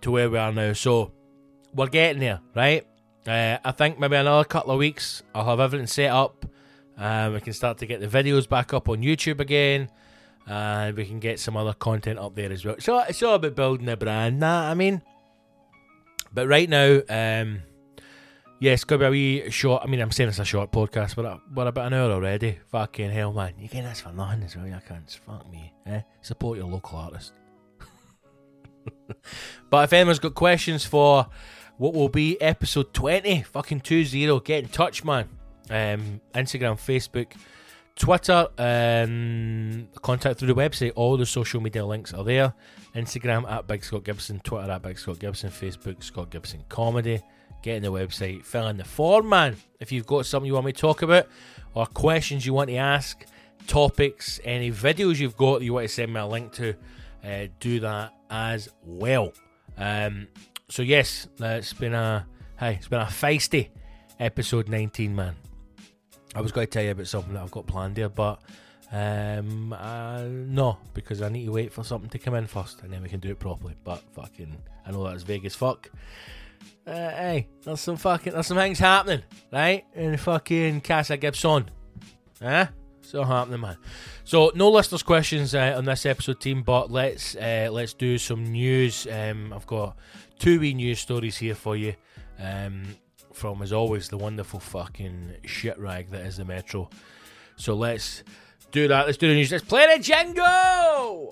[0.01, 0.73] to where we are now.
[0.73, 1.11] So
[1.73, 2.85] we're getting there, right?
[3.25, 6.45] Uh, I think maybe another couple of weeks I'll have everything set up.
[6.97, 9.89] Um, we can start to get the videos back up on YouTube again,
[10.47, 12.75] and we can get some other content up there as well.
[12.79, 14.39] So it's all about building a brand.
[14.39, 15.01] Nah, I mean,
[16.33, 17.61] but right now, um,
[18.59, 19.83] yeah, it's gonna be a wee short.
[19.83, 22.59] I mean, I'm saying it's a short podcast, but we're, about an hour already.
[22.71, 23.53] Fucking hell, man!
[23.59, 24.65] You get this for nothing as well.
[24.65, 25.19] You can't.
[25.25, 25.73] Fuck me.
[25.85, 26.01] Eh?
[26.21, 27.33] Support your local artist.
[29.69, 31.27] but if anyone's got questions for
[31.77, 35.29] what will be episode 20, fucking 20, get in touch, man.
[35.69, 37.33] Um, Instagram, Facebook,
[37.97, 40.91] Twitter, um, contact through the website.
[40.95, 42.53] All the social media links are there.
[42.95, 47.21] Instagram at Big Scott Gibson, Twitter at Big Scott Gibson, Facebook Scott Gibson Comedy.
[47.63, 49.57] Get in the website, fill in the form, man.
[49.79, 51.27] If you've got something you want me to talk about
[51.73, 53.25] or questions you want to ask,
[53.65, 56.75] topics, any videos you've got that you want to send me a link to,
[57.25, 59.33] uh, do that as well.
[59.77, 60.27] Um,
[60.69, 62.27] so yes, uh, it's been a
[62.59, 63.69] hey, it's been a feisty
[64.19, 65.35] episode 19, man.
[66.35, 68.39] I was going to tell you about something that I've got planned here, but
[68.91, 72.91] um, uh, no, because I need to wait for something to come in first, and
[72.91, 73.75] then we can do it properly.
[73.83, 74.55] But fucking,
[74.85, 75.89] I know that's vague as fuck.
[76.85, 79.85] Uh, hey, there's some fucking, there's some things happening, right?
[79.93, 81.69] In fucking Casa Gibson,
[82.41, 82.67] eh?
[83.01, 83.77] So happening, man.
[84.25, 86.61] So no listeners' questions uh, on this episode, team.
[86.61, 89.07] But let's uh, let's do some news.
[89.09, 89.95] Um, I've got
[90.39, 91.95] two wee news stories here for you.
[92.37, 92.83] Um,
[93.37, 96.89] from as always the wonderful fucking shit rag that is the Metro.
[97.55, 98.23] So let's
[98.71, 99.05] do that.
[99.05, 99.51] Let's do the news.
[99.51, 101.29] Let's play the jingle.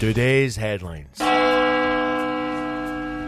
[0.00, 1.20] Today's headlines.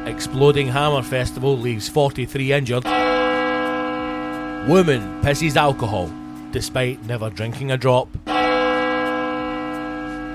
[0.09, 2.85] Exploding Hammer Festival leaves 43 injured.
[4.69, 6.11] Woman pisses alcohol
[6.51, 8.09] despite never drinking a drop.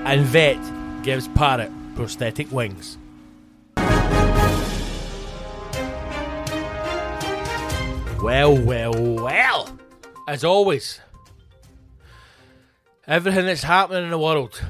[0.04, 0.58] And vet
[1.04, 2.98] gives parrot prosthetic wings.
[8.20, 9.78] Well, well, well.
[10.28, 11.00] As always,
[13.06, 14.62] everything that's happening in the world,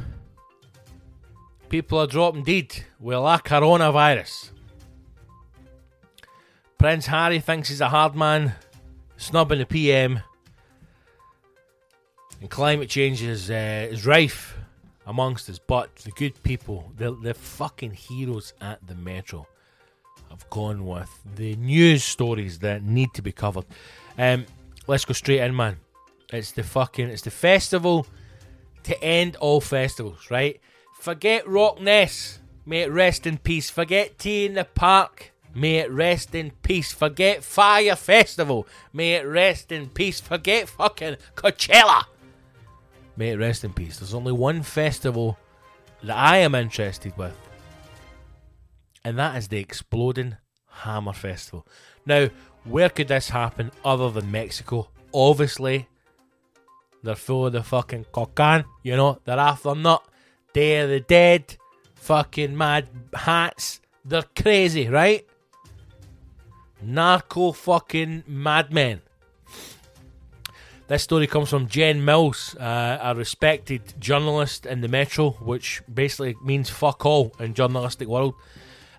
[1.69, 4.51] people are dropping dead with a coronavirus.
[6.79, 8.55] Prince Harry thinks he's a hard man,
[9.17, 10.21] snubbing the PM,
[12.41, 14.57] and climate change is, uh, is rife
[15.07, 15.59] amongst us.
[15.59, 19.47] But the good people, the, the fucking heroes at the Metro,
[20.31, 23.67] have gone with the news stories that need to be covered.
[24.17, 24.47] Um,
[24.87, 25.77] let's go straight in, man.
[26.33, 28.07] It's the fucking, it's the festival
[28.85, 30.61] to end all festivals, right?
[30.99, 33.69] Forget RockNess, may it rest in peace.
[33.69, 36.93] Forget T in the Park, may it rest in peace.
[36.93, 40.21] Forget Fyre Festival, may it rest in peace.
[40.21, 42.05] Forget fucking Coachella,
[43.31, 43.99] rest in peace.
[43.99, 45.39] There's only one festival
[46.03, 47.37] that I am interested with,
[49.05, 50.37] and that is the Exploding
[50.69, 51.67] Hammer Festival.
[52.05, 52.29] Now,
[52.65, 54.89] where could this happen other than Mexico?
[55.15, 55.89] Obviously,
[57.03, 60.05] they're full of the fucking cocaine, you know, they're after nut.
[60.53, 61.57] Day of the Dead,
[61.95, 63.81] fucking mad hats.
[64.05, 65.27] They're crazy, right?
[66.83, 69.01] Narco fucking madmen.
[70.93, 76.37] This story comes from Jen Mills, uh, a respected journalist in the Metro, which basically
[76.45, 78.35] means fuck all in journalistic world.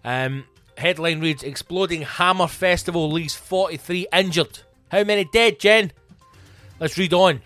[0.03, 0.45] Um,
[0.76, 4.61] headline reads: Exploding Hammer Festival leaves 43 injured.
[4.90, 5.91] How many dead, Jen?
[6.80, 7.41] Let's read on.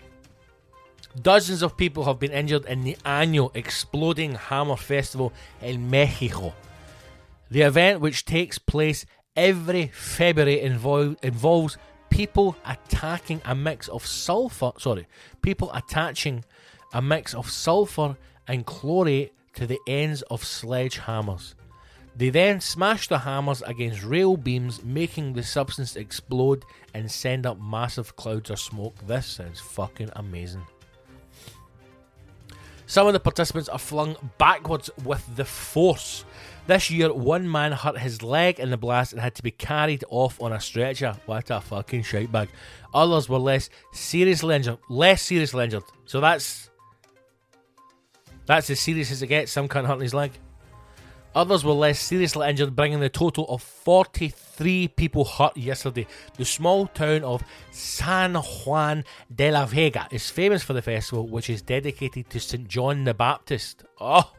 [1.20, 5.30] Dozens of people have been injured in the annual Exploding Hammer Festival
[5.60, 6.54] in Mexico.
[7.50, 9.04] The event, which takes place
[9.36, 11.76] every February, invol- involves
[12.18, 14.72] people attacking a mix of sulfur.
[14.78, 15.06] Sorry,
[15.40, 16.44] people attaching
[16.92, 18.16] a mix of sulfur
[18.48, 21.54] and chlorate to the ends of sledgehammers.
[22.16, 27.60] They then smash the hammers against rail beams, making the substance explode and send up
[27.60, 28.96] massive clouds of smoke.
[29.06, 30.66] This sounds fucking amazing.
[32.86, 36.24] Some of the participants are flung backwards with the force.
[36.68, 40.04] This year, one man hurt his leg in the blast and had to be carried
[40.10, 41.16] off on a stretcher.
[41.24, 42.50] What a fucking shite bag.
[42.92, 44.76] Others were less seriously injured.
[44.90, 45.84] Less seriously injured.
[46.04, 46.68] So that's
[48.44, 49.50] that's as serious as it gets.
[49.50, 50.32] Some cunt hurting his leg.
[51.34, 56.06] Others were less seriously injured, bringing the total of 43 people hurt yesterday.
[56.36, 59.04] The small town of San Juan
[59.34, 62.68] de la Vega is famous for the festival, which is dedicated to St.
[62.68, 63.84] John the Baptist.
[63.98, 64.32] Oh!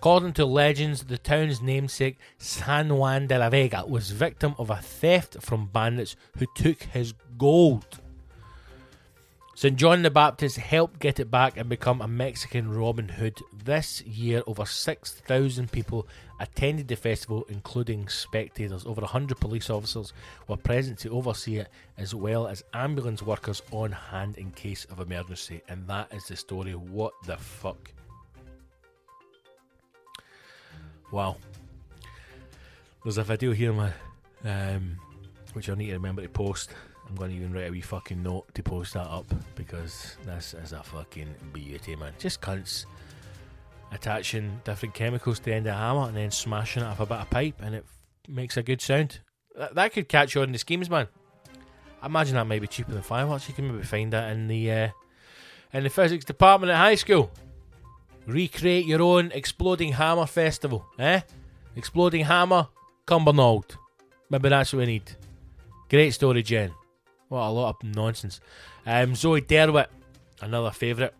[0.00, 4.76] According to legends, the town's namesake, San Juan de la Vega, was victim of a
[4.76, 8.00] theft from bandits who took his gold.
[9.54, 9.76] St.
[9.76, 13.36] John the Baptist helped get it back and become a Mexican Robin Hood.
[13.62, 16.08] This year, over 6,000 people
[16.40, 18.86] attended the festival, including spectators.
[18.86, 20.14] Over 100 police officers
[20.48, 21.68] were present to oversee it,
[21.98, 25.60] as well as ambulance workers on hand in case of emergency.
[25.68, 26.72] And that is the story.
[26.72, 27.92] What the fuck?
[31.10, 31.36] Wow.
[33.02, 33.92] There's a video here, man,
[34.44, 34.98] um,
[35.54, 36.70] which I need to remember to post.
[37.08, 39.26] I'm going to even write a wee fucking note to post that up
[39.56, 42.12] because this is a fucking beauty, man.
[42.18, 42.84] Just cunts
[43.90, 47.06] attaching different chemicals to the end of a hammer and then smashing it off a
[47.06, 47.84] bit of pipe and it
[48.28, 49.18] makes a good sound.
[49.56, 51.08] That, that could catch on in the schemes, man.
[52.00, 53.48] I imagine that might be cheaper than fireworks.
[53.48, 54.88] You can maybe find that in the uh,
[55.72, 57.30] in the physics department at high school.
[58.30, 61.22] Recreate your own exploding hammer festival, eh?
[61.74, 62.68] Exploding hammer,
[63.04, 63.76] Cumbernauld.
[64.30, 65.16] Maybe that's what we need.
[65.88, 66.70] Great story, Jen.
[67.28, 68.40] What a lot of nonsense.
[68.86, 69.88] Um, Zoe Derwitt,
[70.40, 71.12] another favourite.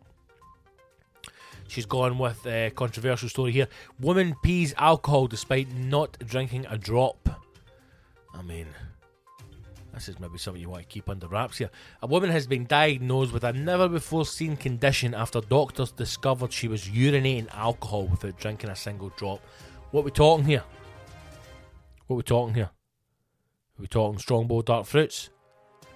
[1.67, 3.67] She's gone with a controversial story here.
[3.99, 7.29] Woman pees alcohol despite not drinking a drop.
[8.33, 8.67] I mean,
[9.93, 11.71] this is maybe something you want to keep under wraps here.
[12.03, 16.69] A woman has been diagnosed with a never before seen condition after doctors discovered she
[16.69, 19.41] was urinating alcohol without drinking a single drop.
[19.91, 20.63] What are we talking here?
[22.07, 22.71] What are we talking here?
[22.71, 25.31] Are we talking strongbow dark fruits?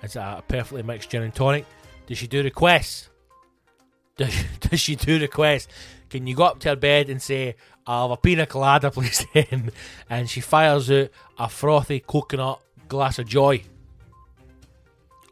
[0.03, 1.65] Is a perfectly mixed gin and tonic?
[2.07, 3.11] Does she do requests?
[4.16, 5.66] Does, does she do requests?
[6.09, 9.27] Can you go up to her bed and say, I'll have a pina colada, please?
[10.09, 13.65] and she fires out a frothy coconut glass of joy?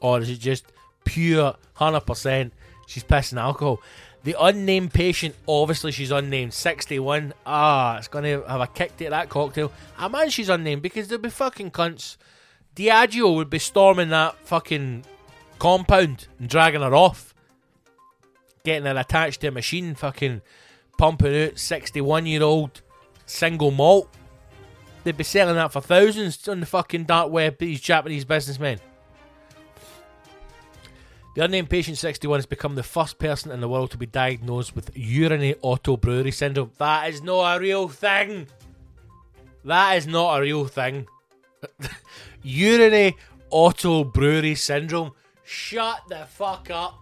[0.03, 0.67] Or is it just
[1.05, 2.51] pure 100%
[2.87, 3.81] she's pissing alcohol?
[4.25, 7.33] The unnamed patient, obviously she's unnamed, 61.
[7.47, 9.73] Ah, it's going to have a kick to that cocktail.
[9.97, 12.17] I man, she's unnamed because there'll be fucking cunts.
[12.77, 15.05] Diageo would be storming that fucking
[15.59, 17.35] compound and dragging her off.
[18.65, 20.43] Getting her attached to a machine, fucking
[20.99, 22.83] pumping out 61 year old
[23.27, 24.09] single malt.
[25.03, 28.79] They'd be selling that for thousands on the fucking dark web, these Japanese businessmen.
[31.35, 34.77] The unnamed patient 61 has become the first person in the world to be diagnosed
[34.77, 36.73] with urinary auto brewery syndrome.
[36.77, 38.49] That is not a real thing.
[39.65, 41.07] That is not a real thing.
[42.43, 43.17] urinary
[43.49, 45.13] auto brewery syndrome.
[45.43, 46.99] Shut the fuck up.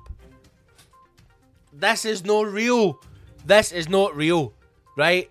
[1.72, 3.00] This is not real.
[3.44, 4.52] This is not real,
[4.96, 5.28] right?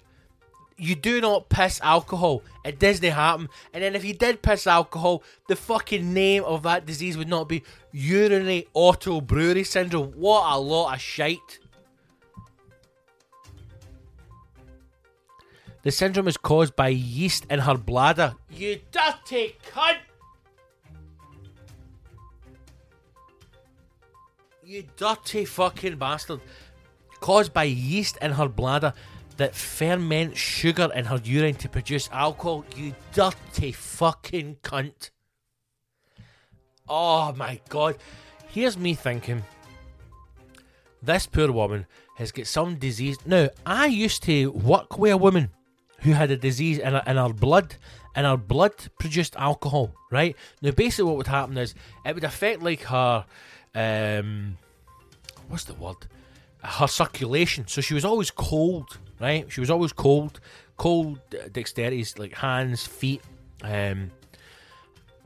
[0.78, 2.42] You do not piss alcohol.
[2.66, 3.50] It doesn't happen.
[3.74, 7.48] And then if you did piss alcohol, the fucking name of that disease would not
[7.48, 10.12] be urinary auto brewery syndrome.
[10.12, 11.60] What a lot of shite.
[15.84, 18.36] The syndrome is caused by yeast in her bladder.
[18.52, 19.98] You dirty cunt!
[24.64, 26.42] You dirty fucking bastard.
[27.22, 28.94] Caused by yeast in her bladder
[29.40, 32.66] that ferment sugar in her urine to produce alcohol.
[32.76, 35.12] You dirty fucking cunt.
[36.88, 37.98] Oh my god.
[38.50, 39.44] Here's me thinking.
[41.02, 41.86] This poor woman
[42.18, 43.18] has got some disease.
[43.26, 45.52] Now, I used to work with a woman
[46.02, 47.76] who had a disease in her, in her blood,
[48.16, 50.36] and her blood produced alcohol, right?
[50.62, 51.76] Now, basically, what would happen is
[52.06, 53.26] it would affect like her,
[53.74, 54.58] um,
[55.48, 56.08] what's the word?
[56.62, 57.68] Her circulation.
[57.68, 59.52] So she was always cold, right?
[59.52, 60.40] She was always cold,
[60.78, 63.22] cold dexterities like hands, feet,
[63.64, 64.12] um,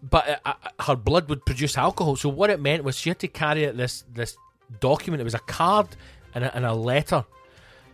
[0.10, 2.15] but uh, uh, her blood would produce alcohol.
[2.15, 4.36] So what it meant was she had to carry this this
[4.80, 5.22] document.
[5.22, 5.88] It was a card
[6.36, 7.26] and a, and a letter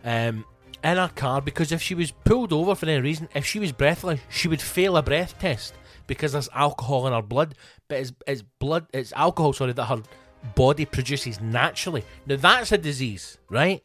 [0.04, 0.44] um,
[0.82, 3.72] in her card because if she was pulled over for any reason, if she was
[3.72, 5.74] breathless, she would fail a breath test
[6.06, 7.54] because there's alcohol in her blood.
[7.88, 10.02] But it's, it's blood, it's alcohol, sorry, that her
[10.54, 12.04] body produces naturally.
[12.26, 13.82] Now that's a disease, right?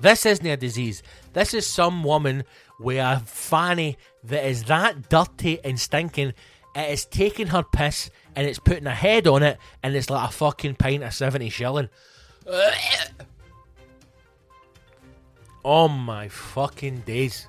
[0.00, 1.02] This isn't a disease.
[1.32, 2.44] This is some woman
[2.78, 6.34] with a fanny that is that dirty and stinking
[6.78, 10.28] it is taking her piss and it's putting a head on it and it's like
[10.28, 11.88] a fucking pint of 70 shilling.
[15.64, 17.46] Oh my fucking days.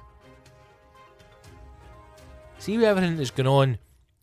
[2.58, 3.78] See everything that's going on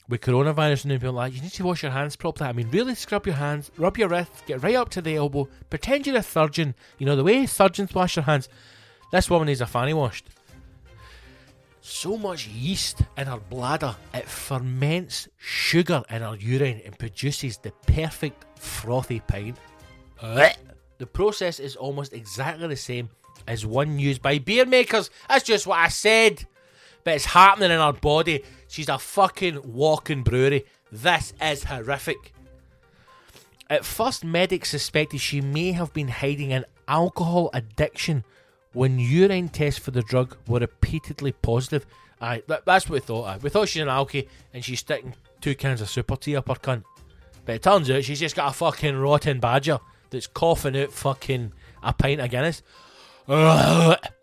[0.08, 2.48] with coronavirus and people like, you need to wash your hands properly.
[2.48, 5.48] I mean, really scrub your hands, rub your wrists, get right up to the elbow,
[5.68, 6.74] pretend you're a surgeon.
[6.98, 8.48] You know, the way surgeons wash their hands.
[9.12, 10.28] This woman is a fanny washed.
[11.80, 17.70] So much yeast in her bladder, it ferments sugar in her urine and produces the
[17.86, 19.56] perfect frothy pint.
[20.98, 23.10] The process is almost exactly the same
[23.46, 25.10] as one used by beer makers.
[25.28, 26.46] That's just what I said.
[27.06, 28.42] But it's happening in her body.
[28.66, 30.66] She's a fucking walking brewery.
[30.90, 32.34] This is horrific.
[33.70, 38.24] At first, medics suspected she may have been hiding an alcohol addiction
[38.72, 41.86] when urine tests for the drug were repeatedly positive.
[42.20, 43.28] Aye, that, that's what we thought.
[43.28, 43.38] Aye.
[43.40, 46.54] We thought she's an alky and she's sticking two cans of super tea up her
[46.54, 46.82] cunt.
[47.44, 49.78] But it turns out she's just got a fucking rotten badger
[50.10, 51.52] that's coughing out fucking
[51.84, 52.64] a pint of Guinness.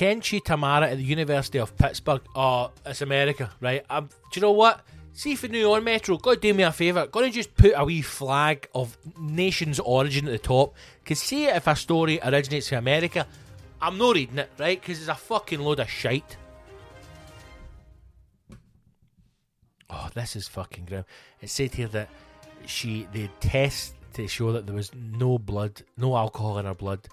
[0.00, 2.22] Kenchi Tamara at the University of Pittsburgh.
[2.34, 3.84] Oh, it's America, right?
[3.90, 4.80] Um, do you know what?
[5.12, 7.06] See if you knew on Metro, go do me a favour.
[7.06, 10.74] Go and just put a wee flag of nation's origin at the top.
[11.04, 13.26] Because see if a story originates from America,
[13.82, 14.80] I'm not reading it, right?
[14.80, 16.38] Because it's a fucking load of shite.
[19.90, 21.04] Oh, this is fucking grim.
[21.42, 22.08] It said here that
[22.64, 27.06] she they test to show that there was no blood, no alcohol in her blood.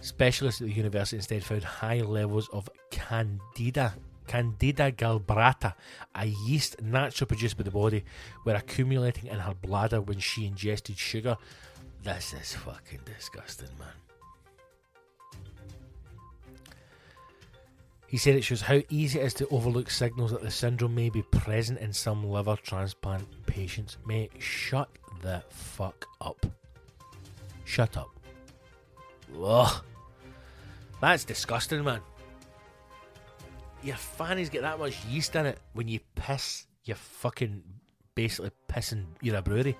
[0.00, 3.94] Specialists at the university instead found high levels of candida,
[4.26, 5.74] candida glabrata,
[6.14, 8.04] a yeast naturally produced by the body,
[8.44, 11.36] were accumulating in her bladder when she ingested sugar.
[12.02, 13.88] This is fucking disgusting, man.
[18.06, 21.10] He said it shows how easy it is to overlook signals that the syndrome may
[21.10, 23.98] be present in some liver transplant patients.
[24.06, 24.88] Mate, shut
[25.22, 26.46] the fuck up.
[27.64, 28.15] Shut up.
[29.42, 29.82] Ugh.
[31.00, 32.00] That's disgusting, man.
[33.82, 36.66] Your fannies get that much yeast in it when you piss.
[36.84, 37.62] You're fucking
[38.14, 39.04] basically pissing.
[39.20, 39.76] You're a brewery.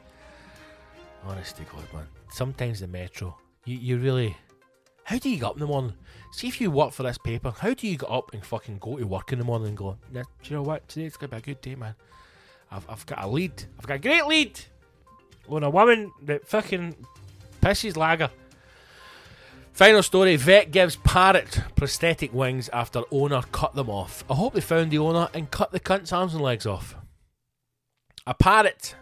[1.24, 2.06] Honestly, God, man.
[2.30, 4.36] Sometimes the metro, you, you really.
[5.04, 5.94] How do you get up in the morning?
[6.32, 7.54] See if you work for this paper.
[7.56, 9.96] How do you get up and fucking go to work in the morning and go,
[10.12, 10.86] do you know what?
[10.88, 11.94] Today's gonna be a good day, man.
[12.70, 13.62] I've, I've got a lead.
[13.78, 14.60] I've got a great lead
[15.48, 16.96] on a woman that fucking
[17.60, 18.30] pisses lager.
[19.76, 24.24] Final story vet gives parrot prosthetic wings after owner cut them off.
[24.30, 26.96] I hope they found the owner and cut the cunt's arms and legs off.
[28.26, 28.94] A parrot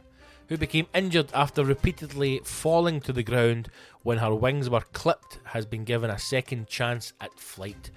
[0.49, 3.69] who became injured after repeatedly falling to the ground
[4.03, 7.93] when her wings were clipped has been given a second chance at flight.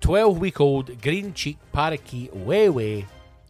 [0.00, 3.06] 12 week old green cheeked parakeet Wei Wei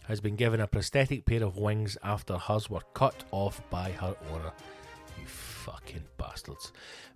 [0.09, 4.17] has been given a prosthetic pair of wings after hers were cut off by her
[4.33, 4.51] owner.
[5.21, 6.73] You fucking bastards.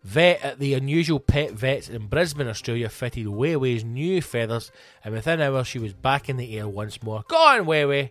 [0.07, 4.71] Vet at the Unusual Pet Vets in Brisbane, Australia fitted Wei Wei's new feathers,
[5.03, 7.25] and within hours she was back in the air once more.
[7.27, 8.11] Go on, Wei Wei!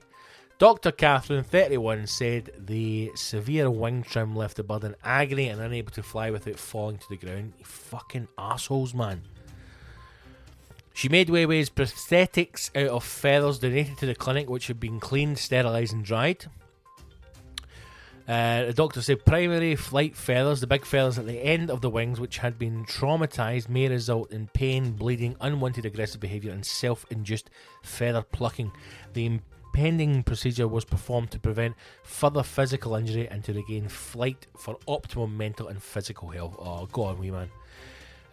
[0.58, 0.92] Dr.
[0.92, 6.04] Catherine, 31, said the severe wing trim left the bird in agony and unable to
[6.04, 7.54] fly without falling to the ground.
[7.58, 9.22] You fucking assholes, man.
[10.94, 15.00] She made Wei Wei's prosthetics out of feathers donated to the clinic, which had been
[15.00, 16.48] cleaned, sterilised, and dried.
[18.28, 21.90] Uh, the doctor said primary flight feathers, the big feathers at the end of the
[21.90, 27.06] wings, which had been traumatized, may result in pain, bleeding, unwanted aggressive behavior, and self
[27.12, 27.52] induced
[27.84, 28.72] feather plucking.
[29.14, 34.78] The impending procedure was performed to prevent further physical injury and to regain flight for
[34.88, 36.56] optimum mental and physical health.
[36.58, 37.50] Oh, go on, wee man.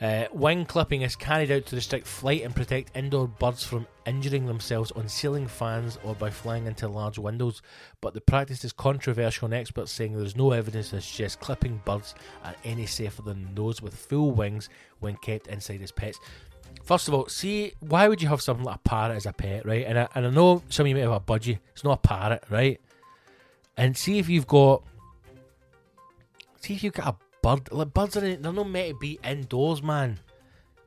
[0.02, 4.46] Uh, wing clipping is carried out to restrict flight and protect indoor birds from injuring
[4.46, 7.62] themselves on ceiling fans or by flying into large windows.
[8.00, 11.80] But the practice is controversial, and experts saying there is no evidence to suggest clipping
[11.84, 14.68] birds are any safer than those with full wings
[14.98, 16.18] when kept inside as pets.
[16.82, 19.64] First of all, see, why would you have something like a parrot as a pet,
[19.64, 19.86] right?
[19.86, 22.08] And I, and I know some of you may have a budgie, it's not a
[22.08, 22.80] parrot, right?
[23.76, 24.82] And see if you've got.
[26.60, 27.70] See if you've got a bird.
[27.72, 30.18] Like birds are they're not meant to be indoors, man.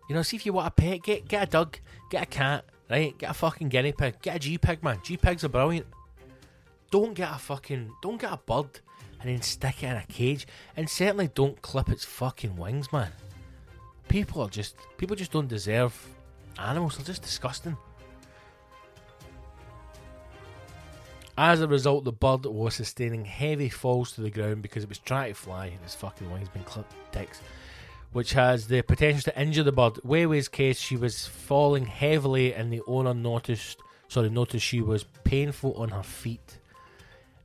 [0.09, 1.77] You know, see if you want a pet, get get a dog,
[2.09, 3.17] get a cat, right?
[3.17, 4.99] Get a fucking guinea pig, get a G pig, man.
[5.03, 5.87] G pigs are brilliant.
[6.91, 8.79] Don't get a fucking don't get a bird
[9.19, 10.45] and then stick it in a cage,
[10.77, 13.11] and certainly don't clip its fucking wings, man.
[14.07, 15.93] People are just people just don't deserve
[16.59, 16.97] animals.
[16.97, 17.75] They're just disgusting.
[21.37, 24.99] As a result, the bird was sustaining heavy falls to the ground because it was
[24.99, 27.41] trying to fly and his fucking wings been clipped dicks,
[28.13, 29.99] which has the potential to injure the bird.
[30.05, 35.03] Wei Wei's case, she was falling heavily and the owner noticed, sorry, noticed she was
[35.25, 36.59] painful on her feet.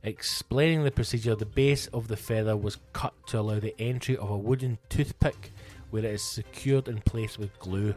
[0.03, 4.29] Explaining the procedure, the base of the feather was cut to allow the entry of
[4.29, 5.51] a wooden toothpick
[5.89, 7.93] where it is secured in place with glue.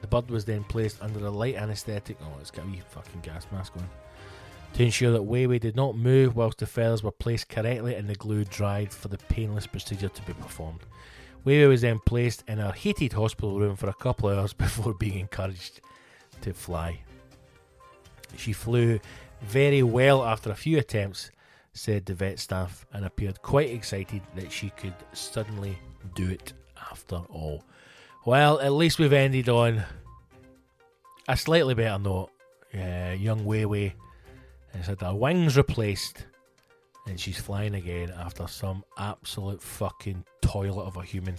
[0.00, 2.16] The bird was then placed under a light anaesthetic.
[2.22, 3.88] Oh, it's got a wee fucking gas mask on.
[4.76, 8.14] To ensure that Weiwei did not move whilst the feathers were placed correctly and the
[8.14, 10.80] glue dried for the painless procedure to be performed.
[11.46, 14.92] Weiwei was then placed in a heated hospital room for a couple of hours before
[14.92, 15.80] being encouraged
[16.42, 17.00] to fly.
[18.36, 19.00] She flew
[19.40, 21.30] very well after a few attempts,
[21.72, 25.78] said the vet staff, and appeared quite excited that she could suddenly
[26.14, 26.52] do it
[26.90, 27.64] after all.
[28.26, 29.82] Well, at least we've ended on
[31.28, 32.28] a slightly better note.
[32.74, 33.94] Yeah, young Weiwei
[34.76, 36.26] has had her wings replaced
[37.06, 41.36] and she's flying again after some absolute fucking toilet of a human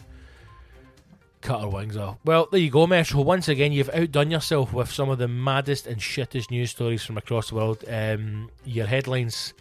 [1.41, 2.17] cut her wings off.
[2.25, 3.21] Well, there you go, Metro.
[3.21, 7.17] Once again, you've outdone yourself with some of the maddest and shittest news stories from
[7.17, 7.83] across the world.
[7.87, 9.53] Um, your headlines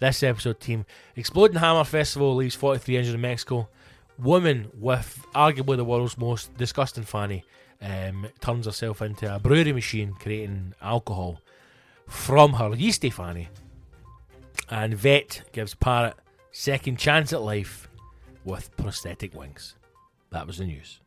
[0.00, 0.84] this episode, team
[1.16, 3.68] Exploding Hammer Festival leaves 43 injured in Mexico.
[4.18, 7.44] Woman with arguably the world's most disgusting fanny
[7.80, 11.40] um, turns herself into a brewery machine creating alcohol
[12.08, 13.48] from her yeasty fanny.
[14.70, 16.14] And vet gives parrot
[16.52, 17.88] second chance at life
[18.44, 19.76] with prosthetic wings.
[20.30, 21.00] That was the news.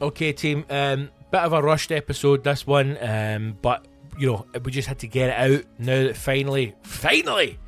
[0.00, 0.64] Okay, team.
[0.68, 3.86] Um, bit of a rushed episode this one, um, but
[4.18, 7.58] you know we just had to get it out now that finally, finally,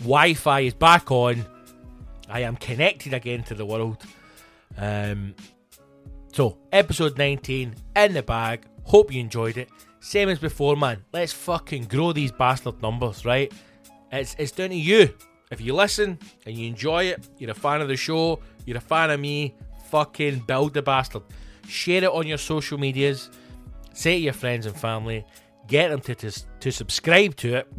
[0.00, 1.44] Wi-Fi is back on.
[2.28, 3.96] I am connected again to the world.
[4.76, 5.34] Um,
[6.32, 8.66] so episode 19 in the bag.
[8.90, 9.68] Hope you enjoyed it.
[10.00, 11.04] Same as before, man.
[11.12, 13.52] Let's fucking grow these bastard numbers, right?
[14.10, 15.14] It's it's down to you.
[15.52, 18.80] If you listen and you enjoy it, you're a fan of the show, you're a
[18.80, 19.54] fan of me,
[19.90, 21.22] fucking build the bastard.
[21.68, 23.30] Share it on your social medias.
[23.92, 25.24] Say to your friends and family.
[25.68, 27.72] Get them to, to, to subscribe to it.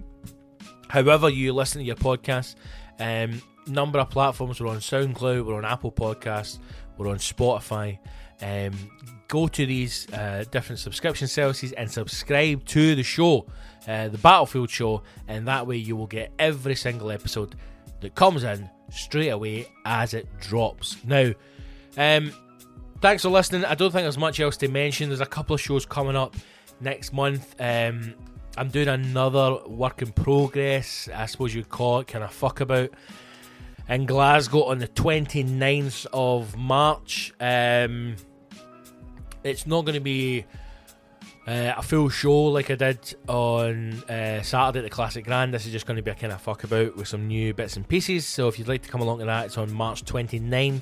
[0.88, 2.56] However, you listen to your podcast.
[3.00, 4.62] Um, number of platforms.
[4.62, 6.60] We're on SoundCloud, we're on Apple Podcasts,
[6.98, 8.00] we're on Spotify.
[8.42, 8.72] Um,
[9.32, 13.48] go to these uh, different subscription services and subscribe to the show,
[13.88, 17.56] uh, the Battlefield show, and that way you will get every single episode
[18.02, 20.98] that comes in straight away as it drops.
[21.06, 21.32] Now,
[21.98, 22.34] um,
[23.00, 23.64] thanks for listening.
[23.64, 25.08] I don't think there's much else to mention.
[25.08, 26.36] There's a couple of shows coming up
[26.82, 27.56] next month.
[27.58, 28.14] Um,
[28.58, 32.90] I'm doing another work in progress, I suppose you'd call it, kind of fuck about
[33.88, 37.34] in Glasgow on the 29th of March.
[37.40, 38.18] Um,
[39.44, 40.46] it's not going to be
[41.48, 45.54] uh, a full show like I did on uh, Saturday at the Classic Grand.
[45.54, 47.76] This is just going to be a kind of fuck about with some new bits
[47.76, 48.28] and pieces.
[48.28, 50.82] So if you'd like to come along to that, it's on March 29th.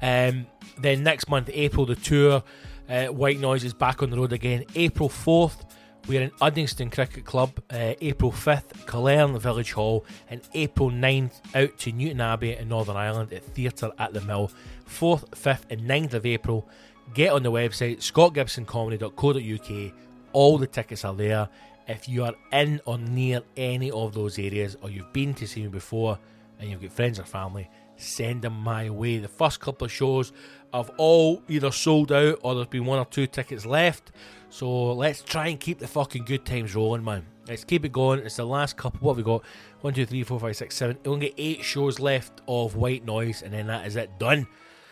[0.00, 0.46] Um,
[0.78, 2.42] then next month, April, the tour,
[2.88, 4.64] uh, White Noise is back on the road again.
[4.76, 5.64] April 4th,
[6.06, 7.60] we're in Uddingston Cricket Club.
[7.68, 10.06] Uh, April 5th, Killearn Village Hall.
[10.30, 14.50] And April 9th, out to Newtownabbey in Northern Ireland at Theatre at the Mill.
[14.88, 16.68] 4th, 5th, and 9th of April
[17.14, 19.92] get on the website scottgibsoncomedy.co.uk.
[20.32, 21.48] All the tickets are there.
[21.86, 25.62] If you are in or near any of those areas, or you've been to see
[25.62, 26.18] me before
[26.60, 29.18] and you've got friends or family, send them my way.
[29.18, 30.32] The first couple of shows
[30.72, 34.12] have all either sold out or there's been one or two tickets left.
[34.50, 37.24] So let's try and keep the fucking good times rolling, man.
[37.48, 38.20] Let's keep it going.
[38.20, 39.00] It's the last couple.
[39.00, 39.42] What have we got?
[39.80, 40.98] One, two, three, four, five, six, seven.
[41.04, 44.46] We only get eight shows left of White Noise, and then that is it done.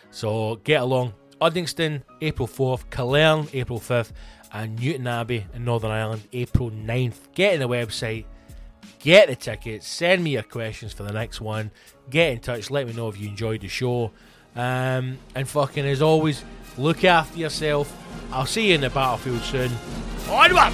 [0.09, 1.13] So get along.
[1.41, 4.11] Uddingston, April 4th, Killearn, April 5th,
[4.53, 7.33] and Newtownabbey in Northern Ireland, April 9th.
[7.35, 8.25] Get in the website,
[8.99, 11.71] get the tickets, send me your questions for the next one,
[12.09, 14.11] get in touch, let me know if you enjoyed the show.
[14.55, 16.43] Um, and fucking, as always,
[16.77, 17.95] look after yourself.
[18.31, 19.71] I'll see you in the battlefield soon.
[20.29, 20.73] Onward!